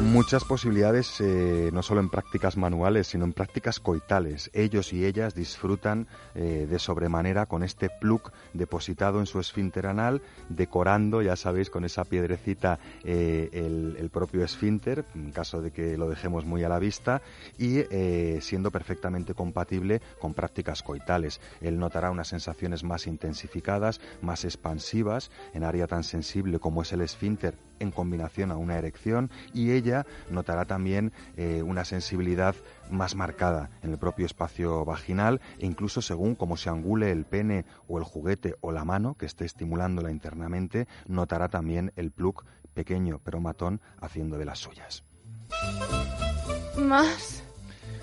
[0.00, 4.50] Muchas posibilidades, eh, no solo en prácticas manuales, sino en prácticas coitales.
[4.52, 10.22] Ellos y ellas disfrutan eh, de sobremanera con este plug depositado en su esfínter anal,
[10.48, 15.96] decorando, ya sabéis, con esa piedrecita eh, el, el propio esfínter, en caso de que
[15.96, 17.22] lo dejemos muy a la vista,
[17.58, 17.82] y
[18.40, 21.40] siendo perfectamente compatible con prácticas coitales.
[21.60, 27.00] Él notará unas sensaciones más intensificadas, más expansivas, en área tan sensible como es el
[27.00, 32.56] esfínter, en combinación a una erección y ella notará también eh, una sensibilidad
[32.90, 37.64] más marcada en el propio espacio vaginal e incluso según cómo se angule el pene
[37.86, 42.44] o el juguete o la mano que esté estimulándola internamente, notará también el plug
[42.74, 45.04] pequeño pero matón haciendo de las suyas.
[46.76, 47.44] Más.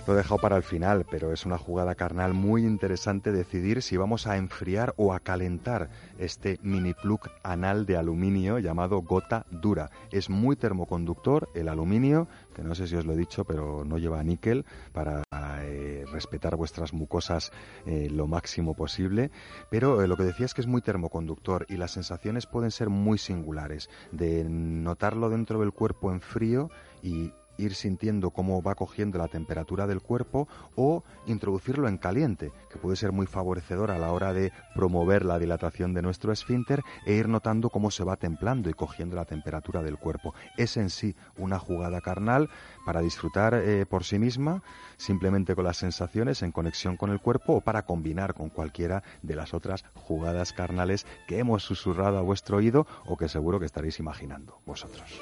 [0.07, 3.97] Lo he dejado para el final, pero es una jugada carnal muy interesante decidir si
[3.97, 9.91] vamos a enfriar o a calentar este mini plug anal de aluminio llamado gota dura.
[10.11, 13.99] Es muy termoconductor el aluminio, que no sé si os lo he dicho, pero no
[13.99, 15.21] lleva níquel para
[15.61, 17.51] eh, respetar vuestras mucosas
[17.85, 19.29] eh, lo máximo posible.
[19.69, 22.89] Pero eh, lo que decía es que es muy termoconductor y las sensaciones pueden ser
[22.89, 26.71] muy singulares, de notarlo dentro del cuerpo en frío
[27.03, 32.79] y ir sintiendo cómo va cogiendo la temperatura del cuerpo o introducirlo en caliente, que
[32.79, 37.13] puede ser muy favorecedor a la hora de promover la dilatación de nuestro esfínter e
[37.13, 40.33] ir notando cómo se va templando y cogiendo la temperatura del cuerpo.
[40.57, 42.49] Es en sí una jugada carnal
[42.85, 44.63] para disfrutar eh, por sí misma,
[44.97, 49.35] simplemente con las sensaciones en conexión con el cuerpo o para combinar con cualquiera de
[49.35, 53.99] las otras jugadas carnales que hemos susurrado a vuestro oído o que seguro que estaréis
[53.99, 55.21] imaginando vosotros.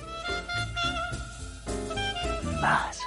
[2.61, 3.02] Más.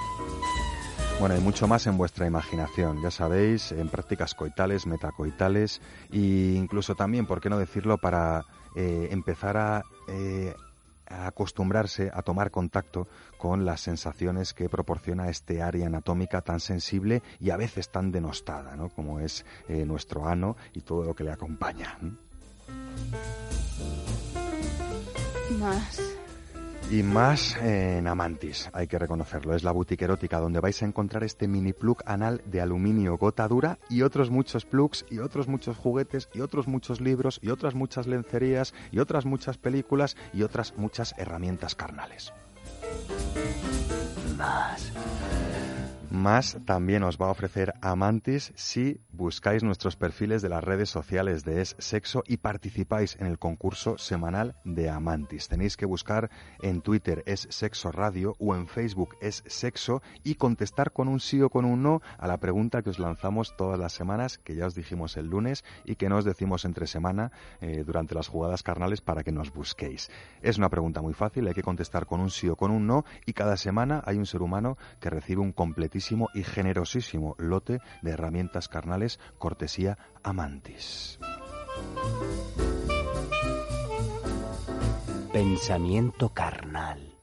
[1.20, 5.81] Bueno, hay mucho más en vuestra imaginación, ya sabéis, en prácticas coitales, metacoitales
[6.11, 10.53] e incluso también, ¿por qué no decirlo?, para eh, empezar a, eh,
[11.07, 13.07] a acostumbrarse a tomar contacto
[13.39, 18.74] con las sensaciones que proporciona este área anatómica tan sensible y a veces tan denostada,
[18.74, 21.99] ¿no?, como es eh, nuestro ano y todo lo que le acompaña.
[25.61, 26.01] Más.
[26.93, 29.55] Y más en Amantis, hay que reconocerlo.
[29.55, 33.48] Es la boutique erótica donde vais a encontrar este mini plug anal de aluminio gota
[33.48, 37.74] dura y otros muchos plugs y otros muchos juguetes y otros muchos libros y otras
[37.74, 42.31] muchas lencerías y otras muchas películas y otras muchas herramientas carnales.
[44.36, 44.93] Más.
[46.12, 51.43] Más también os va a ofrecer Amantis si buscáis nuestros perfiles de las redes sociales
[51.43, 55.48] de Es Sexo y participáis en el concurso semanal de Amantis.
[55.48, 56.28] Tenéis que buscar
[56.60, 61.40] en Twitter Es Sexo Radio o en Facebook Es Sexo y contestar con un sí
[61.40, 64.66] o con un no a la pregunta que os lanzamos todas las semanas, que ya
[64.66, 67.32] os dijimos el lunes y que no os decimos entre semana
[67.62, 70.10] eh, durante las jugadas carnales para que nos busquéis.
[70.43, 73.06] Es una pregunta muy fácil, hay que contestar con un sí o con un no
[73.24, 76.02] y cada semana hay un ser humano que recibe un completísimo
[76.35, 81.19] y generosísimo lote de herramientas carnales cortesía Amantis.
[85.33, 87.15] Pensamiento carnal.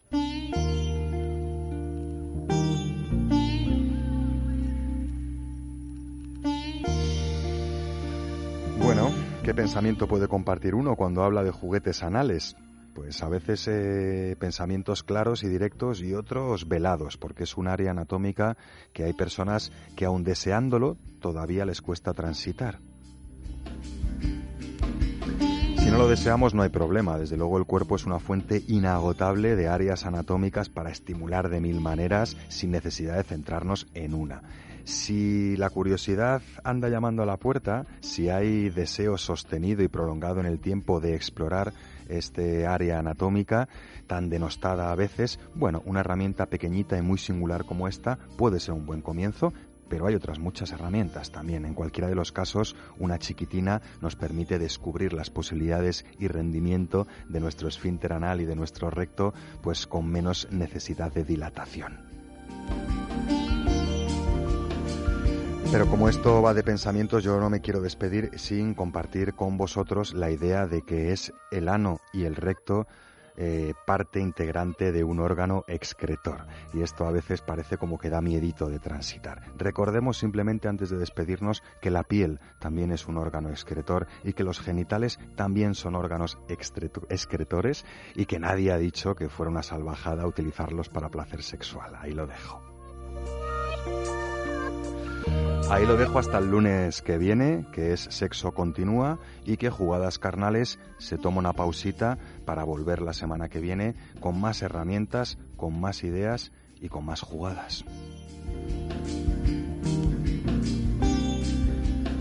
[8.81, 9.11] Bueno,
[9.43, 12.55] ¿qué pensamiento puede compartir uno cuando habla de juguetes anales?
[12.93, 17.91] Pues a veces eh, pensamientos claros y directos y otros velados, porque es un área
[17.91, 18.57] anatómica
[18.93, 22.79] que hay personas que aun deseándolo todavía les cuesta transitar.
[25.77, 29.55] Si no lo deseamos no hay problema, desde luego el cuerpo es una fuente inagotable
[29.55, 34.43] de áreas anatómicas para estimular de mil maneras sin necesidad de centrarnos en una.
[34.83, 40.45] Si la curiosidad anda llamando a la puerta, si hay deseo sostenido y prolongado en
[40.45, 41.73] el tiempo de explorar
[42.09, 43.69] este área anatómica
[44.07, 48.73] tan denostada a veces, bueno, una herramienta pequeñita y muy singular como esta puede ser
[48.73, 49.53] un buen comienzo,
[49.89, 51.65] pero hay otras muchas herramientas también.
[51.65, 57.39] En cualquiera de los casos, una chiquitina nos permite descubrir las posibilidades y rendimiento de
[57.39, 61.97] nuestro esfínter anal y de nuestro recto, pues con menos necesidad de dilatación.
[65.71, 70.13] Pero como esto va de pensamientos, yo no me quiero despedir sin compartir con vosotros
[70.13, 72.87] la idea de que es el ano y el recto
[73.37, 76.47] eh, parte integrante de un órgano excretor.
[76.73, 79.43] Y esto a veces parece como que da miedito de transitar.
[79.57, 84.43] Recordemos simplemente antes de despedirnos que la piel también es un órgano excretor y que
[84.43, 87.85] los genitales también son órganos excreto- excretores
[88.15, 91.93] y que nadie ha dicho que fuera una salvajada utilizarlos para placer sexual.
[92.01, 92.59] Ahí lo dejo.
[95.69, 100.17] Ahí lo dejo hasta el lunes que viene, que es Sexo Continúa, y que Jugadas
[100.17, 105.79] Carnales se toma una pausita para volver la semana que viene con más herramientas, con
[105.79, 106.51] más ideas
[106.81, 107.85] y con más jugadas.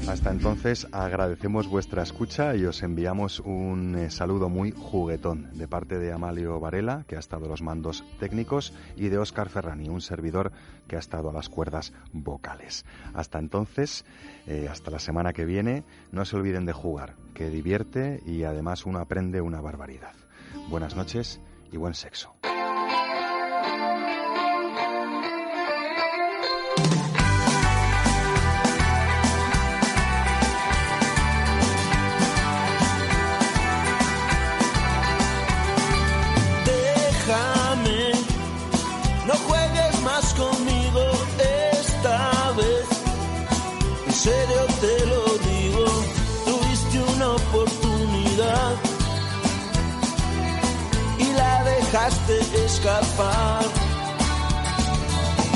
[0.08, 5.98] Hasta entonces agradecemos vuestra escucha y os enviamos un eh, saludo muy juguetón de parte
[5.98, 10.00] de Amalio Varela, que ha estado a los mandos técnicos, y de Óscar Ferrani, un
[10.00, 10.50] servidor
[10.88, 12.86] que ha estado a las cuerdas vocales.
[13.12, 14.06] Hasta entonces,
[14.46, 18.86] eh, hasta la semana que viene, no se olviden de jugar, que divierte y además
[18.86, 20.14] uno aprende una barbaridad.
[20.70, 21.38] Buenas noches
[21.70, 22.34] y buen sexo.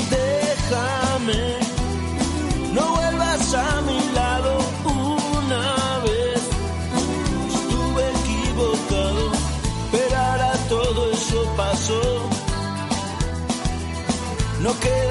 [0.09, 1.43] Déjame,
[2.73, 6.41] no vuelvas a mi lado una vez.
[7.53, 9.31] Estuve equivocado,
[9.93, 12.01] pero ahora todo eso pasó.
[14.59, 15.02] No queda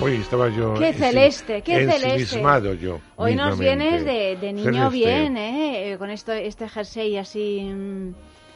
[0.00, 0.74] Hoy estaba yo.
[0.74, 2.78] Qué celeste, qué celeste.
[2.80, 3.00] yo.
[3.16, 4.96] Hoy nos vienes de, de niño Celeste.
[4.96, 5.96] bien, ¿eh?
[5.98, 7.60] Con esto, este jersey así...
[7.72, 8.08] mm,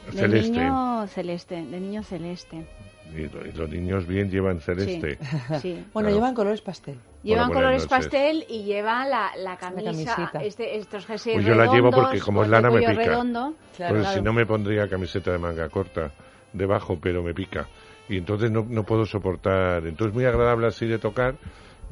[0.07, 0.51] De Celeste.
[0.51, 2.67] niño celeste, de niño celeste.
[3.15, 5.19] Y, lo- y los niños bien llevan celeste.
[5.61, 5.85] Sí.
[5.93, 6.15] Bueno, Claro.
[6.17, 6.97] llevan colores pastel.
[7.23, 7.89] Llevan Hola, colores noches.
[7.91, 10.43] pastel y llevan la, la camisa, camisita.
[10.45, 12.93] este, estos jerseys Pues yo la llevo porque como es lana me pica.
[12.93, 13.55] redondo.
[13.77, 16.11] Pues si no me pondría camiseta de manga corta
[16.53, 17.69] debajo, pero me pica.
[18.09, 19.87] Y entonces no, no puedo soportar.
[19.87, 21.35] Entonces muy agradable así de tocar,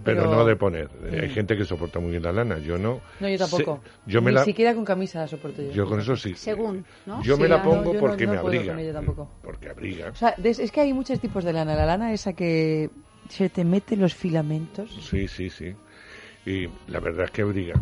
[0.05, 0.89] pero, Pero- no de poner.
[1.05, 1.32] Eh, Hay Mm.
[1.32, 3.01] gente que soporta muy bien la lana, yo no.
[3.20, 3.81] No, yo tampoco.
[3.85, 5.70] Sé- yo me Ni la, siquiera con camisa la soporto yo.
[5.73, 6.35] yo con eso sí.
[6.35, 7.23] Según, ¿no?
[7.23, 8.73] Yo me la no, pongo yo porque no me puedo abriga.
[8.74, 9.31] con ella tampoco.
[9.43, 10.09] Porque abriga.
[10.11, 11.74] O sea, es que hay muchos tipos de lana.
[11.74, 12.91] La lana esa que
[13.28, 14.91] se te mete los filamentos.
[15.01, 15.74] Sí, sí, sí.
[16.47, 17.74] Y la verdad es que abriga.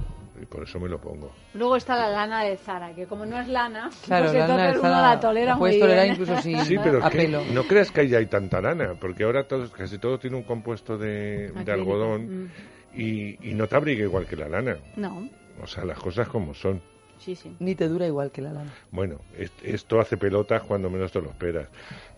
[0.42, 1.30] Y por eso me lo pongo.
[1.54, 4.52] Luego está la lana de Zara, que como no es lana, Claro, pues la lana
[4.70, 6.14] entonces de uno Zara la tolera la puedes muy tolerar bien.
[6.14, 7.42] incluso sin- Sí, pero que pelo.
[7.52, 10.98] no creas que ahí hay tanta lana, porque ahora todos, casi todo tiene un compuesto
[10.98, 12.50] de, de algodón mm.
[12.94, 14.78] y, y no te abriga igual que la lana.
[14.96, 15.28] No.
[15.62, 16.82] O sea, las cosas como son.
[17.22, 17.54] Sí, sí.
[17.60, 18.72] Ni te dura igual que la lana.
[18.90, 21.68] Bueno, es- esto hace pelotas cuando menos te lo esperas.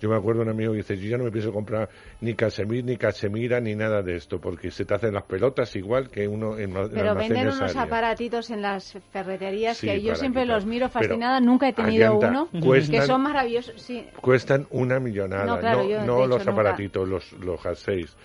[0.01, 1.89] Yo me acuerdo de un amigo que dice, yo ya no me pienso comprar
[2.22, 6.09] ni casemir, ni cachemira, ni nada de esto, porque se te hacen las pelotas igual
[6.09, 10.56] que uno en, Pero venden unos aparatitos en las ferreterías Sí, que yo siempre quitar.
[10.56, 11.40] los miro Pero, fascinada.
[11.40, 12.48] Nunca he tenido uno.
[12.51, 13.81] Que cuestan- son maravillosos.
[13.82, 14.06] Sí.
[14.20, 16.51] Cuestan una millonada, No, claro, hecho, los nunca.
[16.51, 18.16] aparatitos, los, los jerseys.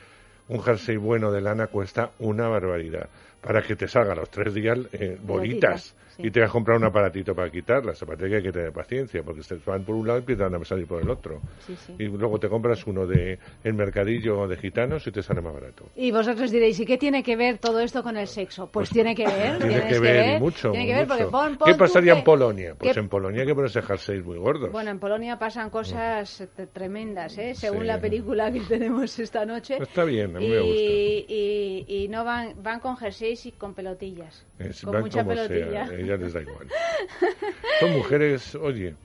[0.47, 3.07] Un jersey bueno de lana cuesta una barbaridad.
[3.41, 6.27] Para que te salga a los tres días eh, bolitas sí.
[6.27, 8.01] y te vas a comprar un aparatito para quitarlas.
[8.03, 10.65] Aparte que hay que tener paciencia, porque se van por un lado y empiezan a
[10.65, 11.39] salir por el otro.
[11.59, 11.95] Sí, sí.
[11.99, 15.85] Y luego te compras uno de el mercadillo de gitanos y te sale más barato.
[15.95, 18.67] Y vosotros diréis, ¿y qué tiene que ver todo esto con el sexo?
[18.67, 19.59] Pues, tiene que ver.
[19.59, 20.71] Tiene que ver, mucho.
[20.71, 21.31] Tiene que ver porque mucho.
[21.31, 22.75] pon, pon ¿Qué pasaría en Polonia?
[22.77, 24.71] Pues en Polonia hay que ponerse jerseys muy gordos.
[24.71, 27.55] Bueno, en Polonia pasan cosas eh, tremendas, ¿eh?
[27.55, 29.77] según la película que tenemos esta noche.
[29.79, 30.81] Está bien, a mí y, me gusta.
[30.81, 34.45] Y, y no van, van con jerseys y con pelotillas.
[34.59, 35.85] Es- con mucha pelotilla.
[35.87, 36.67] sea, a ellas les da igual.
[37.79, 38.95] Son mujeres, oye,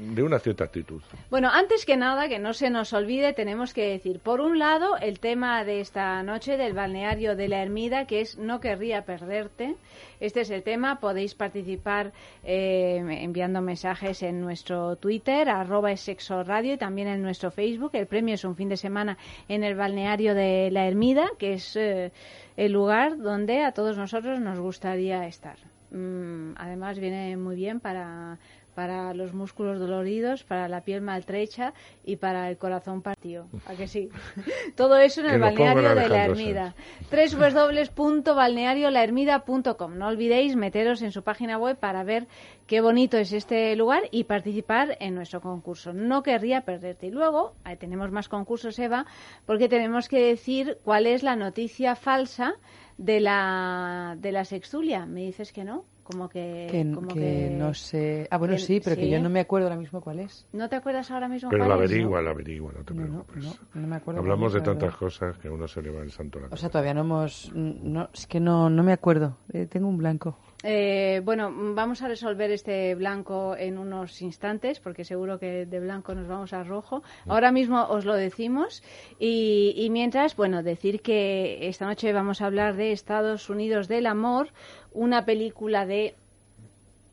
[0.00, 1.02] de una cierta actitud.
[1.30, 4.96] Bueno, antes que nada, que no se nos olvide, tenemos que decir, por un lado,
[4.96, 9.76] el tema de esta noche del balneario de la Ermida, que es No querría perderte.
[10.18, 11.00] Este es el tema.
[11.00, 12.12] Podéis participar
[12.44, 17.90] eh, enviando mensajes en nuestro Twitter, arroba sexo radio, y también en nuestro Facebook.
[17.92, 19.18] El premio es un fin de semana
[19.48, 22.10] en el balneario de la Ermida, que es eh,
[22.56, 25.58] el lugar donde a todos nosotros nos gustaría estar.
[25.90, 28.38] Mm, además, viene muy bien para
[28.74, 31.74] para los músculos doloridos, para la piel maltrecha
[32.04, 33.46] y para el corazón partido.
[33.66, 34.08] ¿A que sí?
[34.76, 36.74] Todo eso en el balneario de la Alejandro Ermida.
[37.10, 39.98] www.balneariolahermida.com.
[39.98, 42.26] No olvidéis meteros en su página web para ver
[42.66, 45.92] qué bonito es este lugar y participar en nuestro concurso.
[45.92, 47.08] No querría perderte.
[47.08, 49.06] Y luego, ahí tenemos más concursos, Eva,
[49.46, 52.54] porque tenemos que decir cuál es la noticia falsa
[52.98, 55.06] de la, de la sextulia.
[55.06, 55.84] ¿Me dices que no?
[56.10, 58.26] Como que, Que, como que que- no sé.
[58.30, 59.10] Ah, bueno, que- sí, pero que sí.
[59.10, 60.46] yo no me acuerdo ahora mismo cuál es.
[60.52, 61.90] ¿No te acuerdas ahora mismo Pero cuál la es?
[61.90, 63.44] averigua, la averigua, no te No, no, preocupes.
[63.74, 64.20] no, no me acuerdo.
[64.20, 66.50] Hablamos de es, tantas cosas que uno se le va el santo a la O
[66.50, 66.60] cabeza.
[66.62, 67.52] sea, todavía no hemos.
[67.54, 69.36] No, es que no, no me acuerdo.
[69.52, 70.36] Eh, tengo un blanco.
[70.62, 75.80] Eh, bueno, mm, vamos a resolver este blanco en unos instantes, porque seguro que de
[75.80, 77.02] blanco nos vamos a rojo.
[77.26, 78.82] Ahora mismo os lo decimos.
[79.18, 84.06] Y, y mientras, bueno, decir que esta noche vamos a hablar de Estados Unidos del
[84.06, 84.48] Amor,
[84.92, 86.14] una película de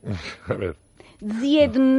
[0.49, 0.75] A ver,
[1.79, 1.97] mm,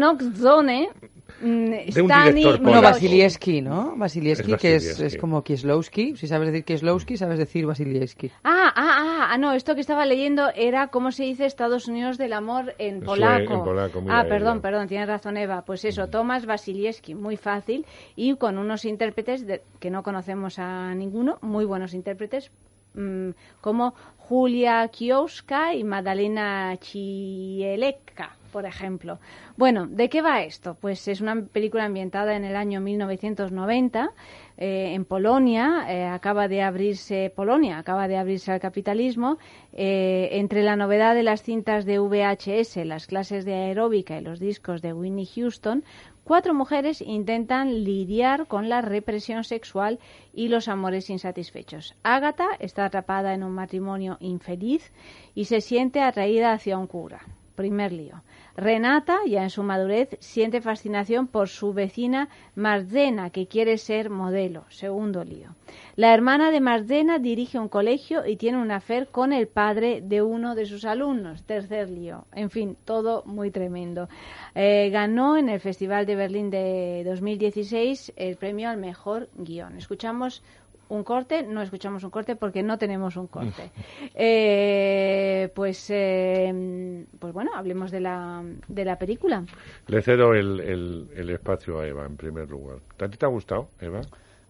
[1.41, 2.83] Stani director No.
[2.83, 3.95] Vasilieski, ¿no?
[3.97, 6.17] Vasilieski, Es que es, es como Kieslowski.
[6.17, 8.31] Si sabes decir Kieslowski, sabes decir Vasilieski.
[8.45, 12.19] Ah, ah, ah, ah, no, esto que estaba leyendo era cómo se dice Estados Unidos
[12.19, 13.55] del Amor en polaco.
[13.55, 14.63] en polaco, mira ah, perdón, ella.
[14.63, 15.63] perdón, tienes razón Eva.
[15.63, 17.87] Pues eso, Tomás Vasilieski, muy fácil,
[18.17, 22.51] y con unos intérpretes de- que no conocemos a ninguno, muy buenos intérpretes,
[22.95, 29.19] mm, como Julia Kioska y Madalena Chieleka, por ejemplo.
[29.57, 30.77] Bueno, ¿de qué va esto?
[30.81, 34.11] Pues es una película ambientada en el año 1990
[34.57, 35.87] eh, en Polonia.
[35.89, 39.39] eh, acaba de abrirse Polonia, acaba de abrirse al capitalismo.
[39.73, 44.41] eh, entre la novedad de las cintas de VHS, las clases de aeróbica y los
[44.41, 45.85] discos de Whitney Houston,
[46.25, 49.99] cuatro mujeres intentan lidiar con la represión sexual
[50.35, 51.95] y los amores insatisfechos.
[52.03, 54.93] Agatha está atrapada en un matrimonio infeliz
[55.35, 57.21] y se siente atraída hacia un cura.
[57.55, 58.23] Primer lío.
[58.61, 64.65] Renata, ya en su madurez, siente fascinación por su vecina Marzena, que quiere ser modelo.
[64.69, 65.55] Segundo lío.
[65.95, 70.23] La hermana de Marzena dirige un colegio y tiene un afer con el padre de
[70.23, 71.45] uno de sus alumnos.
[71.45, 72.25] Tercer lío.
[72.33, 74.09] En fin, todo muy tremendo.
[74.57, 79.77] Eh, ganó en el Festival de Berlín de 2016 el premio al mejor guion.
[79.77, 80.43] Escuchamos
[80.89, 83.71] un corte, no escuchamos un corte porque no tenemos un corte.
[84.15, 89.45] Eh, pues, eh, pues bueno, hablemos de la, de la película.
[89.87, 92.79] le cedo el, el, el espacio a Eva en primer lugar.
[93.01, 94.01] ¿A ti te ha gustado, Eva?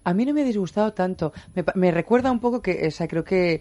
[0.05, 1.33] A mí no me ha disgustado tanto.
[1.55, 3.61] Me, pa- me recuerda un poco que, o sea, creo que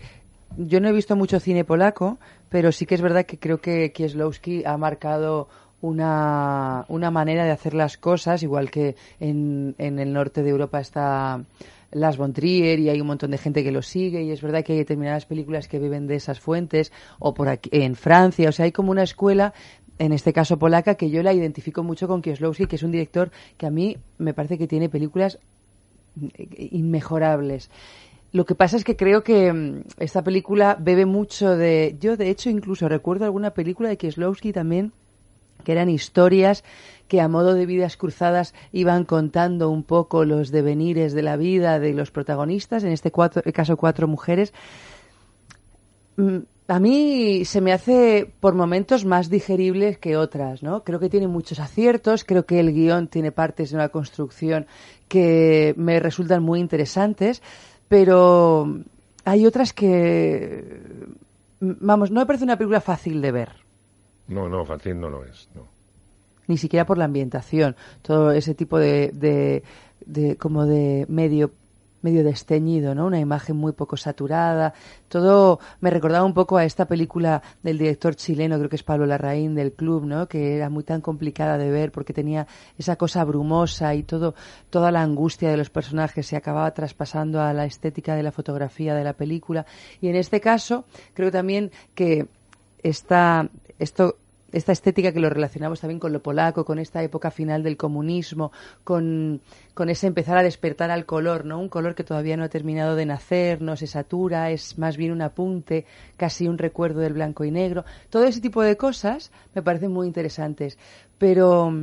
[0.55, 2.17] yo no he visto mucho cine polaco,
[2.49, 5.49] pero sí que es verdad que creo que Kieslowski ha marcado
[5.81, 10.79] una, una manera de hacer las cosas, igual que en, en el norte de Europa
[10.79, 11.41] está
[11.91, 14.63] Las von Trier y hay un montón de gente que lo sigue y es verdad
[14.63, 18.51] que hay determinadas películas que beben de esas fuentes o por aquí en Francia, o
[18.51, 19.53] sea, hay como una escuela
[19.99, 23.31] en este caso polaca que yo la identifico mucho con Kieslowski, que es un director
[23.57, 25.39] que a mí me parece que tiene películas
[26.57, 27.69] inmejorables.
[28.31, 31.95] Lo que pasa es que creo que mm, esta película bebe mucho de...
[31.99, 34.91] Yo, de hecho, incluso recuerdo alguna película de Kieslowski también
[35.67, 36.63] que eran historias
[37.09, 41.77] que a modo de vidas cruzadas iban contando un poco los devenires de la vida
[41.77, 44.53] de los protagonistas, en este caso cuatro mujeres.
[46.15, 46.37] Mm,
[46.69, 50.85] a mí se me hace por momentos más digerible que otras, ¿no?
[50.85, 54.67] Creo que tiene muchos aciertos, creo que el guion tiene partes de una construcción
[55.09, 57.41] que me resultan muy interesantes,
[57.89, 58.73] pero
[59.25, 60.81] hay otras que,
[61.59, 63.66] vamos, no me parece una película fácil de ver.
[64.27, 65.67] No, no, fácil no lo es, no.
[66.47, 69.63] Ni siquiera por la ambientación, todo ese tipo de, de,
[70.05, 71.51] de como de medio
[72.01, 73.05] medio desteñido, ¿no?
[73.05, 74.73] Una imagen muy poco saturada.
[75.07, 79.05] Todo me recordaba un poco a esta película del director chileno, creo que es Pablo
[79.05, 80.27] Larraín del club, ¿no?
[80.27, 82.47] Que era muy tan complicada de ver porque tenía
[82.77, 84.35] esa cosa brumosa y todo
[84.69, 88.93] toda la angustia de los personajes se acababa traspasando a la estética de la fotografía
[88.95, 89.65] de la película.
[89.99, 92.27] Y en este caso, creo también que
[92.83, 93.49] esta
[93.79, 94.17] esto
[94.51, 98.51] esta estética que lo relacionamos también con lo polaco, con esta época final del comunismo,
[98.83, 99.41] con,
[99.73, 101.59] con ese empezar a despertar al color, ¿no?
[101.59, 105.11] Un color que todavía no ha terminado de nacer, no se satura, es más bien
[105.11, 105.85] un apunte,
[106.15, 107.83] casi un recuerdo del blanco y negro.
[108.09, 110.77] Todo ese tipo de cosas me parecen muy interesantes.
[111.17, 111.73] Pero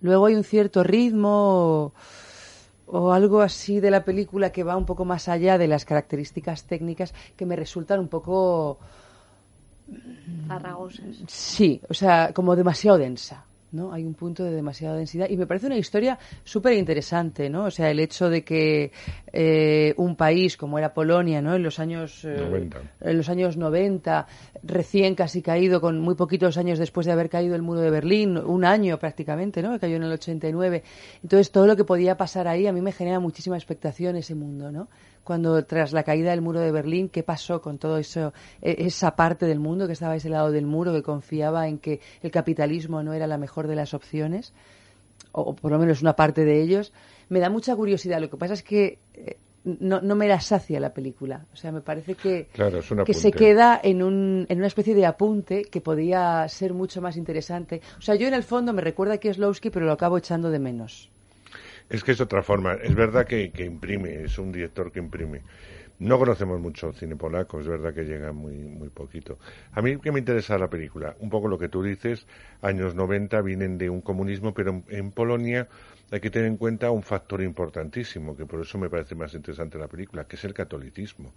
[0.00, 1.92] luego hay un cierto ritmo o,
[2.86, 6.64] o algo así de la película que va un poco más allá de las características
[6.64, 8.78] técnicas que me resultan un poco
[10.48, 11.22] Farragosas.
[11.26, 13.44] Sí, o sea, como demasiado densa.
[13.72, 13.92] ¿no?
[13.92, 17.64] Hay un punto de demasiada densidad y me parece una historia súper interesante, ¿no?
[17.64, 18.92] O sea, el hecho de que
[19.32, 21.54] eh, un país como era Polonia, ¿no?
[21.54, 22.80] En los años eh, 90.
[23.00, 24.26] en los años 90,
[24.62, 28.38] recién casi caído, con muy poquitos años después de haber caído el muro de Berlín,
[28.38, 29.72] un año prácticamente, ¿no?
[29.72, 30.82] Que cayó en el 89.
[31.22, 34.70] Entonces, todo lo que podía pasar ahí a mí me genera muchísima expectación ese mundo,
[34.72, 34.88] ¿no?
[35.26, 38.32] Cuando tras la caída del muro de Berlín, ¿qué pasó con todo eso,
[38.62, 41.78] e- esa parte del mundo que estaba a ese lado del muro, que confiaba en
[41.78, 44.54] que el capitalismo no era la mejor de las opciones?
[45.32, 46.92] o, por lo menos una parte de ellos,
[47.28, 48.20] me da mucha curiosidad.
[48.20, 51.44] Lo que pasa es que eh, no, no me la sacia la película.
[51.52, 54.94] O sea, me parece que, Claro, es que se queda en, un, en una especie
[54.94, 57.82] de apunte que podía ser mucho más interesante.
[57.98, 60.58] O sea, yo en el fondo me recuerda a Kieslowski, pero lo acabo echando de
[60.58, 61.10] menos.
[61.88, 62.74] Es que es otra forma.
[62.74, 65.42] Es verdad que, que imprime, es un director que imprime.
[65.98, 69.38] No conocemos mucho cine polaco, es verdad que llega muy, muy poquito.
[69.72, 72.26] A mí que me interesa la película, un poco lo que tú dices,
[72.60, 75.68] años 90 vienen de un comunismo, pero en, Polonia
[76.10, 79.78] hay que tener en cuenta un factor importantísimo, que por eso me parece más interesante
[79.78, 81.32] la película, que es el catolicismo.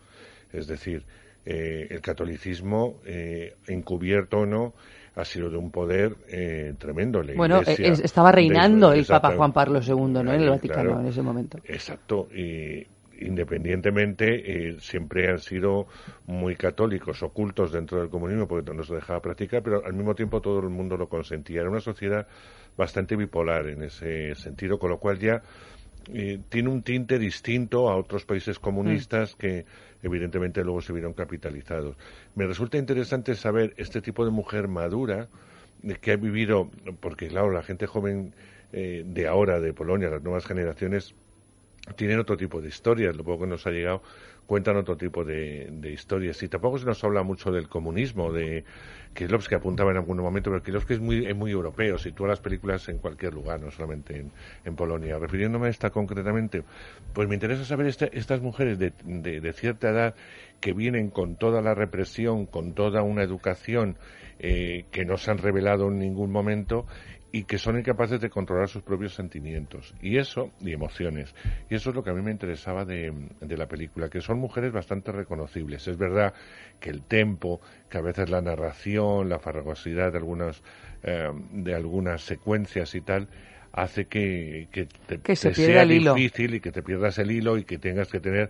[0.51, 1.05] Es decir,
[1.45, 4.73] eh, el catolicismo, eh, encubierto o no,
[5.15, 7.21] ha sido de un poder eh, tremendo.
[7.21, 9.33] La Bueno, Iglesia, estaba reinando de- el Papa.
[9.35, 10.19] Juan Pablo II, ¿no?
[10.33, 10.99] En el Vaticano claro.
[11.01, 11.57] en ese momento.
[11.65, 12.85] Exacto, y
[13.21, 15.87] independientemente eh, siempre han sido
[16.27, 20.41] muy católicos, ocultos dentro del comunismo porque no se dejaba practicar, pero al mismo tiempo
[20.41, 21.61] todo el mundo lo consentía.
[21.61, 22.27] Era una sociedad
[22.77, 25.41] bastante bipolar en ese sentido, con lo cual ya
[26.13, 29.65] eh, tiene un tinte distinto a otros países comunistas que
[30.01, 31.95] evidentemente luego se vieron capitalizados.
[32.35, 35.27] Me resulta interesante saber este tipo de mujer madura
[35.81, 36.69] de que ha vivido,
[36.99, 38.33] porque claro, la gente joven
[38.71, 41.13] eh, de ahora, de Polonia, las nuevas generaciones,
[41.95, 44.01] tienen otro tipo de historias, lo poco que nos ha llegado
[44.49, 46.41] cuentan otro tipo de, de historias.
[46.41, 48.63] Y tampoco se nos habla mucho del comunismo, de
[49.13, 52.89] Kieslowski apuntaba en algún momento, pero Kieslowski es muy, es muy europeo, sitúa las películas
[52.89, 54.25] en cualquier lugar, no solamente
[54.65, 55.19] en, Polonia.
[55.19, 56.63] Refiriéndome a esta concretamente,
[57.13, 60.15] pues me interesa saber este- estas mujeres de, de- de cierta edad
[60.59, 63.97] que vienen con toda la represión, con toda una educación
[64.39, 66.87] eh, que no se han revelado en ningún momento
[67.31, 71.33] y que son incapaces de controlar sus propios sentimientos y eso y emociones
[71.69, 74.39] y eso es lo que a mí me interesaba de, de la película que son
[74.39, 76.33] mujeres bastante reconocibles es verdad
[76.79, 80.63] que el tempo que a veces la narración la farragosidad de algunas
[81.03, 83.27] eh, de algunas secuencias y tal
[83.71, 86.15] hace que, que te, Que se te pierda sea el hilo.
[86.15, 88.49] difícil y que te pierdas el hilo y que tengas que tener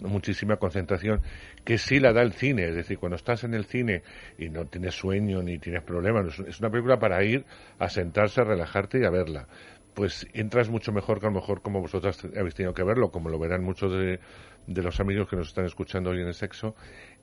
[0.00, 1.20] muchísima concentración
[1.64, 4.02] que sí la da el cine, es decir, cuando estás en el cine
[4.38, 7.44] y no tienes sueño ni tienes problemas, es una película para ir
[7.78, 9.48] a sentarse, a relajarte y a verla.
[9.94, 13.28] Pues entras mucho mejor que a lo mejor como vosotras habéis tenido que verlo, como
[13.28, 14.20] lo verán muchos de,
[14.66, 16.74] de los amigos que nos están escuchando hoy en el sexo,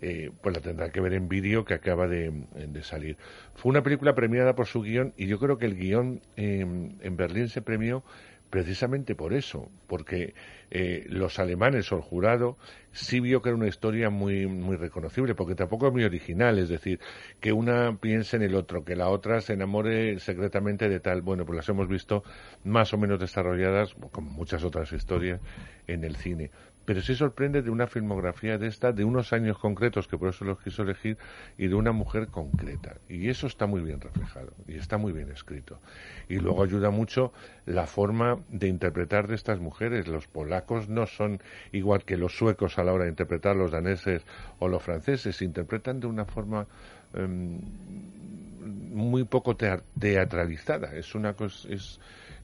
[0.01, 2.31] eh, pues la tendrán que ver en vídeo que acaba de,
[2.81, 3.17] salir.
[3.55, 7.17] Fue una película premiada por su guion y yo creo que el guion eh, en
[7.17, 8.03] Berlín se premió
[8.49, 10.33] precisamente por eso, porque
[10.71, 12.57] eh, los alemanes o el jurado
[12.91, 16.69] sí vio que era una historia muy, muy reconocible, porque tampoco es muy original, es
[16.69, 16.99] decir,
[17.39, 21.21] que una piense en el otro, que la otra se enamore secretamente de tal.
[21.21, 22.23] Bueno, pues las hemos visto
[22.63, 25.39] más o menos desarrolladas, como muchas otras historias,
[25.87, 26.51] en el cine.
[26.85, 30.43] pero sí sorprende de una filmografía de esta, de unos años concretos, que por eso
[30.43, 31.19] los quiso elegir,
[31.55, 32.97] y de una mujer concreta.
[33.07, 35.79] Y eso está muy bien reflejado y está muy bien escrito.
[36.27, 37.31] Y luego ayuda mucho
[37.67, 40.07] la forma de interpretar de estas mujeres.
[40.07, 40.27] Los
[40.87, 41.41] no son
[41.71, 44.23] igual que los suecos a la hora de interpretar los daneses
[44.59, 46.67] o los franceses, se interpretan de una forma
[47.13, 47.59] em,
[48.93, 50.93] muy poco teatralizada.
[50.95, 51.99] Es una cosa, es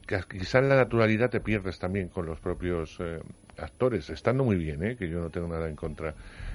[0.06, 3.20] que quizá en la naturalidad te pierdes también con los propios eh,
[3.58, 4.96] actores, estando muy bien, ¿eh?
[4.96, 6.14] que yo no tengo nada en contra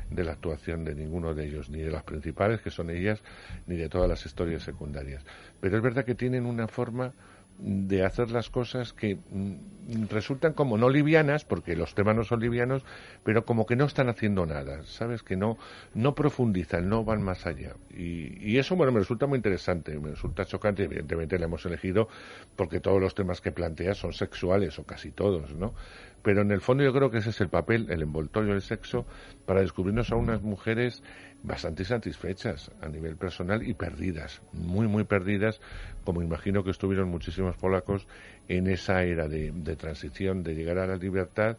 [0.09, 3.21] de la actuación de ninguno de ellos, ni de las principales, que son ellas,
[3.67, 5.23] ni de todas las historias secundarias.
[5.59, 7.13] Pero es verdad que tienen una forma
[7.61, 12.39] de hacer las cosas que mm, resultan como no livianas, porque los temas no son
[12.39, 12.83] livianos,
[13.23, 15.21] pero como que no están haciendo nada, ¿sabes?
[15.21, 15.57] Que no,
[15.93, 17.75] no profundizan, no van más allá.
[17.91, 22.07] Y, y eso, bueno, me resulta muy interesante, me resulta chocante, evidentemente la hemos elegido
[22.55, 25.73] porque todos los temas que plantea son sexuales, o casi todos, ¿no?
[26.23, 29.05] Pero en el fondo yo creo que ese es el papel, el envoltorio del sexo,
[29.45, 31.01] para descubrirnos a unas mujeres
[31.43, 35.59] bastante satisfechas a nivel personal y perdidas, muy, muy perdidas,
[36.03, 38.07] como imagino que estuvieron muchísimos polacos
[38.47, 41.57] en esa era de, de transición, de llegar a la libertad,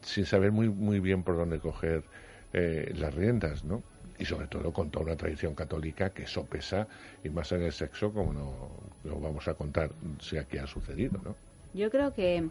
[0.00, 2.04] sin saber muy, muy bien por dónde coger
[2.52, 3.82] eh, las riendas, ¿no?
[4.18, 6.86] Y sobre todo con toda una tradición católica que eso pesa,
[7.22, 8.70] y más en el sexo, como no
[9.04, 9.90] lo vamos a contar
[10.20, 11.36] si aquí ha sucedido, ¿no?
[11.72, 12.48] Yo creo que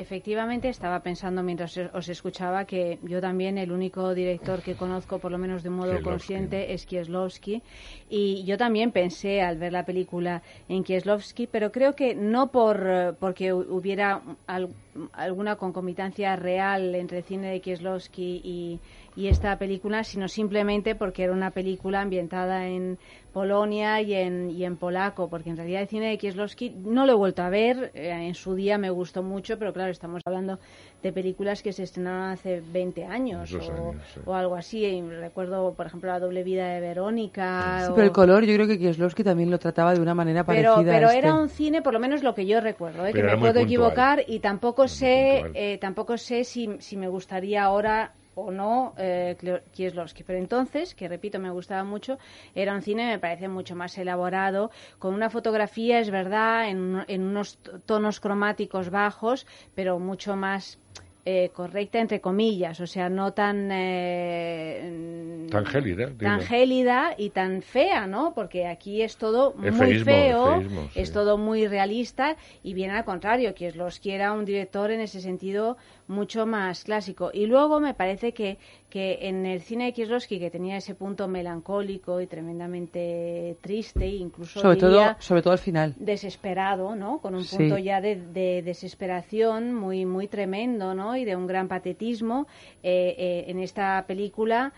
[0.00, 5.30] efectivamente estaba pensando mientras os escuchaba que yo también el único director que conozco por
[5.32, 6.02] lo menos de modo Kieslowski.
[6.02, 7.62] consciente es Kieslowski
[8.08, 13.16] y yo también pensé al ver la película en Kieslowski pero creo que no por
[13.20, 14.74] porque hu- hubiera al-
[15.12, 18.80] alguna concomitancia real entre el cine de Kieslowski y,
[19.20, 22.98] y esta película sino simplemente porque era una película ambientada en
[23.32, 27.12] Polonia y en, y en polaco, porque en realidad el cine de Kieslowski no lo
[27.12, 30.58] he vuelto a ver, eh, en su día me gustó mucho, pero claro, estamos hablando
[31.02, 34.20] de películas que se estrenaron hace 20 años, o, años, sí.
[34.24, 34.84] o algo así.
[34.84, 37.76] Y recuerdo, por ejemplo, La doble vida de Verónica.
[37.86, 40.44] Sí, o- pero el color yo creo que Kieslowski también lo trataba de una manera
[40.44, 41.18] pero, parecida pero a este.
[41.26, 43.12] era un cine, por lo menos lo que yo recuerdo, ¿eh?
[43.12, 43.66] que me era puedo puntual.
[43.68, 49.36] equivocar y tampoco sé, eh, tampoco sé si, si me gustaría ahora o no eh,
[49.72, 50.22] Kieslowski.
[50.24, 52.18] Pero entonces, que repito, me gustaba mucho,
[52.54, 57.22] era un cine, me parece mucho más elaborado, con una fotografía, es verdad, en, en
[57.22, 60.78] unos tonos cromáticos bajos, pero mucho más
[61.26, 63.68] eh, correcta, entre comillas, o sea, no tan...
[63.70, 66.10] eh, Tan gélida.
[66.18, 68.32] tan gélida y tan fea, ¿no?
[68.34, 71.00] Porque aquí es todo muy Efeísmo, feo, efeísmo, sí.
[71.00, 75.76] es todo muy realista y bien al contrario, Kieslowski era un director en ese sentido
[76.10, 77.30] mucho más clásico.
[77.32, 78.58] Y luego me parece que,
[78.90, 84.60] que en el cine de Kieslowski, que tenía ese punto melancólico y tremendamente triste, incluso
[84.60, 85.94] sobre todo sobre todo al final.
[85.98, 87.18] desesperado, ¿no?
[87.22, 87.56] Con un Sí.
[87.56, 91.16] punto ya de, de desesperación muy muy tremendo, ¿no?
[91.16, 92.46] Y de un gran patetismo
[92.82, 94.72] eh, eh, en esta película.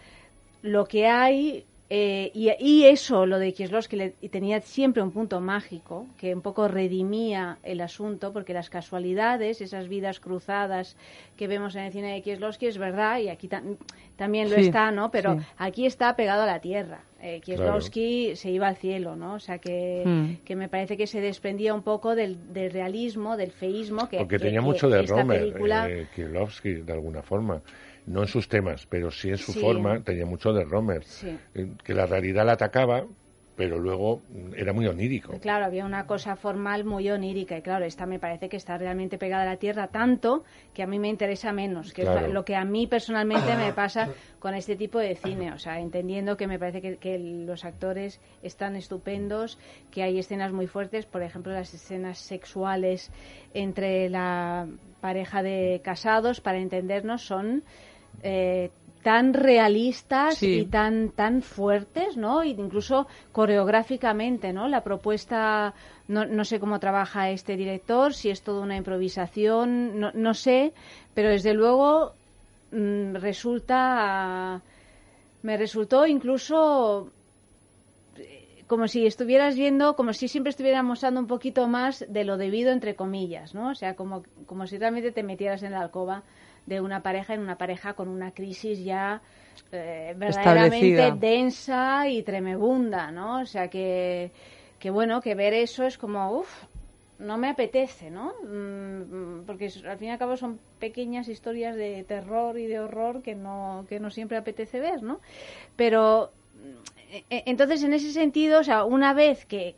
[0.62, 1.64] Lo que hay
[1.94, 6.40] eh, y, y eso, lo de Kieslowski, le tenía siempre un punto mágico que un
[6.40, 10.96] poco redimía el asunto, porque las casualidades, esas vidas cruzadas
[11.36, 13.76] que vemos en el cine de Kieslowski, es verdad, y aquí tam-
[14.16, 15.10] también lo Sí, está, ¿no?
[15.10, 15.44] Pero sí.
[15.58, 17.02] aquí está pegado a la tierra.
[17.20, 19.34] Eh, Kieslowski se iba al cielo, ¿no?
[19.34, 20.44] O sea que, Mm.
[20.46, 24.38] que me parece que se desprendía un poco del, del realismo, del feísmo que Porque
[24.38, 27.60] que- tenía que mucho de esta Romer, película eh, Kieslowski, de alguna forma.
[28.06, 29.60] No en sus temas, pero sí en su Sí.
[29.60, 31.04] forma, tenía mucho de Romer.
[31.04, 31.38] Sí.
[31.54, 33.04] Eh, Que la realidad la atacaba,
[33.54, 34.22] pero luego
[34.56, 35.38] era muy onírico.
[35.38, 39.18] Claro, había una cosa formal muy onírica y claro, esta me parece que está realmente
[39.18, 40.42] pegada a la tierra tanto
[40.72, 44.08] que a mí me interesa menos, que es lo que a mí personalmente me pasa
[44.38, 48.20] con este tipo de cine, o sea, entendiendo que me parece que, que los actores
[48.42, 49.58] están estupendos,
[49.90, 53.12] que hay escenas muy fuertes, por ejemplo, las escenas sexuales
[53.52, 54.66] entre la
[55.02, 57.62] pareja de casados, para entendernos, son
[58.22, 58.70] eh,
[59.02, 60.60] tan realistas Sí.
[60.60, 62.42] y tan tan fuertes, ¿no?
[62.42, 64.68] E incluso coreográficamente, ¿no?
[64.68, 65.74] La propuesta,
[66.08, 70.72] no, no sé cómo trabaja este director, si es toda una improvisación, no, no sé,
[71.14, 72.12] pero desde luego
[72.70, 74.60] mm, resulta,
[75.42, 77.10] me resultó incluso
[78.16, 82.36] eh, como si estuvieras viendo, como si siempre estuviéramos dando un poquito más de lo
[82.36, 83.70] debido, entre comillas, ¿no?
[83.70, 86.22] O sea, como, como si realmente te metieras en la alcoba
[86.66, 89.20] de una pareja, en una pareja con una crisis ya
[89.70, 93.40] eh, verdaderamente densa y tremebunda, ¿no?
[93.40, 94.30] O sea, que,
[94.78, 96.64] que bueno, que ver eso es como, uff,
[97.18, 98.34] no me apetece, ¿no?
[98.42, 103.22] Mm, Porque al fin y al cabo son pequeñas historias de terror y de horror
[103.22, 105.20] que no, que no siempre apetece ver, ¿no?
[105.76, 106.32] Pero
[107.28, 109.76] Entonces, en ese sentido, o sea, una vez que,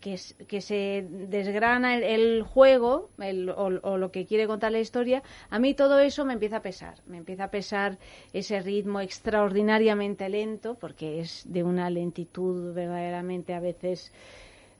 [0.61, 5.59] se desgrana el, el juego el- o, o lo que quiere contar la historia, a
[5.59, 6.95] mí todo eso me empieza a pesar.
[7.07, 7.99] Me empieza a pesar
[8.33, 14.13] ese ritmo extraordinariamente lento, porque es de una lentitud verdaderamente a veces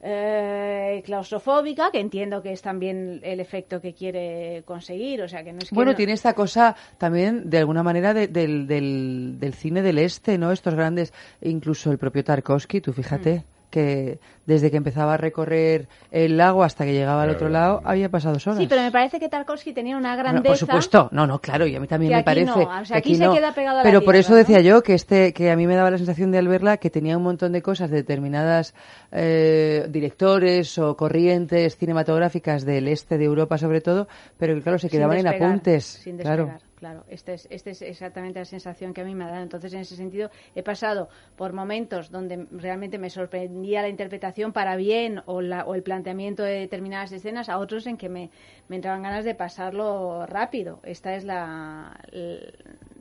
[0.01, 5.21] eh, claustrofóbica, que entiendo que es también el efecto que quiere conseguir.
[5.21, 8.13] O sea, que no es que Bueno, no- tiene esta cosa también, de alguna manera,
[8.13, 10.51] de- del, del, del cine del este, ¿no?
[10.51, 13.54] Estos grandes, incluso el propio Tarkovsky, tú fíjate, Mm.
[13.69, 18.09] Que desde que empezaba a recorrer el lago hasta que llegaba al otro lado, había
[18.09, 18.57] pasado horas.
[18.59, 20.49] Sí, pero me parece que Tarkovsky tenía una Bueno, grandeza.
[20.49, 22.45] por supuesto, no, no, claro, y a mí también que me aquí parece.
[22.45, 23.33] no, o sea, que aquí se no.
[23.33, 24.37] queda pegado a la Pero por eso ¿no?
[24.37, 26.89] decía yo que este, que a mí me daba la sensación de al verla que
[26.91, 28.73] tenía un montón de cosas de determinadas
[29.11, 34.89] eh, directores o corrientes cinematográficas del este de Europa sobre todo, pero que claro se
[34.89, 36.59] Sin quedaban en apuntes, Sin despegar, claro.
[37.07, 39.43] Esta es, este es exactamente la sensación que a mí me ha dado.
[39.43, 44.75] Entonces, en ese sentido, he pasado por momentos donde realmente me sorprendía la interpretación para
[44.75, 48.29] bien o, la, o el planteamiento de determinadas escenas, a otros en que me,
[48.67, 50.79] me entraban ganas de pasarlo rápido.
[50.83, 51.99] Esta es la,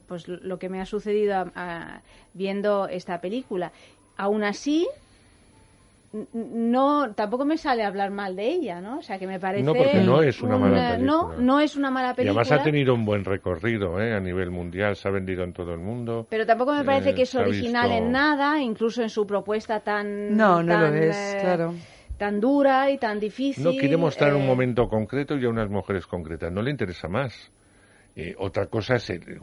[0.07, 1.53] pues lo que me ha sucedido
[2.33, 3.73] viendo esta película.
[4.17, 4.87] Aún así,
[6.33, 8.99] no tampoco me sale hablar mal de ella, ¿no?
[8.99, 11.07] O sea, que me parece No, porque no es una mala película.
[11.07, 12.41] No, no es una mala Y película.
[12.43, 14.15] además ha tenido un buen recorrido ¿eh?
[14.15, 16.27] a nivel mundial, se ha vendido en todo el mundo.
[16.31, 19.81] Pero tampoco me parece Eh, que es original visto- en nada, incluso en su propuesta
[19.81, 21.75] tan No, no lo tan, es, eh, claro.
[22.17, 23.65] tan dura y tan difícil.
[23.65, 27.09] No quiere mostrar un eh, momento concreto y a unas mujeres concretas, no le interesa
[27.09, 27.51] más.
[28.17, 29.41] Eh, otra cosa es, el,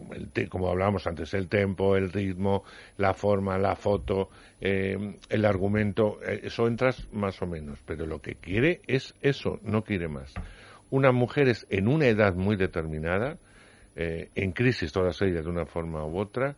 [0.49, 2.63] como hablábamos antes, el tempo, el ritmo,
[2.97, 4.29] la forma, la foto,
[4.61, 9.59] eh, el argumento, eh, eso entras más o menos, pero lo que quiere es eso,
[9.63, 10.33] no quiere más.
[10.89, 13.37] Unas mujeres en una edad muy determinada,
[13.95, 16.55] eh, en crisis todas ellas de una forma u otra,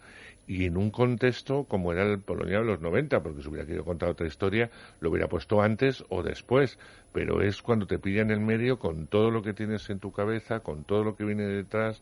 [0.48, 3.86] y en un contexto como era el Polonia de los 90, porque si hubiera querido
[3.86, 6.78] contar otra historia, lo hubiera puesto antes o después,
[7.14, 10.11] pero es cuando te pilla en el medio con todo lo que tienes en tu
[10.11, 12.02] cabeza, con todo lo que viene detrás,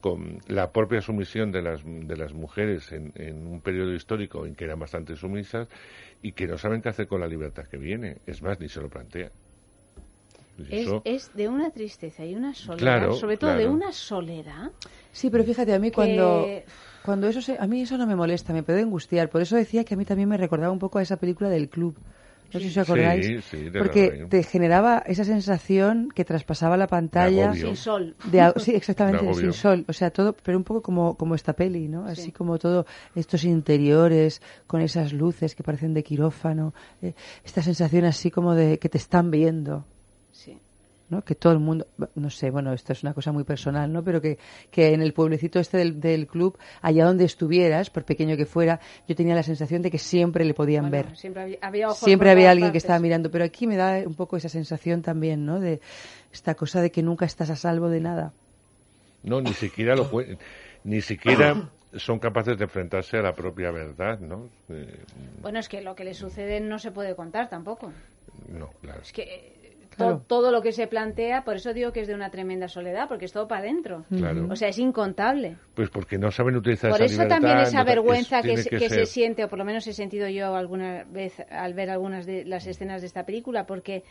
[0.00, 4.54] con la propia sumisión de las, de las mujeres en, en un periodo histórico en
[4.54, 5.68] que eran bastante sumisas
[6.22, 8.16] y que no saben qué hacer con la libertad que viene.
[8.26, 9.30] Es más, ni se lo plantean.
[10.70, 14.70] Es, es de una tristeza y una soledad, Claro, sobre todo de una soledad.
[15.12, 16.46] Sí, pero fíjate, a mí que- cuando,
[17.04, 19.28] cuando eso se, a mí eso no me molesta, me puede angustiar.
[19.28, 21.68] Por eso decía que a mí también me recordaba un poco a esa película del
[21.68, 21.96] club.
[22.52, 23.26] No sé si os acordáis.
[23.26, 27.46] Sí, sí, de porque te generaba esa sensación que traspasaba la pantalla.
[27.46, 27.68] agobio.
[27.68, 28.16] Sin sol.
[28.30, 29.84] De sí, exactamente, De sin sol.
[29.88, 32.04] O sea, todo, pero un poco como, como esta peli, ¿no?
[32.06, 32.84] Así como todo
[33.14, 36.74] estos interiores, con esas luces que parecen de quirófano.
[37.00, 39.86] eh, esta sensación así como de que te están viendo.
[41.12, 41.22] ¿No?
[41.22, 44.02] Que todo el mundo, no sé, bueno, esto es una cosa muy personal, ¿no?
[44.02, 44.38] Pero que,
[44.70, 48.80] que en el pueblecito este del, del club, allá donde estuvieras, por pequeño que fuera,
[49.06, 51.16] yo tenía la sensación de que siempre le podían Bueno, ver.
[51.16, 54.36] Siempre había, había Siempre había alguien que estaba mirando, pero aquí me da un poco
[54.36, 55.60] esa sensación también, ¿no?
[55.60, 55.80] De
[56.32, 58.32] esta cosa de que nunca estás a salvo de nada.
[59.22, 60.38] No, ni siquiera lo pueden,
[60.82, 64.48] ni siquiera son capaces de enfrentarse a la propia verdad, ¿no?
[64.70, 64.98] Eh,
[65.42, 67.92] Bueno, es que lo que le sucede no se puede contar tampoco.
[68.48, 69.02] no, claro.
[69.02, 69.61] Es que
[69.92, 70.22] to- Claro.
[70.26, 73.26] todo lo que se plantea, por eso digo que es de una tremenda soledad, porque
[73.26, 74.04] es todo para adentro.
[74.08, 74.48] Claro.
[74.50, 75.56] O sea, es incontable.
[75.74, 77.36] Pues porque no saben utilizar Por esa eso libertad.
[77.40, 79.86] también esa no- es- vergüenza que, se, que que se siente, o por lo menos
[79.86, 84.02] he sentido yo alguna vez al ver algunas de las escenas de esta película, porque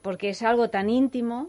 [0.00, 1.48] porque es algo tan íntimo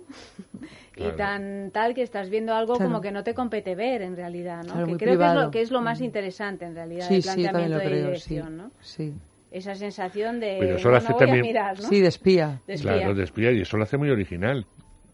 [0.98, 2.90] y tan tal que estás viendo algo Claro.
[2.90, 4.74] como que no te compete ver en realidad, ¿no?
[4.74, 7.28] Claro, que creo que es, lo, que es lo más interesante en realidad Sí, sí,
[7.28, 8.08] también planteamiento de creo, sí.
[8.34, 8.72] dirección, ¿no?
[8.82, 9.14] Sí.
[9.52, 11.90] Esa sensación de Pero eso lo no, hace no voy a también- mirar, ¿no?
[11.90, 12.62] Sí, de espía.
[12.68, 12.94] De espía.
[12.94, 14.66] Claro, de espía, y eso lo hace muy original.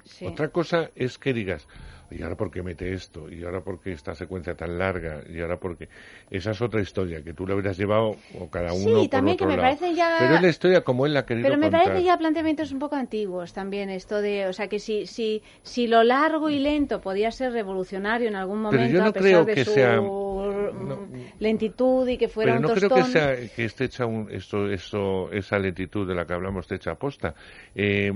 [0.03, 0.25] Sí.
[0.25, 1.67] Otra cosa es que digas,
[2.11, 3.29] ¿y ahora por qué mete esto?
[3.29, 5.21] ¿Y ahora por qué esta secuencia tan larga?
[5.29, 5.89] ¿Y ahora por qué?
[6.29, 9.35] Esa es otra historia, que tú le hubieras llevado, o cada Sí, uno por también
[9.35, 9.75] otro que me lado.
[9.77, 11.83] parece ya- Pero es la historia como él la ha querido Pero me contar.
[11.85, 15.87] parece ya planteamientos un poco antiguos también esto de, o sea, que si si si
[15.87, 19.23] lo largo y lento podía ser revolucionario en algún Pero momento yo no a pesar
[19.31, 21.09] creo de que su sea- mm,
[21.39, 23.03] lentitud y que fuera Pero no un creo tostón.
[23.03, 26.75] que, sea, que esté hecha un, esto, esto, esa lentitud de la que hablamos esté
[26.75, 27.33] hecha aposta.
[27.73, 28.11] Eh,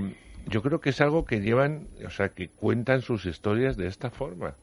[0.46, 4.10] yo creo que es algo que llevan, o sea, que cuentan sus historias de esta
[4.10, 4.56] forma.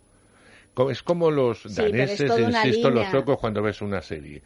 [0.92, 4.44] Es como los Sí, daneses, insisto, los suecos cuando ves una serie.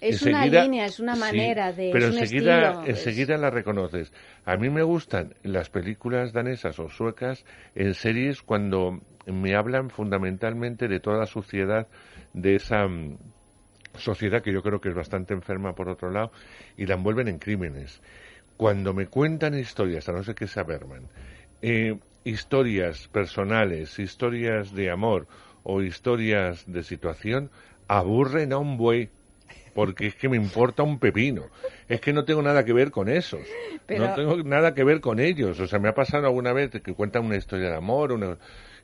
[0.00, 3.50] Es una línea, es una sí, manera de, pero es enseguida, estilo, es- enseguida la
[3.50, 4.12] reconoces.
[4.44, 10.88] A mí me gustan las películas danesas o suecas en series cuando me hablan fundamentalmente
[10.88, 11.88] de toda la suciedad
[12.32, 13.18] de esa mm,
[13.94, 16.32] sociedad que yo creo que es bastante enferma por otro lado
[16.76, 18.00] y la envuelven en crímenes.
[18.58, 21.08] Cuando me cuentan historias, a no ser que sea Berman,
[21.62, 25.26] eh, historias personales, historias de amor
[25.62, 27.50] o historias de situación,
[27.86, 29.10] aburren a un buey
[29.74, 31.44] porque es que me importa un pepino.
[31.88, 33.40] Es que no tengo nada que ver con esos.
[33.86, 35.60] Pero- No tengo nada que ver con ellos.
[35.60, 38.38] O sea, me ha pasado alguna vez que cuentan una historia de amor, una-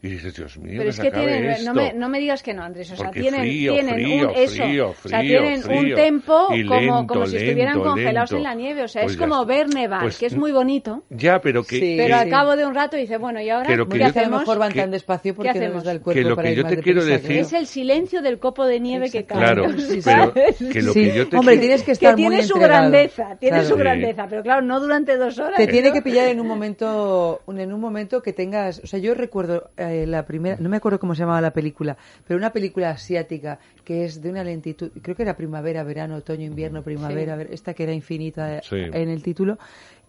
[0.05, 1.65] y dices, Dios mío, Pero que es que tienen, esto.
[1.65, 4.29] no me, no me digas que no, Andrés, o sea, Porque tienen, frío, tienen frío,
[4.29, 7.89] un, eso, frío, o sea, frío, tienen un tempo como, lento, como si estuvieran lento,
[7.89, 8.37] congelados lento.
[8.37, 10.53] en la nieve, o sea, Pues es ya como ver nevar, Pues que es muy
[10.53, 11.79] bonito, Ya, pero que...
[11.97, 14.09] pero que- al cabo de un rato dice, bueno, ¿y ahora Pero que yo- a
[14.09, 14.41] lo hacemos?
[14.41, 15.75] mejor van que- tan despacio ¿Qué porque no hacemos?
[15.77, 17.53] les da el Que cuerpo lo para que ir yo te quiero deprisa, decir- Es
[17.55, 19.39] el silencio del copo de nieve que cae.
[19.39, 19.65] Claro,
[20.73, 23.37] que lo Sí, que yo te hombre, tienes que Que estar muy tiene su grandeza,
[23.41, 23.79] tiene su Sí.
[23.81, 25.57] grandeza, pero claro, no durante dos horas.
[25.57, 29.15] Te tiene que pillar en un momento, en un momento que tengas, o sea, yo
[29.15, 29.71] recuerdo
[30.03, 31.97] eh, la primera, no me acuerdo cómo se llamaba la película,
[32.27, 36.45] pero una película asiática que es de una lentitud, creo que era primavera, verano, otoño,
[36.45, 38.77] invierno, primavera, ver- esta que era infinita eh, Sí.
[38.77, 39.59] en el título,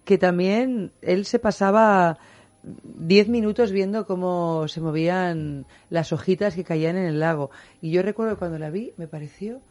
[0.03, 2.17] que también él se pasaba
[2.63, 7.51] diez minutos viendo cómo se movían las hojitas que caían en el lago.
[7.81, 9.61] Y yo recuerdo que cuando la vi, me pareció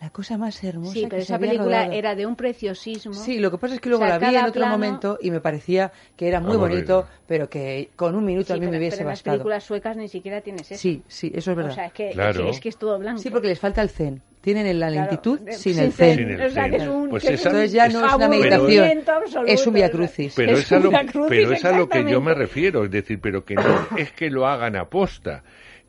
[0.00, 1.92] la cosa más hermosa Sí, que pero se esa había película rodado.
[1.92, 3.14] era de un preciosismo.
[3.14, 5.18] Sí, lo que pasa es que luego O sea, la vi en otro plano- momento
[5.20, 8.60] y me parecía que era muy bonito, pero que con un minuto Sí, a mí
[8.60, 9.36] pero, me hubiese pero en las bastado.
[9.38, 10.80] películas suecas ni siquiera tienes eso.
[10.80, 11.72] Sí, sí, eso es verdad.
[11.72, 12.48] O sea, es que, Claro.
[12.48, 13.20] es, que es todo blanco.
[13.20, 14.22] Sí, porque les falta el zen.
[14.40, 16.16] Tienen la Claro, lentitud eh, sin sin el zen.
[16.16, 16.16] zen.
[16.16, 18.06] Sin el O sea, que es un- Pues que es esa- un Entonces ya no
[18.06, 19.96] es una meditación, absoluto, es un vía ¿verdad?
[19.98, 20.32] crucis.
[20.36, 20.90] Pero Es es, a un lo,
[21.28, 23.62] pero es a lo que yo me refiero, es decir, pero que no
[23.96, 25.42] es que lo hagan aposta,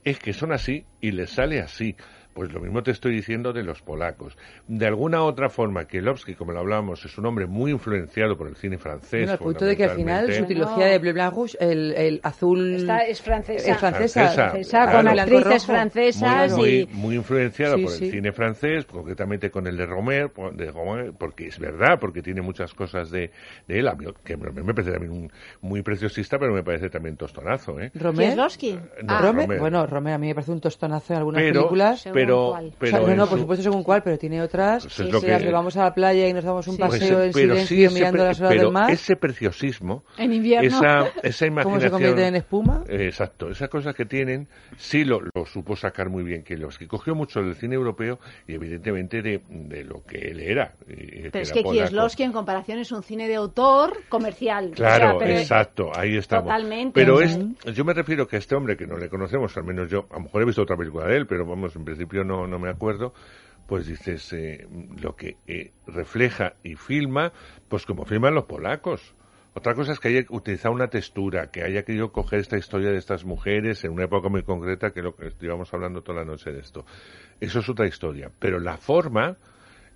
[0.04, 1.96] es que son así y les sale así.
[2.40, 4.38] Pues lo mismo te estoy diciendo de los polacos.
[4.66, 8.56] De alguna otra forma, Kielovsky, como lo hablábamos, es un hombre muy influenciado por el
[8.56, 9.24] cine francés.
[9.24, 12.22] Bueno, al punto de que al final su trilogía de Bleu Blanc Rouge, el, el
[12.24, 12.88] azul...
[13.06, 13.72] Es francesa.
[13.72, 14.30] Es francesa.
[14.30, 14.98] Francesa, Francesa, claro.
[15.10, 16.86] con actrices francesas muy, y...
[16.94, 18.06] muy influenciado Sí, por sí.
[18.06, 22.42] el cine francés, concretamente con el de Romer, de Romer, porque es verdad, porque tiene
[22.42, 23.32] muchas cosas de,
[23.68, 23.90] de él,
[24.24, 27.92] que me me parece también un, muy preciosista, pero me parece también tostonazo, ¿eh?
[27.96, 28.38] Romer.
[28.38, 28.48] No,
[29.10, 32.02] Ah, Romer, bueno, Romer a mí me parece un tostonazo en algunas Pero, películas.
[32.02, 32.66] Según pero, cuál.
[32.66, 34.84] O sea, pero no, en no, por su- supuesto según cuál, pero tiene otras.
[34.84, 36.68] Pues es Sí, lo sí, que- las que vamos a la playa y nos damos
[36.68, 36.80] un Sí.
[36.82, 38.92] Pues, paseo en pero silencio mirando pre- las olas pero del mar.
[38.92, 40.68] ese preciosismo, En invierno.
[40.68, 41.64] esa, esa imaginación...
[41.64, 42.84] ¿Cómo se convierte en espuma?
[42.88, 44.48] Eh, Exacto, esas cosas que tienen,
[44.78, 46.88] sí lo, lo supo sacar muy bien Kieslowski.
[46.88, 50.74] Cogió mucho del cine europeo y evidentemente de, de lo que él era.
[50.88, 51.64] y- Pero es era que.
[51.70, 54.72] Kieslowski en comparación es un cine de autor comercial.
[54.76, 56.46] Claro, O sea, pero- exacto, ahí estamos.
[56.46, 57.38] Totalmente, Pero es,
[57.74, 60.16] yo me refiero que a este hombre que no le conocemos, al menos yo, a
[60.16, 62.70] lo mejor he visto otra película de él, pero vamos, en principio no, no me
[62.70, 63.14] acuerdo,
[63.68, 64.68] pues dices, eh,
[65.02, 67.32] lo que eh, refleja y filma,
[67.68, 69.16] pues como filman los polacos.
[69.54, 72.98] Otra cosa es que haya utilizado una textura, que haya querido coger esta historia de
[72.98, 76.52] estas mujeres en una época muy concreta, que lo que llevamos hablando toda la noche
[76.52, 76.86] de esto.
[77.40, 78.32] Eso es otra historia.
[78.40, 79.38] Pero la forma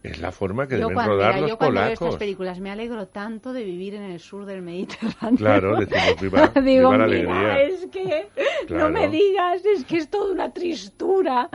[0.03, 2.19] es la forma que yo deben cuando, rodar mira, los yo cuando veo estas polacos.
[2.19, 5.37] películas me alegro tanto de vivir en el sur del Mediterráneo.
[5.37, 6.61] Claro, decimos, viva- Digo,
[6.91, 7.61] viva la mira, alegría".
[7.63, 8.27] es que
[8.67, 8.89] Claro.
[8.89, 11.49] no me digas, es que es toda una tristura,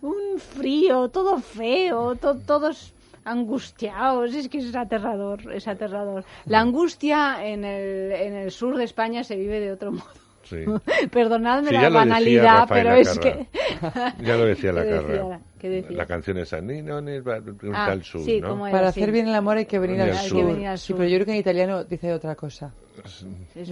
[0.00, 6.24] un frío, todo feo, to- todos angustiados, es que es aterrador, es aterrador.
[6.46, 10.04] La angustia en el, en el sur de España se vive de otro modo.
[10.42, 10.64] Sí.
[11.12, 13.46] Perdonadme Sí, la banalidad, pero es que...
[14.22, 15.40] Ya lo decía la ¿Qué carrera.
[15.90, 17.18] La canción esa, ni no, ni
[17.74, 18.48] Ah, al sur, sí, ¿no?
[18.50, 19.00] como era, Para sí.
[19.00, 20.46] hacer bien el amor hay que venir al al sur.
[20.46, 22.72] venir al Sí, pero yo creo que en italiano dice otra cosa.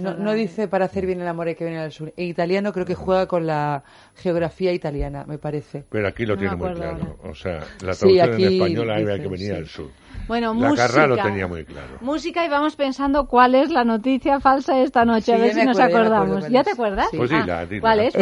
[0.01, 2.11] No, dice para hacer bien el amor hay que venir al sur.
[2.15, 3.83] En italiano creo que juega con la
[4.15, 5.83] geografía italiana, me parece.
[5.89, 7.17] Pero aquí lo No tiene muy claro.
[7.23, 9.51] O sea, la Sí, traducción aquí en español dice, que venir sí.
[9.51, 9.89] al sur.
[10.27, 10.87] Bueno, La música.
[10.87, 11.97] Carrà lo tenía muy claro.
[12.01, 15.65] Música y vamos pensando cuál es la noticia falsa esta noche, Sí, a ver si
[15.65, 16.47] nos acordamos.
[16.49, 17.07] ¿Ya te acuerdas?
[17.11, 17.17] Sí.
[17.17, 17.81] Pues Ah, dila, dila.
[17.81, 18.15] ¿Cuál es?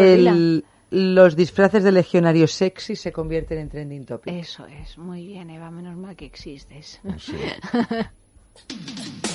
[0.89, 4.33] Los disfraces de legionarios sexy se convierten en trending topic.
[4.33, 7.01] Eso es, muy bien, Eva, menos mal que existes.
[7.19, 7.35] Sí.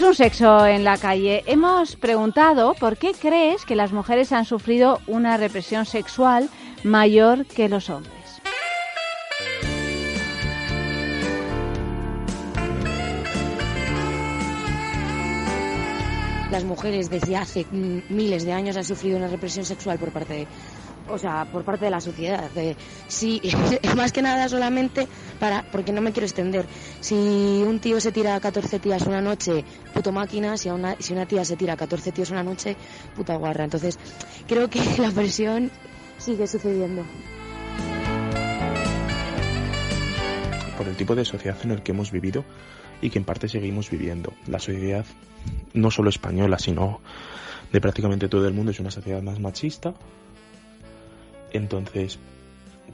[0.00, 1.42] Pues un sexo en la calle.
[1.46, 6.48] Hemos preguntado por qué crees que las mujeres han sufrido una represión sexual
[6.84, 8.14] mayor que los hombres.
[16.50, 20.34] las mujeres desde hace mm, miles de años han sufrido una represión sexual por parte
[20.34, 20.46] de,
[21.08, 22.50] o sea, por parte de la sociedad.
[22.50, 22.76] De,
[23.08, 23.40] si,
[23.96, 25.06] más que nada solamente
[25.38, 26.66] para, porque no me quiero extender,
[27.10, 31.12] si un tío se tira a 14 tías una noche, puto máquina, si, una, si
[31.12, 32.76] una tía se tira a 14 tíos una noche,
[33.16, 33.64] puta guarra.
[33.64, 33.98] Entonces,
[34.46, 35.72] creo que la presión
[36.18, 37.04] sigue sucediendo.
[40.78, 42.42] por el tipo de sociedad en el que hemos vivido
[43.02, 44.32] y que en parte seguimos viviendo.
[44.46, 45.04] La sociedad,
[45.74, 47.00] no solo española, sino
[47.72, 49.94] de prácticamente todo el mundo, es una sociedad más machista.
[51.52, 52.20] Entonces,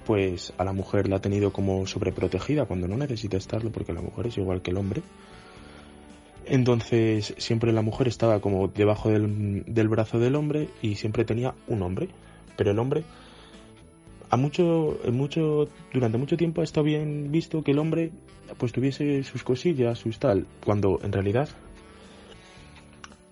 [0.07, 4.01] pues a la mujer la ha tenido como sobreprotegida cuando no necesita estarlo, porque la
[4.01, 5.03] mujer es igual que el hombre.
[6.45, 11.55] Entonces, siempre la mujer estaba como debajo del, del brazo del hombre y siempre tenía
[11.67, 12.09] un hombre.
[12.57, 13.05] Pero el hombre
[14.31, 18.13] a mucho, mucho, durante mucho tiempo ha estado bien visto que el hombre
[18.59, 21.49] pues tuviese sus cosillas, sus tal, cuando en realidad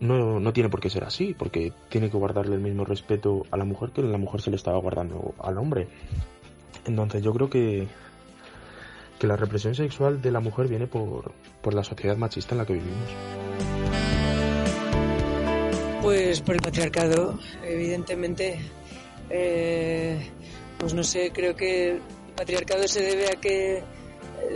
[0.00, 3.56] no, no tiene por qué ser así, porque tiene que guardarle el mismo respeto a
[3.56, 5.88] la mujer que la mujer se le estaba guardando al hombre.
[6.86, 7.86] Entonces yo creo que,
[9.18, 11.32] que la represión sexual de la mujer viene por,
[11.62, 13.10] por la sociedad machista en la que vivimos.
[16.02, 18.58] Pues por el patriarcado, evidentemente.
[19.30, 20.30] Eh,
[20.78, 22.00] pues no sé, creo que el
[22.36, 23.82] patriarcado se debe a que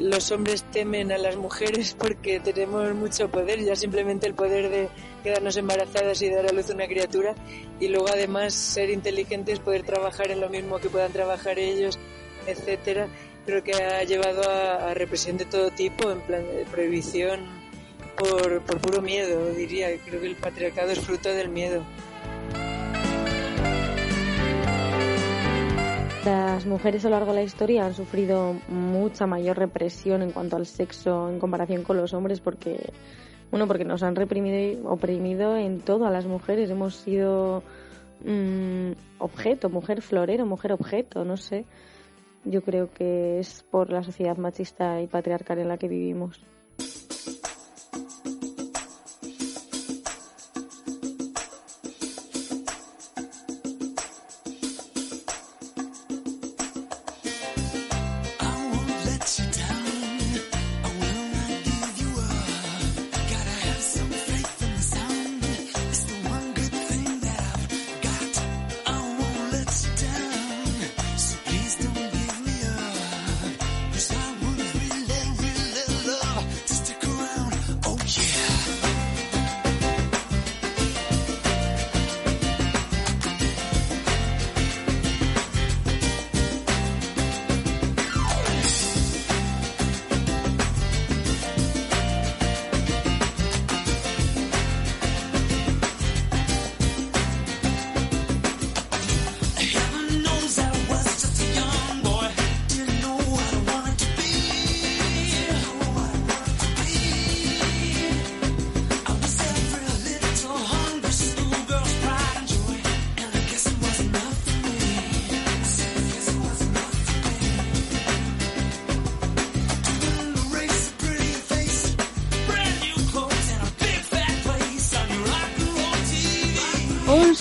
[0.01, 4.89] los hombres temen a las mujeres porque tenemos mucho poder, ya simplemente el poder de
[5.23, 7.35] quedarnos embarazadas y dar a luz una criatura
[7.81, 11.99] y luego además ser inteligentes, poder trabajar en lo mismo que puedan trabajar ellos,
[12.51, 13.09] etcétera.
[13.47, 17.41] Creo que ha llevado a, represión de todo tipo, en plan de prohibición
[18.17, 19.89] por, por puro miedo, diría.
[20.05, 21.83] Creo que el patriarcado es fruto del miedo.
[26.29, 30.57] Las mujeres a lo largo de la historia han sufrido mucha mayor represión en cuanto
[30.57, 32.93] al sexo en comparación con los hombres porque,
[33.51, 36.69] bueno, porque nos han reprimido oprimido en todo a las mujeres.
[36.69, 37.63] Hemos sido
[38.27, 41.65] mm, objeto, mujer florero, mujer objeto, no sé.
[42.45, 46.45] Yo creo que es por la sociedad machista y patriarcal en la que vivimos.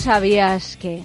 [0.08, 1.02] Sabías que.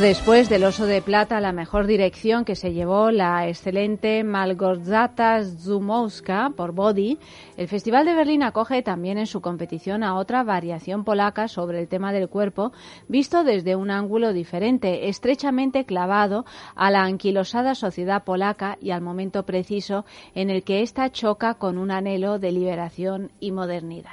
[0.00, 6.50] Después del Oso de Plata, la mejor dirección que se llevó la excelente Malgorzata Zumowska
[6.56, 7.18] por Body,
[7.56, 11.86] el Festival de Berlín acoge también en su competición a otra variación polaca sobre el
[11.86, 12.72] tema del cuerpo,
[13.06, 16.44] visto desde un ángulo diferente, estrechamente clavado
[16.74, 20.04] a la anquilosada sociedad polaca y al momento preciso
[20.34, 24.10] en el que ésta choca con un anhelo de liberación y modernidad.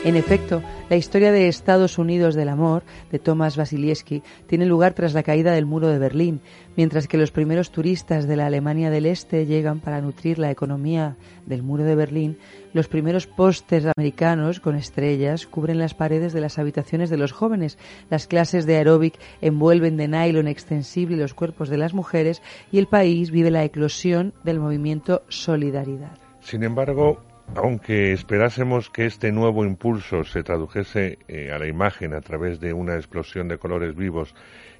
[0.04, 5.14] En efecto, la historia de Estados Unidos del amor, de Thomas Wasilewski, tiene lugar tras
[5.14, 6.42] la caída del muro de Berlín,
[6.76, 11.18] mientras que los primeros turistas de la Alemania del Este llegan para nutrir la economía
[11.46, 12.40] del muro de Berlín,
[12.74, 17.78] los primeros pósters americanos con estrellas cubren las paredes de las habitaciones de los jóvenes,
[18.10, 22.42] las clases de aeróbic envuelven de nylon extensible los cuerpos de las mujeres
[22.72, 26.18] y el país vive la eclosión del movimiento Solidaridad.
[26.40, 27.22] Sin embargo,
[27.56, 32.74] aunque esperásemos que este nuevo impulso se tradujese eh, a la imagen a través de
[32.74, 34.34] una explosión de colores vivos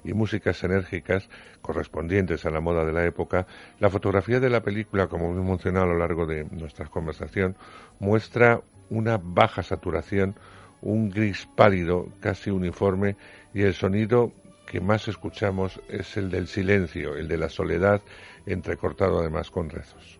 [0.04, 1.28] y músicas enérgicas
[1.60, 3.46] correspondientes a la moda de la época,
[3.78, 7.56] la fotografía de la película, como hemos mencionado a lo largo de nuestra conversación,
[8.00, 10.34] muestra una baja saturación,
[10.80, 13.16] un gris pálido, casi uniforme,
[13.54, 14.32] y el sonido
[14.66, 18.00] que más escuchamos es el del silencio, el de la soledad,
[18.46, 20.18] entrecortado además con rezos.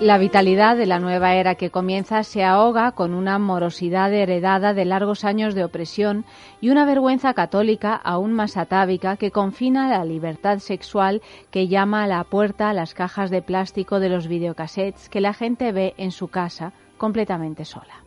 [0.00, 4.86] La vitalidad de la nueva era que comienza se ahoga con una morosidad heredada de
[4.86, 6.24] largos años de opresión
[6.58, 11.20] y una vergüenza católica aún más atávica que confina la libertad sexual
[11.50, 15.34] que llama a la puerta a las cajas de plástico de los videocassettes que la
[15.34, 17.99] gente ve en su casa completamente sola.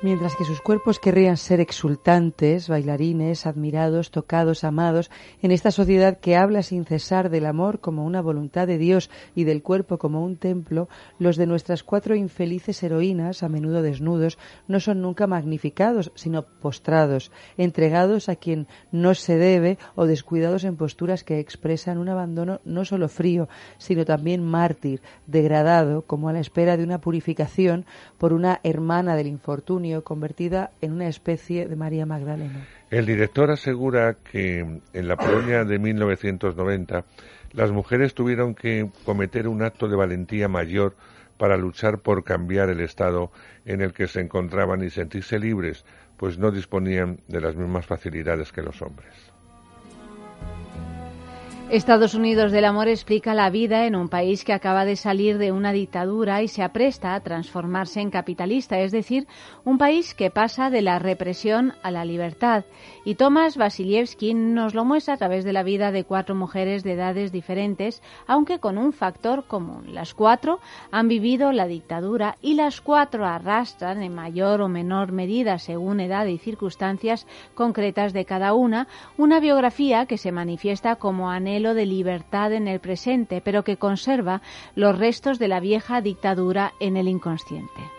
[0.00, 5.10] Mientras que sus cuerpos querrían ser exultantes, bailarines, admirados, tocados, amados,
[5.42, 9.42] en esta sociedad que habla sin cesar del amor como una voluntad de Dios y
[9.42, 10.88] del cuerpo como un templo,
[11.18, 14.38] los de nuestras cuatro infelices heroínas, a menudo desnudos,
[14.68, 20.76] no son nunca magnificados, sino postrados, entregados a quien no se debe o descuidados en
[20.76, 23.48] posturas que expresan un abandono no solo frío,
[23.78, 27.84] sino también mártir, degradado, como a la espera de una purificación
[28.16, 32.66] por una hermana del infortunio convertida en una especie de María Magdalena.
[32.90, 34.60] El director asegura que
[34.92, 37.04] en la Polonia de 1990
[37.52, 40.96] las mujeres tuvieron que cometer un acto de valentía mayor
[41.38, 43.30] para luchar por cambiar el estado
[43.64, 45.84] en el que se encontraban y sentirse libres,
[46.16, 49.37] pues no disponían de las mismas facilidades que los hombres.
[51.70, 55.52] Estados Unidos del Amor explica la vida en un país que acaba de salir de
[55.52, 59.26] una dictadura y se apresta a transformarse en capitalista, es decir,
[59.66, 62.64] un país que pasa de la represión a la libertad.
[63.04, 66.94] Y Tomás Vasilievski nos lo muestra a través de la vida de cuatro mujeres de
[66.94, 69.92] edades diferentes, aunque con un factor común.
[69.92, 75.58] Las cuatro han vivido la dictadura y las cuatro arrastran en mayor o menor medida,
[75.58, 78.88] según edad y circunstancias concretas de cada una,
[79.18, 84.42] una biografía que se manifiesta como anhelo de libertad en el presente, pero que conserva
[84.74, 87.97] los restos de la vieja dictadura en el inconsciente.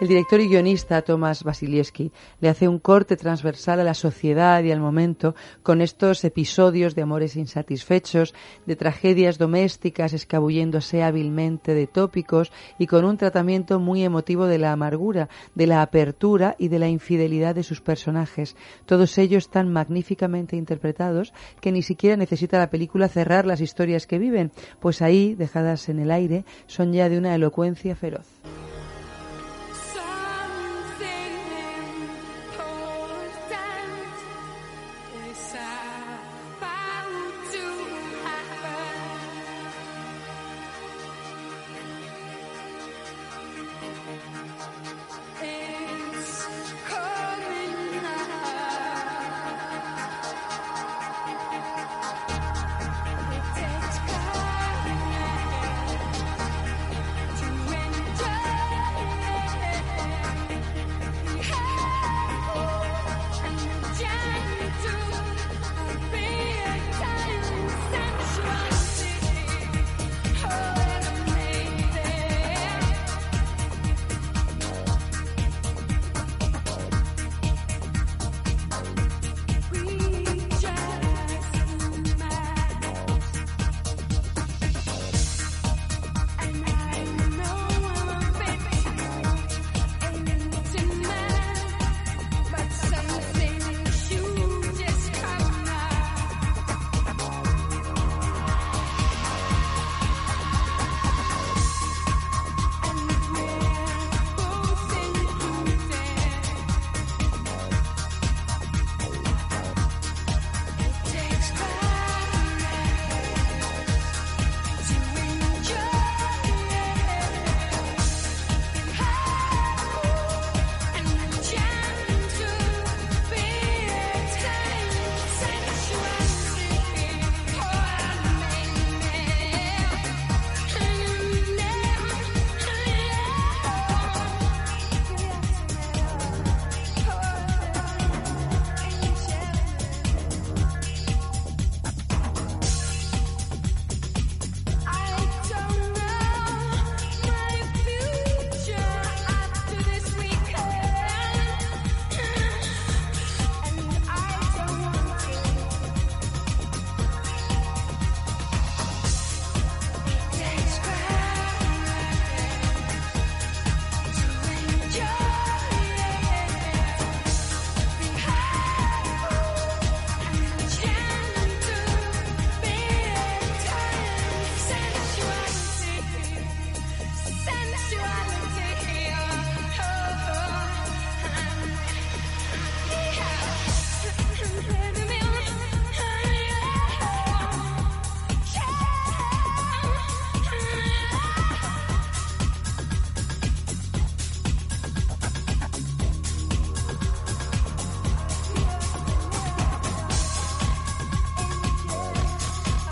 [0.00, 2.10] El director y guionista Tomás Basilieski
[2.40, 7.02] le hace un corte transversal a la sociedad y al momento con estos episodios de
[7.02, 8.32] amores insatisfechos,
[8.64, 14.72] de tragedias domésticas escabulléndose hábilmente de tópicos y con un tratamiento muy emotivo de la
[14.72, 18.56] amargura, de la apertura y de la infidelidad de sus personajes.
[18.86, 24.18] Todos ellos tan magníficamente interpretados que ni siquiera necesita la película cerrar las historias que
[24.18, 24.50] viven,
[24.80, 28.24] pues ahí, dejadas en el aire, son ya de una elocuencia feroz.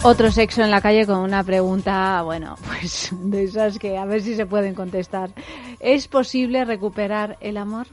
[0.04, 4.22] Otro sexo en la calle con una pregunta, bueno, pues de esas que a ver
[4.22, 5.30] si se pueden contestar.
[5.80, 7.86] ¿Es posible recuperar el amor?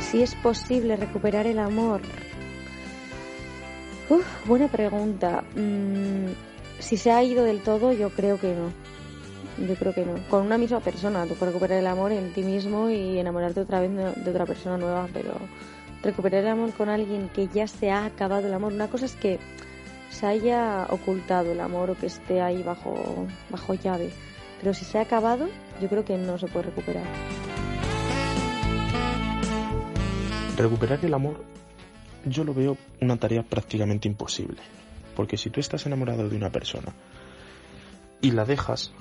[0.00, 2.00] Si es posible recuperar el amor.
[4.08, 5.44] Uf, buena pregunta.
[5.54, 6.32] Mm,
[6.80, 8.91] si se ha ido del todo, yo creo que no.
[9.58, 10.14] Yo creo que no.
[10.28, 13.80] Con una misma persona, tú puedes recuperar el amor en ti mismo y enamorarte otra
[13.80, 15.32] vez de otra persona nueva, pero
[16.02, 18.72] recuperar el amor con alguien que ya se ha acabado el amor.
[18.72, 19.38] Una cosa es que
[20.10, 24.10] se haya ocultado el amor o que esté ahí bajo, bajo llave.
[24.60, 25.48] Pero si se ha acabado,
[25.80, 27.04] yo creo que no se puede recuperar.
[30.56, 31.52] Recuperar el amor
[32.24, 34.58] yo lo veo una tarea prácticamente imposible.
[35.16, 36.92] Porque si tú estás enamorado de una persona
[38.20, 38.92] y la dejas,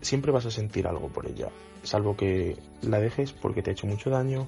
[0.00, 1.48] siempre vas a sentir algo por ella.
[1.82, 4.46] Salvo que la dejes porque te ha hecho mucho daño,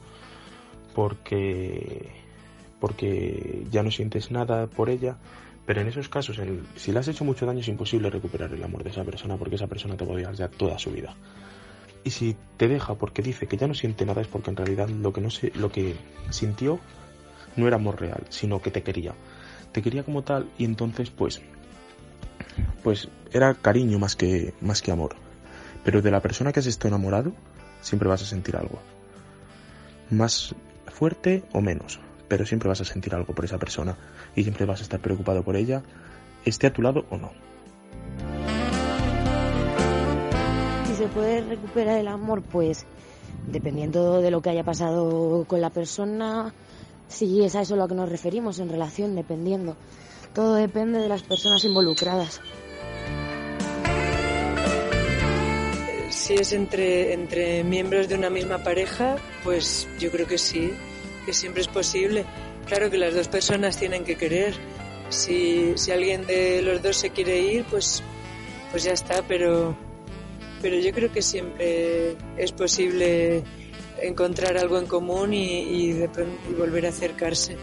[0.94, 2.10] porque,
[2.80, 5.16] porque ya no sientes nada por ella.
[5.64, 8.62] Pero en esos casos, el- si le has hecho mucho daño, es imposible recuperar el
[8.62, 11.14] amor de esa persona porque esa persona te va a odiar ya toda su vida.
[12.04, 14.88] Y si te deja porque dice que ya no siente nada es porque en realidad
[14.88, 15.94] lo que no se, lo que
[16.30, 16.80] sintió
[17.54, 19.14] no era amor real, sino que te quería.
[19.70, 21.40] Te quería como tal y entonces pues
[22.82, 25.14] pues era cariño más que más que amor.
[25.84, 27.32] Pero de la persona que has estado enamorado
[27.80, 28.78] siempre vas a sentir algo.
[30.10, 30.54] Más
[30.86, 33.96] fuerte o menos, pero siempre vas a sentir algo por esa persona
[34.36, 35.82] y siempre vas a estar preocupado por ella
[36.44, 37.30] esté a tu lado o no.
[40.86, 42.84] Si se puede recuperar el amor, pues
[43.46, 46.52] dependiendo de lo que haya pasado con la persona,
[47.08, 49.76] si es a eso a lo que nos referimos en relación, dependiendo.
[50.34, 52.40] Todo depende de las personas involucradas.
[56.22, 60.70] Si es entre, entre miembros de una misma pareja, pues yo creo que sí,
[61.26, 62.24] que siempre es posible.
[62.64, 64.54] Claro que las dos personas tienen que querer.
[65.08, 68.04] Si, si alguien de los dos se quiere ir, pues,
[68.70, 69.76] pues ya está, pero,
[70.60, 73.42] pero yo creo que siempre es posible
[74.00, 76.08] encontrar algo en común y, y, de
[76.48, 77.56] y volver a acercarse.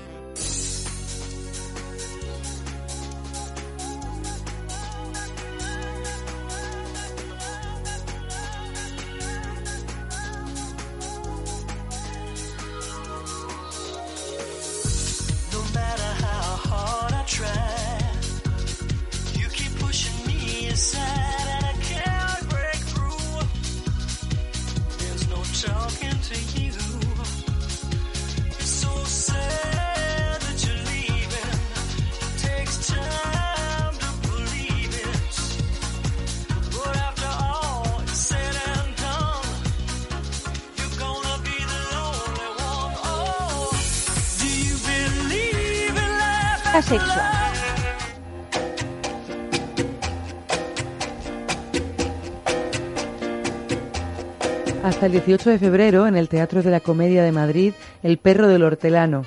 [55.09, 57.73] El 18 de febrero, en el Teatro de la Comedia de Madrid,
[58.03, 59.23] El perro del hortelano,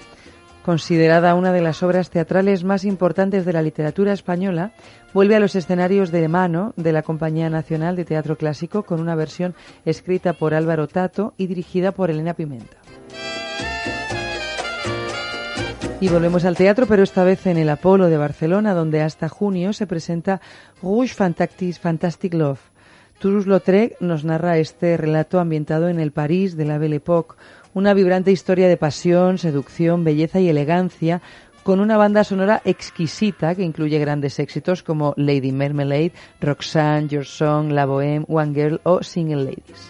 [0.65, 4.71] considerada una de las obras teatrales más importantes de la literatura española,
[5.13, 9.17] vuelve a los escenarios de mano de la Compañía Nacional de Teatro Clásico con una
[9.17, 12.77] versión escrita por Álvaro Tato y dirigida por Elena Pimenta.
[16.01, 19.73] Y volvemos al teatro, pero esta vez en el Apolo de Barcelona, donde hasta junio
[19.73, 20.41] se presenta
[20.81, 22.72] Rouge Fantastic, Love.
[23.23, 27.37] Toulouse-Lautrec nos narra este relato ambientado en el París de la Belle Époque,
[27.73, 31.23] una vibrante historia de pasión, seducción, belleza y elegancia,
[31.63, 37.71] con una banda sonora exquisita que incluye grandes éxitos como Lady Marmalade, Roxanne, Your Song,
[37.71, 39.89] La Bohème, One Girl o Single Ladies.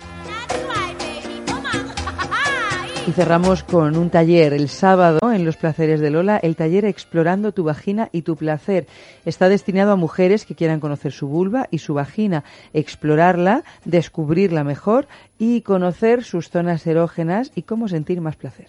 [3.05, 7.51] Y cerramos con un taller el sábado en Los Placeres de Lola, el taller Explorando
[7.51, 8.87] tu vagina y tu placer.
[9.24, 15.09] Está destinado a mujeres que quieran conocer su vulva y su vagina, explorarla, descubrirla mejor
[15.37, 18.69] y conocer sus zonas erógenas y cómo sentir más placer.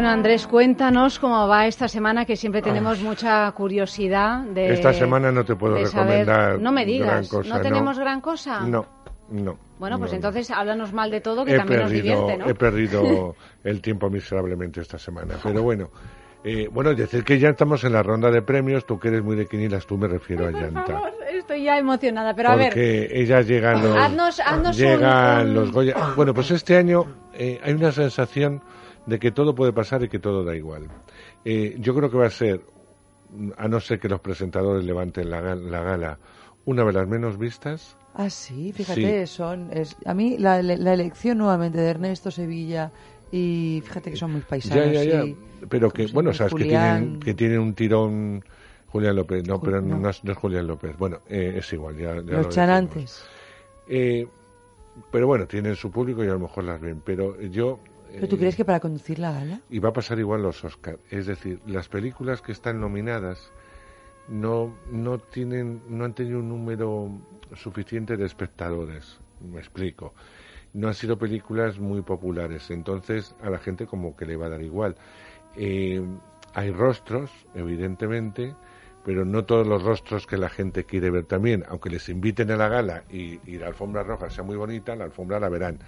[0.00, 4.72] Bueno, Andrés, cuéntanos cómo va esta semana, que siempre tenemos mucha curiosidad de.
[4.72, 8.22] Esta semana no te puedo saber- recomendar No me digas, gran cosa, ¿no tenemos gran
[8.22, 8.60] cosa?
[8.60, 8.86] No,
[9.28, 9.58] no.
[9.78, 10.16] Bueno, pues no.
[10.16, 12.46] entonces háblanos mal de todo, que he también nos divierte, ¿no?
[12.48, 15.34] he perdido el tiempo miserablemente esta semana.
[15.42, 15.90] Pero bueno,
[16.44, 18.86] eh, bueno, decir que ya estamos en la ronda de premios.
[18.86, 20.98] Tú que eres muy de quinilas, tú me refiero a Yanta.
[21.30, 22.68] Estoy ya emocionada, pero a ver.
[22.70, 25.94] porque ellas llegan los, Haznos- haznos un- llegan un- los Goya.
[26.16, 27.04] Bueno, pues este año
[27.34, 28.62] eh, hay una sensación
[29.10, 30.88] de que todo puede pasar y que todo da igual.
[31.44, 32.62] Eh, yo creo que va a ser,
[33.56, 36.18] a no ser que los presentadores levanten la, la gala,
[36.64, 37.96] una de las menos vistas.
[38.14, 39.32] Ah, sí, fíjate, Sí.
[39.34, 39.70] son.
[39.72, 42.90] Es, a mí la, la elección nuevamente de Ernesto Sevilla
[43.32, 44.92] y fíjate que son muy paisanos.
[44.92, 45.24] Ya, ya, ya.
[45.24, 45.36] y-
[45.68, 46.38] Pero que, se bueno, llama?
[46.38, 46.98] sabes que Julián.
[47.02, 48.44] tienen, que tienen un tirón.
[48.88, 50.08] Julián López, no, pero no, no.
[50.10, 50.96] es, no es Julián López.
[50.98, 52.54] Bueno, eh, es igual, ya, ya lo Los decimos.
[52.54, 53.24] chanantes.
[53.88, 54.26] Eh,
[55.12, 57.00] pero bueno, tienen su público y a lo mejor las ven.
[57.04, 57.78] Pero yo.
[58.12, 59.60] ¿Pero tú eh, crees que para conducir la gala?
[59.70, 60.98] Y va a pasar igual los Oscar.
[61.10, 63.50] Es decir, las películas que están nominadas
[64.28, 67.10] no, no, tienen, no han tenido un número
[67.54, 69.18] suficiente de espectadores.
[69.40, 70.14] Me explico.
[70.72, 72.70] No han sido películas muy populares.
[72.70, 74.96] Entonces a la gente como que le va a dar igual.
[75.56, 76.00] Eh,
[76.54, 78.54] hay rostros, evidentemente,
[79.04, 81.64] pero no todos los rostros que la gente quiere ver también.
[81.68, 85.04] Aunque les inviten a la gala y, y la alfombra roja sea muy bonita, la
[85.04, 85.78] alfombra la verán.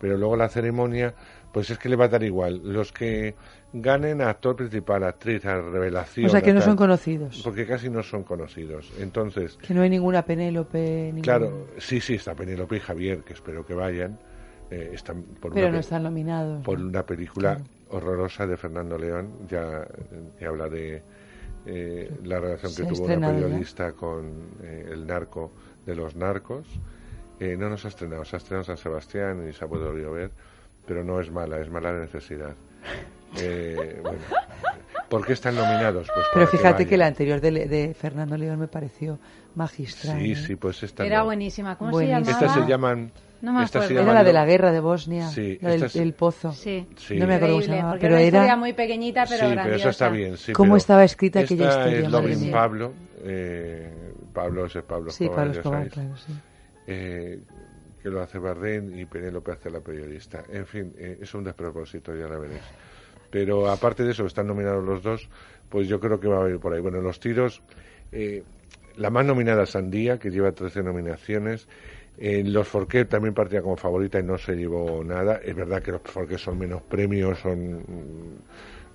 [0.00, 1.14] Pero luego la ceremonia,
[1.52, 2.60] pues es que le va a dar igual.
[2.64, 3.34] Los que
[3.72, 6.26] ganen a actor principal, actriz, a revelación.
[6.26, 7.40] O sea, que no tal, son conocidos.
[7.44, 8.90] Porque casi no son conocidos.
[9.00, 11.06] Entonces, Que no hay ninguna Penélope.
[11.06, 14.18] ningún- claro, sí, sí, está Penélope y Javier, que espero que vayan.
[14.70, 16.62] Eh, están por Pero una no están nominados.
[16.64, 19.84] por una película horrorosa de Fernando León, ya
[20.38, 21.02] que habla de
[21.66, 23.34] eh, la relación que tuvo una ya.
[23.34, 25.52] periodista con eh, el narco
[25.86, 26.66] de los narcos.
[27.38, 30.12] Eh, no nos ha estrenado, se ha estrenado en San Sebastián y se ha podido
[30.12, 30.30] ver,
[30.86, 32.54] pero no es mala, es mala necesidad.
[33.40, 34.18] Eh, bueno,
[35.08, 36.08] ¿Por qué están nominados?
[36.14, 36.98] Pues Pero fíjate que, vayan.
[37.00, 39.18] la anterior de, de Fernando León me pareció
[39.54, 40.18] magistral.
[40.18, 40.36] Sí, ¿eh?
[40.36, 41.24] sí, pues esta Era no.
[41.26, 41.76] buenísima.
[41.76, 42.24] ¿Cómo Buenísima.
[42.24, 42.46] se llamaba?
[42.46, 43.12] Estas se llaman...
[43.42, 43.88] No me acuerdo.
[44.00, 46.52] Era la de la guerra de Bosnia, Sí, la del, del pozo.
[46.52, 46.86] Sí.
[46.96, 47.16] Sí.
[47.18, 49.50] No me acuerdo cómo se llamaba, pero era una historia muy pequeñita, pero sí, pero
[49.52, 49.76] grandiosa.
[49.80, 50.36] eso está bien.
[50.36, 52.32] Sí, ¿Cómo estaba escrita aquella esta historia?
[52.32, 52.52] Es mía.
[52.52, 52.92] Pablo,
[53.24, 56.32] eh, Pablo ese Pablo Sí, Pablo Escobar, claro, sí.
[56.86, 57.40] eh,
[58.02, 60.42] que lo hace Bardem y Penélope hace la periodista.
[60.50, 62.62] En fin, eh, es un despropósito, ya la veréis.
[63.30, 65.28] Pero aparte de eso, están nominados los dos,
[65.68, 66.80] pues yo creo que va a ir por ahí.
[66.80, 67.62] Bueno, los tiros,
[68.10, 68.42] eh,
[68.96, 71.68] la más nominada es Sandía, que lleva 13 nominaciones.
[72.18, 75.40] Eh, los Forqué también partía como favorita y no se llevó nada.
[75.42, 78.36] Es verdad que los Forqué son menos premios, son mm,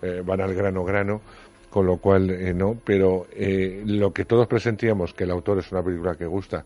[0.01, 1.21] eh, van al grano grano,
[1.69, 2.79] con lo cual eh, no.
[2.85, 6.65] Pero eh, lo que todos presentíamos, que el autor es una película que gusta,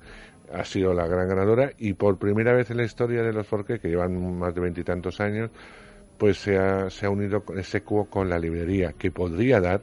[0.51, 3.79] ha sido la gran ganadora y por primera vez en la historia de los Forqué,
[3.79, 5.51] que llevan más de veintitantos años,
[6.17, 9.81] pues se ha, se ha unido con ese cuo con la librería, que podría dar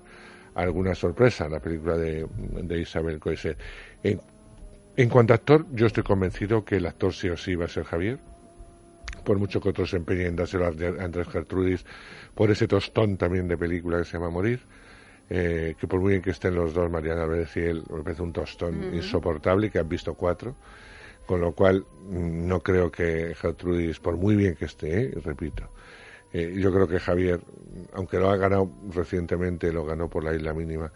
[0.54, 2.26] alguna sorpresa la película de,
[2.62, 3.56] de Isabel Coiset.
[4.02, 4.20] En,
[4.96, 7.68] en cuanto a actor, yo estoy convencido que el actor sí o sí va a
[7.68, 8.18] ser Javier,
[9.24, 11.84] por mucho que otros se empeñen en dárselo a Andrés- Gertrudis,
[12.34, 14.60] por ese tostón también de película que se llama Morir,
[15.28, 18.22] eh, que por muy bien que estén los dos, Mariana Álvarez y él, me parece
[18.22, 20.54] un tostón insoportable, que han visto cuatro,
[21.26, 25.68] con lo cual mm, no creo que Gertrudis, por muy bien que esté, eh, repito,
[26.32, 27.40] eh, yo creo que Javier,
[27.94, 30.92] aunque lo ha ganado recientemente, lo ganó por la isla mínima,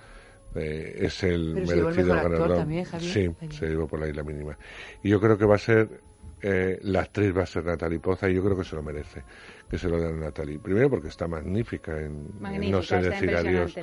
[0.55, 2.57] eh, es el Pero se llevó el merecido actor ganador.
[2.57, 3.13] también, Javier.
[3.13, 4.59] Sí, se llevó por la isla mínima.
[5.03, 6.01] Y yo creo que va a ser,
[6.43, 9.23] eh, la actriz va a ser Natalie Poza y yo creo que se lo merece,
[9.71, 10.59] que se lo den a Natalie.
[10.59, 13.75] Primero porque está magnífica en, en No sé decir adiós.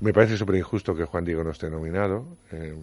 [0.00, 2.24] Me parece súper injusto que Juan Diego no esté nominado.
[2.52, 2.74] eh,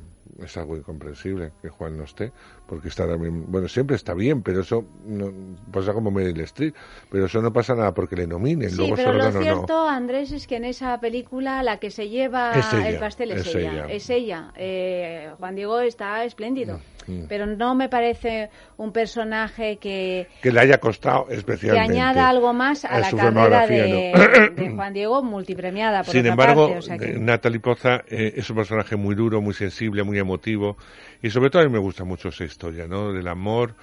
[0.43, 2.31] es algo incomprensible que Juan no esté,
[2.67, 5.31] porque está también, bueno, siempre está bien, pero eso no,
[5.71, 6.75] pasa como Meryl Streep,
[7.09, 9.41] pero eso no pasa nada porque le nominen, Sí, luego pero lo dan no.
[9.41, 13.47] cierto, Andrés, es que en esa película la que se lleva ella, el pastel es,
[13.47, 13.71] es ella.
[13.71, 13.85] ella.
[13.87, 14.53] Es ella.
[14.55, 16.79] Eh, Juan Diego está espléndido.
[17.07, 17.23] Mm.
[17.27, 21.93] Pero no me parece un personaje que, Que le haya costado que especialmente.
[21.93, 24.11] añada algo más a, a la carrera de,
[24.55, 24.61] ¿no?
[24.63, 26.03] de Juan Diego, multipremiada.
[26.03, 28.95] Por Sin otra embargo, parte, o sea que- eh, Natalie Poza eh, es un personaje
[28.95, 30.77] muy duro, muy sensible, muy emotivo
[31.21, 33.11] y sobre todo a mí me gusta mucho esa historia, ¿no?
[33.13, 33.75] Del amor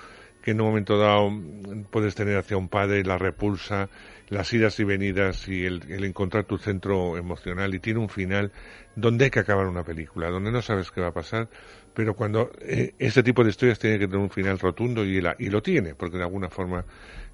[0.42, 3.88] que en un momento dado mm, puedes tener hacia un padre, la repulsa,
[4.28, 8.52] las idas y venidas y el, el encontrar tu centro emocional y tiene un final
[8.94, 11.48] donde hay que acabar una película, donde no sabes qué va a pasar,
[11.94, 15.36] pero cuando eh, ese tipo de historias tiene que tener un final rotundo y, la-
[15.38, 16.84] y lo tiene, porque de alguna forma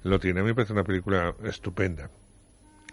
[0.03, 0.39] lo tiene.
[0.39, 2.09] A mí me parece una película estupenda.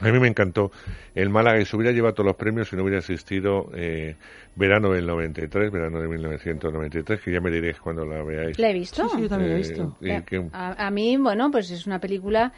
[0.00, 0.72] A mí me encantó
[1.14, 4.16] el Málaga y se hubiera llevado todos los premios si no hubiera existido eh,
[4.56, 8.58] Verano del 93, Verano de 1993, que ya me diréis cuando la veáis.
[8.58, 9.02] ¿La he visto?
[9.08, 9.96] Sí, sí, yo también la he Eh, visto.
[10.00, 12.52] que- A, a mí, bueno, pues es una película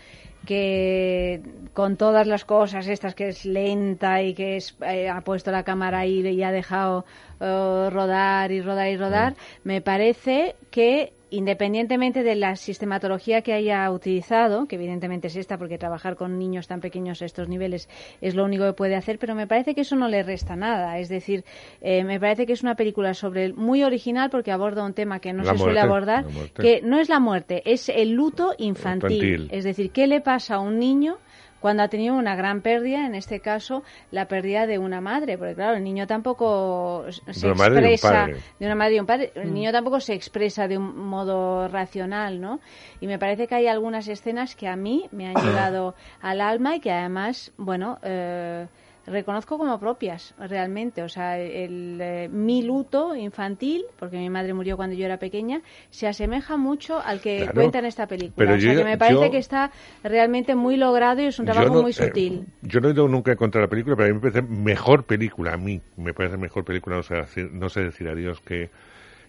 [0.47, 1.41] que
[1.73, 5.63] con todas las cosas estas que es lenta y que es, eh, ha puesto la
[5.65, 7.05] cámara ahí y ha dejado
[7.41, 9.37] eh, rodar y rodar y rodar, Mm.
[9.65, 15.79] me parece que independientemente de la sistematología que haya utilizado, que evidentemente es esta porque
[15.79, 17.89] trabajar con niños tan pequeños a estos niveles
[18.21, 20.99] es lo único que puede hacer, pero me parece que eso no le resta nada.
[20.99, 21.45] Es decir,
[21.81, 25.33] eh, me parece que es una película sobre muy original porque aborda un tema que
[25.33, 29.13] no La se suele abordar, que no es la muerte, es el luto infantil.
[29.13, 29.49] Infantil.
[29.51, 31.19] Es decir, ¿qué le pasa a un niño
[31.65, 35.39] cuando ha tenido una gran pérdida, en este caso la pérdida de una madre?
[35.39, 38.37] Porque claro, el niño tampoco se una madre y un expresa padre.
[38.61, 39.33] de una madre y un padre.
[39.35, 39.55] El Mm.
[39.55, 42.61] niño tampoco se expresa de un modo racional, ¿no?
[43.01, 45.35] Y me parece que hay algunas escenas que a mí me han
[45.71, 48.67] llegado al alma y que además, bueno, eh,
[49.07, 51.03] reconozco como propias realmente.
[51.03, 55.61] O sea, el, eh, mi luto infantil, porque mi madre murió cuando yo era pequeña,
[55.91, 58.35] se asemeja mucho al que Claro, cuenta en esta película.
[58.37, 59.71] pero o sea, yo- que me parece yo- que está
[60.03, 62.47] realmente muy logrado y es un trabajo no- muy eh, sutil.
[62.63, 64.43] yo no he ido nunca en contra de la película, pero a mí me parece
[64.43, 68.41] mejor película, a mí me parece mejor película, no sé decir, no sé decir adiós
[68.41, 68.71] que,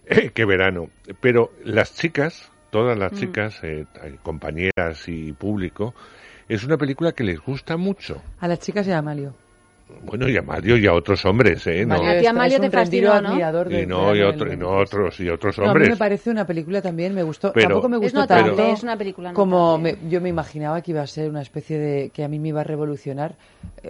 [0.34, 0.88] que verano.
[1.20, 3.16] Pero las chicas, todas las Mm.
[3.16, 3.86] chicas, eh,
[4.22, 5.94] compañeras y público,
[6.48, 8.22] es una película que les gusta mucho.
[8.40, 9.34] A las chicas y a Amalio.
[10.02, 11.86] Bueno, y a Mario y a otros hombres, ¿eh?
[11.86, 13.28] No, Mario A es- es un te fascinó, ¿no?
[13.28, 15.90] admirador de y no, y, otro- y no otros, y otros No, a mí hombres.
[15.90, 17.52] me parece una película también, me gustó.
[17.52, 20.80] Pero- Tampoco me Es gustó notable, tanto es una película como me- yo me imaginaba
[20.82, 23.36] que iba a ser una especie de que a mí me iba a revolucionar,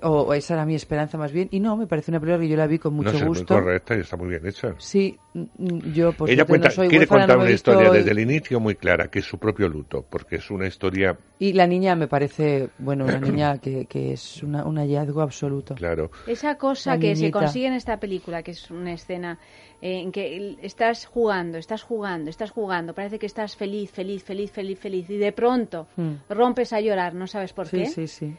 [0.03, 2.49] o, o esa era mi esperanza más bien, y no, me parece una película que
[2.49, 3.55] yo la vi con mucho no sé, muy gusto.
[3.55, 4.75] correcta y está muy bien hecha.
[4.79, 5.19] Sí,
[5.59, 8.61] yo pues Ella no cuenta, soy quiere huérfana, contar no una historia desde el inicio
[8.61, 12.09] muy clara, que es su propio luto, porque es una historia, Y la niña me
[12.09, 15.75] parece, bueno, una niña que, que es una, un hallazgo absoluto.
[15.75, 19.39] claro, Esa cosa La que se consigue en esta película, que es una escena
[19.83, 24.51] eh, en que estás jugando, estás jugando, estás jugando, parece que estás feliz, feliz, feliz,
[24.51, 26.13] feliz, feliz, y de pronto Mm.
[26.31, 27.87] rompes a llorar, no sabes por Sí, qué.
[27.87, 28.33] sí, sí.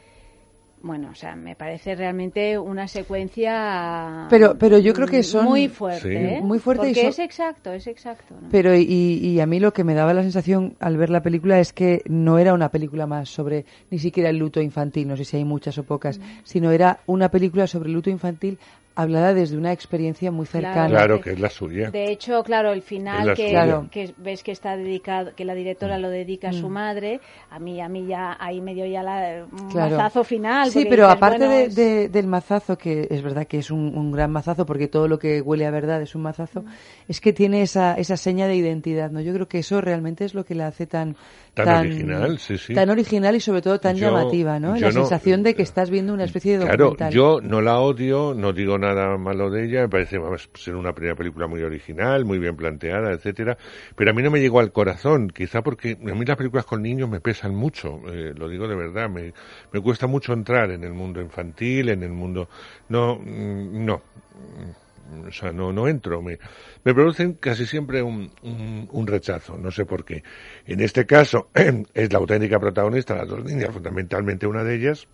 [0.80, 5.68] Bueno, o sea, me parece realmente una secuencia Pero- pero yo creo que son- muy
[5.68, 6.14] fuerte, Sí.
[6.36, 6.40] ¿eh?
[6.42, 8.34] Muy fuerte y porque son- es exacto, es exacto.
[8.40, 8.48] ¿no?
[8.50, 11.58] Pero y, y a mí lo que me daba la sensación al ver la película
[11.58, 15.24] es que no era una película más sobre ni siquiera el luto infantil, no sé
[15.24, 18.58] si hay muchas o pocas, sino era una película sobre el luto infantil
[19.02, 20.88] hablada desde una experiencia muy cercana.
[20.88, 21.90] claro que es la suya.
[21.90, 23.50] De hecho, claro, el final que.
[23.50, 23.88] Claro.
[24.18, 26.72] ves que está dedicado, que la directora lo dedica a su Mm.
[26.72, 27.20] madre,
[27.50, 29.96] a mí, a mí ya ahí me dio ya la, un Claro.
[29.96, 30.70] mazazo final.
[30.70, 33.70] Sí, pero dices, aparte bueno, de- es- de- del mazazo, que es verdad que es
[33.70, 36.64] un, un gran mazazo, porque todo lo que huele a verdad es un mazazo,
[37.06, 39.20] es que tiene esa, esa seña de identidad, ¿no?
[39.20, 41.16] Yo creo que eso realmente es lo que la hace tan...
[41.54, 42.72] Tan original, sí, sí.
[42.72, 44.76] Tan original y sobre todo tan Yo- llamativa, ¿no?
[44.76, 47.12] La no- sensación de que estás viendo una especie de Claro, documental.
[47.12, 50.18] yo no la odio, no digo nada malo de ella, me parece
[50.54, 53.56] ser una primera película muy original, muy bien planteada, etcétera,
[53.96, 56.82] pero a mí no me llegó al corazón, quizá porque a mí las películas con
[56.82, 59.32] niños me pesan mucho, eh, lo digo de verdad, me,
[59.72, 62.48] me cuesta mucho entrar en el mundo infantil, en el mundo,
[62.88, 66.38] no, mm, no, mm, o sea, no, no entro, me,
[66.84, 70.22] me producen casi siempre un, un, un rechazo, no sé por qué.
[70.66, 71.48] En este caso,
[71.94, 75.08] es la auténtica protagonista, las dos niñas, fundamentalmente una de ellas,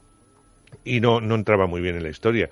[0.82, 2.50] y no, no entraba muy bien en la historia.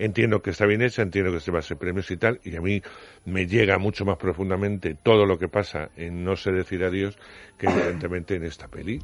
[0.00, 2.56] Entiendo que está bien hecha, entiendo que se va a hacer premios y tal, y
[2.56, 2.82] a mí
[3.26, 7.18] me llega mucho más profundamente todo lo que pasa en No sé decir adiós
[7.58, 8.98] que evidentemente en esta peli.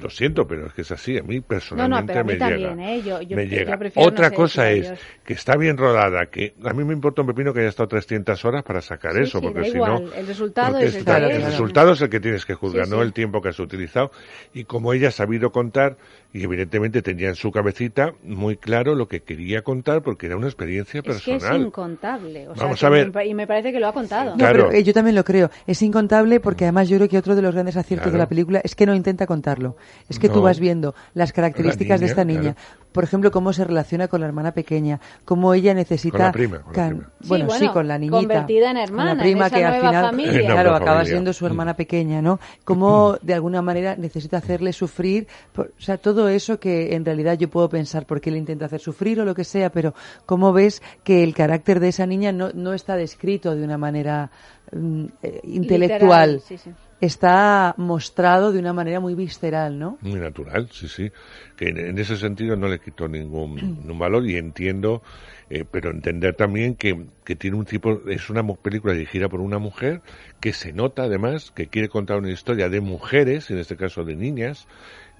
[0.00, 2.38] Lo siento, pero es que es así, a mí personalmente no, pero a mí me
[2.38, 2.92] también, llega.
[2.94, 3.02] ¿eh?
[3.02, 3.78] Yo, yo, me yo llega.
[3.96, 5.00] Otra no cosa es adiós.
[5.24, 8.44] que está bien rodada, que a mí me importa un pepino que haya estado 300
[8.44, 10.12] horas para sacar Sí, eso, sí, porque si igual, no...
[10.14, 13.12] el resultado es el está- resultado es el que tienes que juzgar, Sí, no el
[13.12, 14.12] tiempo que has utilizado.
[14.54, 15.96] Y como ella ha sabido contar,
[16.32, 20.46] y evidentemente tenía en su cabecita muy claro lo que quería contar, porque era una
[20.46, 21.60] experiencia Es que es personal.
[21.62, 22.48] incontable.
[22.48, 23.12] O sea, Vamos que a ver.
[23.14, 24.30] me y me parece que lo ha contado.
[24.30, 24.66] No, Claro.
[24.68, 25.50] pero eh, yo también lo creo.
[25.66, 28.12] Es incontable porque además yo creo que otro de los grandes aciertos Claro.
[28.12, 29.76] de la película es que no intenta contarlo.
[30.08, 30.42] Es que tú No.
[30.42, 32.40] vas viendo las características de niña, esta niña.
[32.54, 32.87] claro.
[32.92, 36.16] Por ejemplo, cómo se relaciona con la hermana pequeña, cómo ella necesita...
[36.16, 37.10] Con la prima, con la can- prima.
[37.20, 38.16] Sí, Bueno, sí, con la niñita.
[38.18, 40.46] convertida en Con hermana, la prima en esa que al nueva final, familia.
[40.52, 41.04] Claro, acaba familia.
[41.12, 42.40] siendo su hermana pequeña, ¿no?
[42.64, 47.38] Cómo de alguna manera necesita hacerle sufrir, por- o sea, todo eso que en realidad
[47.38, 49.94] yo puedo pensar por qué le intenta hacer sufrir o lo que sea, pero
[50.26, 54.30] cómo ves que el carácter de esa niña no, no está descrito de una manera
[54.72, 56.32] mm, eh, intelectual.
[56.34, 56.70] Literal, sí, sí.
[57.00, 59.98] Está mostrado de una manera muy visceral, ¿no?
[60.00, 61.10] Muy natural, sí, sí.
[61.56, 65.02] Que en, en ese sentido no le quito ningún, ningún valor y entiendo
[65.50, 69.58] Eh, pero entender también que, que tiene un tipo, es una película dirigida por una
[69.58, 70.02] mujer
[70.40, 74.14] que se nota además que quiere contar una historia de mujeres, en este caso de
[74.14, 74.66] niñas,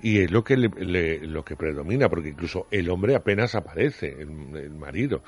[0.03, 4.21] y es lo que le- le- lo que predomina, porque incluso el hombre apenas aparece,
[4.21, 5.23] el, el marido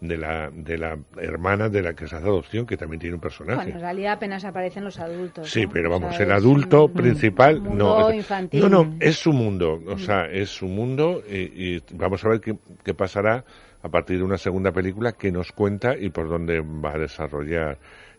[0.00, 3.20] de la, de la hermana de la que se hace adopción, que también tiene un
[3.20, 3.56] personaje.
[3.56, 5.50] Bueno, en realidad apenas aparecen los adultos.
[5.50, 5.70] Sí, ¿no?
[5.72, 8.14] pero O vamos, sea, el adulto un principal mundo no.
[8.14, 8.60] infantil.
[8.60, 9.98] No, no, es su mundo, o Mm.
[9.98, 13.44] sea, es su mundo y, y vamos a ver qué, qué pasará
[13.82, 17.78] a partir de una segunda película que nos cuenta y por dónde va a desarrollar.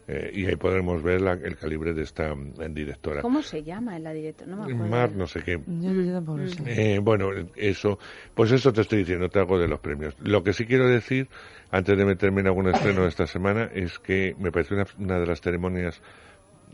[0.09, 3.21] eh, y ahí podremos ver la- el calibre de esta mm, directora.
[3.21, 4.49] ¿Cómo se llama la directora?
[4.49, 4.89] No me acuerdo.
[4.89, 5.59] Mar, no sé qué.
[5.67, 6.93] Yo, yo tampoco sé.
[6.95, 7.99] Eh, bueno, eso,
[8.33, 10.15] pues eso te estoy diciendo, te hago de los premios.
[10.21, 11.27] Lo que sí quiero decir,
[11.71, 15.19] antes de meterme en algún estreno de esta semana, es que me parece una, una
[15.19, 16.01] de las ceremonias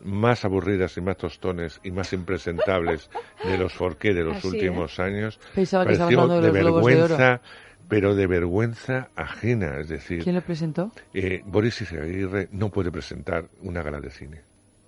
[0.04, 3.10] más aburridas y más tostones y más impresentables
[3.46, 5.40] de los Forqué de los Así, últimos años.
[5.56, 6.74] Pensaba que Pareció hablando de de Oro.
[6.82, 7.42] vergüenza,
[7.88, 10.92] pero de vergüenza ajena, es decir, ¿Quién lo presentó?
[11.14, 14.42] eh, Boris Izaguirre no puede presentar una gala de cine.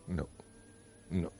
[0.07, 0.27] No.
[1.11, 1.31] No.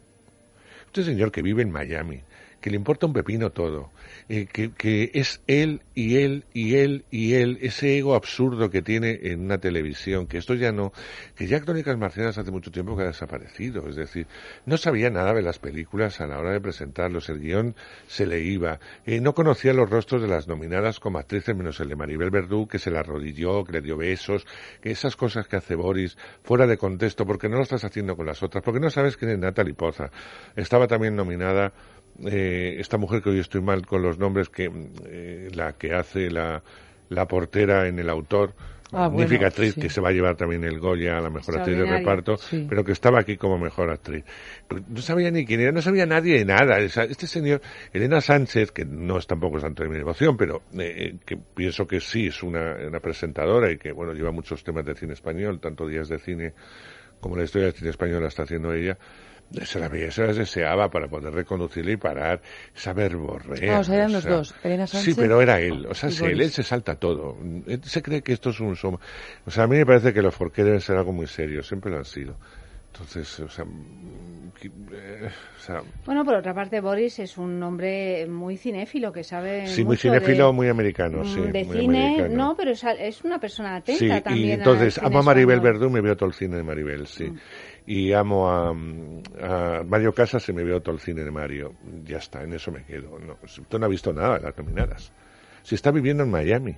[0.86, 2.22] Este señor que vive en Miami,
[2.66, 3.92] que le importa un pepino todo,
[4.28, 8.82] eh, que, que es él y él y él y él, ese ego absurdo que
[8.82, 10.92] tiene en una televisión, que esto ya no,
[11.36, 14.26] que ya Crónicas Marcianas hace mucho tiempo que ha desaparecido, es decir,
[14.66, 17.76] no sabía nada de las películas a la hora de presentarlos, el guion
[18.08, 21.90] se le iba, eh, no conocía los rostros de las nominadas como actrices, menos el
[21.90, 24.48] de Maribel Verdú, que se la arrodilló, que le dio besos,
[24.82, 28.26] que esas cosas que hace Boris fuera de contexto, porque no lo estás haciendo con
[28.26, 30.10] las otras, porque no sabes quién es Natalie Poza.
[30.56, 31.72] Estaba también nominada
[32.26, 34.72] eh, esta mujer que hoy estoy mal con los nombres, que
[35.06, 36.64] eh, la que hace la,
[37.10, 38.54] la portera en el autor,
[38.92, 39.82] Ah, magnífica bueno, actriz sí.
[39.82, 42.66] que se va a llevar también el Goya a la mejor actriz de reparto, sí.
[42.70, 44.24] pero que estaba aquí como mejor actriz.
[44.88, 46.78] No sabía ni quién era, no sabía nadie de nada.
[46.80, 47.62] Este señor,
[47.92, 52.00] Elena Sánchez, que no es tampoco santo de mi devoción, pero eh, que pienso que
[52.00, 55.88] sí es una, una presentadora y que, bueno, lleva muchos temas de cine español, tanto
[55.88, 56.54] días de cine
[57.20, 58.98] como la historia del cine español la está haciendo ella.
[59.64, 62.42] Se la veía, se las deseaba para poder reconducirle y parar
[62.76, 63.78] esa verborrea.
[63.78, 65.86] Ah, o sea, eran o los sea, dos, Elena Sí, Sánchez pero era él.
[65.88, 66.46] O sea, sí, él, Boris.
[66.48, 67.38] él se salta todo.
[67.68, 69.00] Él se cree que esto es un soma.
[69.46, 71.62] O sea, a mí me parece que los Forqué deben ser algo muy serio.
[71.64, 72.36] Siempre lo han sido.
[72.92, 73.66] Entonces, o sea,
[74.64, 79.68] eh, o sea, Bueno, por otra parte, Boris es un hombre muy cinéfilo que sabe.
[79.68, 81.42] sí, muy mucho cinéfilo, de- muy americano, mm, sí.
[81.42, 82.36] De muy cine, americano.
[82.36, 84.48] no, pero es, es una persona atenta Sí, también.
[84.48, 85.60] y entonces amo a Maribel.
[85.60, 87.26] Verdú, me veo todo el cine de Maribel, sí.
[87.26, 87.38] Mm.
[87.88, 91.74] Y amo a, a Mario Casas y me veo todo el cine de Mario.
[92.04, 93.20] Ya está, en eso me quedo.
[93.20, 95.12] No, usted no ha visto nada de las nominadas.
[95.64, 96.78] Si está viviendo en Miami.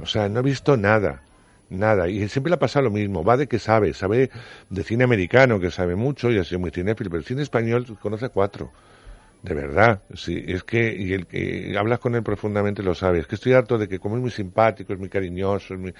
[0.00, 1.22] O sea, no ha visto nada.
[1.70, 2.08] Nada.
[2.08, 3.22] Y siempre le ha pasado lo mismo.
[3.22, 3.94] Va de que sabe.
[3.94, 4.30] Sabe
[4.68, 7.10] de cine americano, que sabe mucho y ha sido muy cinéfilo.
[7.10, 8.72] Pero el cine español conoce cuatro.
[9.42, 13.28] De verdad, sí, es que, y el que hablas con él profundamente lo sabe, es
[13.28, 15.94] que estoy harto de que como es muy simpático, es muy cariñoso, es muy,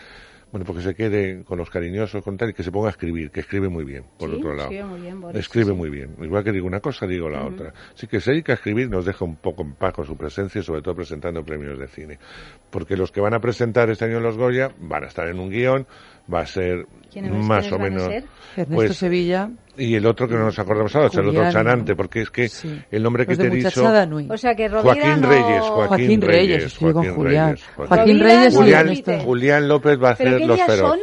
[0.51, 3.31] bueno, porque se quede con los cariñosos, con tal, y que se ponga a escribir,
[3.31, 4.71] que escribe muy bien, por Sí, otro lado.
[4.71, 5.73] escribe muy bien, Boris, Escribe sí.
[5.73, 6.17] muy bien.
[6.23, 7.73] Igual que digo una cosa, digo la otra.
[7.95, 10.61] Así que se dedica a escribir, nos deja un poco en paz con su presencia
[10.61, 12.19] y sobre todo presentando premios de cine.
[12.71, 15.51] Porque los que van a presentar este año los Goya van a estar en un
[15.51, 15.87] guion,
[16.33, 18.03] va a ser ¿Quiénes- más o menos...
[18.57, 19.51] Ernesto pues, Sevilla.
[19.77, 21.53] y el otro que no nos acordamos ahora, es el otro Julián.
[21.53, 22.49] chanante, porque es que
[22.91, 23.67] el nombre que te he dicho...
[23.69, 24.27] Muchachada Nui.
[24.31, 27.47] O sea, que Rovira Joaquín no- Reyes, Joaquín, Joaquín Reyes, Reyes, con Joaquín Julián.
[27.57, 29.21] Reyes, Joaquín Reyes y Julián.
[29.21, 30.91] Julián López va a ¿Pero hacer los feroz.
[30.91, 31.01] son?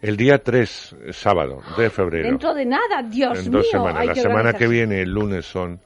[0.00, 2.28] El día 3, sábado, de febrero.
[2.28, 3.58] Dentro de nada, Dios en mío.
[3.58, 4.00] dos semanas.
[4.00, 5.80] hay La que semana que viene, el lunes, son,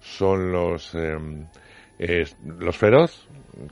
[0.00, 1.16] son los, eh,
[1.98, 3.26] es- los feroz,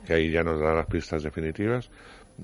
[0.05, 1.89] que ahí ya nos dan las pistas definitivas,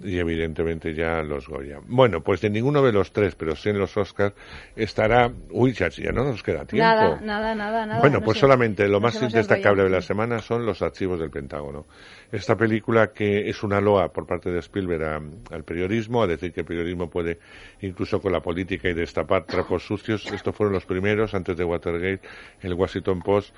[0.04, 1.80] y evidentemente ya los Goya.
[1.88, 4.34] Bueno, pues de ninguno de los tres, pero sí en los Oscars,
[4.76, 5.32] estará...
[5.52, 6.86] Uy, ya, ya no nos queda tiempo.
[6.86, 8.00] Nada, nada, nada, nada.
[8.00, 8.42] Bueno, no pues sé.
[8.42, 11.86] solamente lo más destacable de la semana son los archivos del Pentágono.
[12.32, 16.54] Esta película que es una loa por parte de Spielberg a- al periodismo, a decir
[16.54, 17.40] que el periodismo puede
[17.82, 20.32] incluso con la política y destapar trapos sucios.
[20.32, 22.22] Estos fueron los primeros antes de Watergate.
[22.62, 23.56] El Washington Post,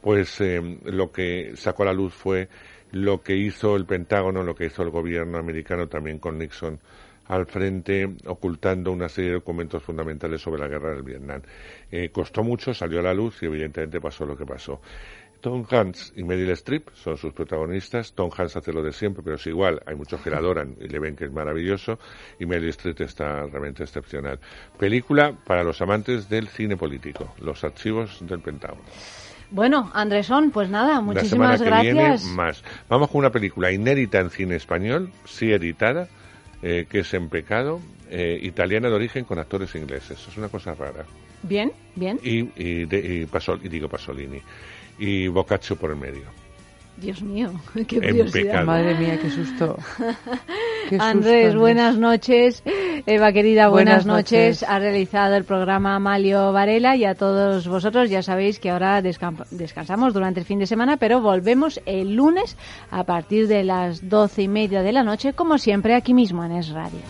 [0.00, 2.48] pues eh, lo que sacó a la luz fue
[2.94, 6.78] lo que hizo el Pentágono, lo que hizo el gobierno americano también con Nixon
[7.26, 11.40] al frente, ocultando una serie de documentos fundamentales sobre la guerra del Vietnam.
[11.90, 14.80] Eh, costó mucho, salió a la luz y evidentemente pasó lo que pasó.
[15.40, 18.14] Tom Hanks y Meryl Streep son sus protagonistas.
[18.14, 19.82] Tom Hanks hace lo de siempre, pero es igual.
[19.84, 21.98] Hay muchos que la adoran y le ven que es maravilloso.
[22.38, 24.38] Y Meryl Streep está realmente excepcional.
[24.78, 27.34] Película para los amantes del cine político.
[27.40, 28.84] Los archivos del Pentágono.
[29.54, 31.94] Bueno, Andresón, pues nada, La semana muchísimas que gracias.
[32.24, 32.64] viene, más.
[32.88, 36.08] Vamos con una película inédita en cine español, sí editada,
[36.60, 40.26] eh, que es En Pecado, eh, italiana de origen con actores ingleses.
[40.26, 41.04] Es una cosa rara.
[41.44, 42.18] Bien, bien.
[42.24, 44.40] Y, y, de- y Pasol- y digo Pasolini.
[44.98, 46.24] Y Boccaccio por el medio.
[46.96, 48.32] Dios mío, qué curiosidad.
[48.32, 48.66] pecado.
[48.66, 49.76] Madre mía, qué susto.
[50.88, 52.62] Qué Andrés, buenas noches.
[53.06, 54.60] Eva, querida, buenas, Buenas noches.
[54.60, 54.62] noches.
[54.68, 60.12] Ha realizado el programa Amalio Varela y a todos vosotros ya sabéis que ahora descansamos
[60.12, 62.58] durante el fin de semana, pero volvemos el lunes
[62.90, 66.52] a partir de las doce y media de la noche, como siempre, aquí mismo en
[66.52, 67.00] Es Radio.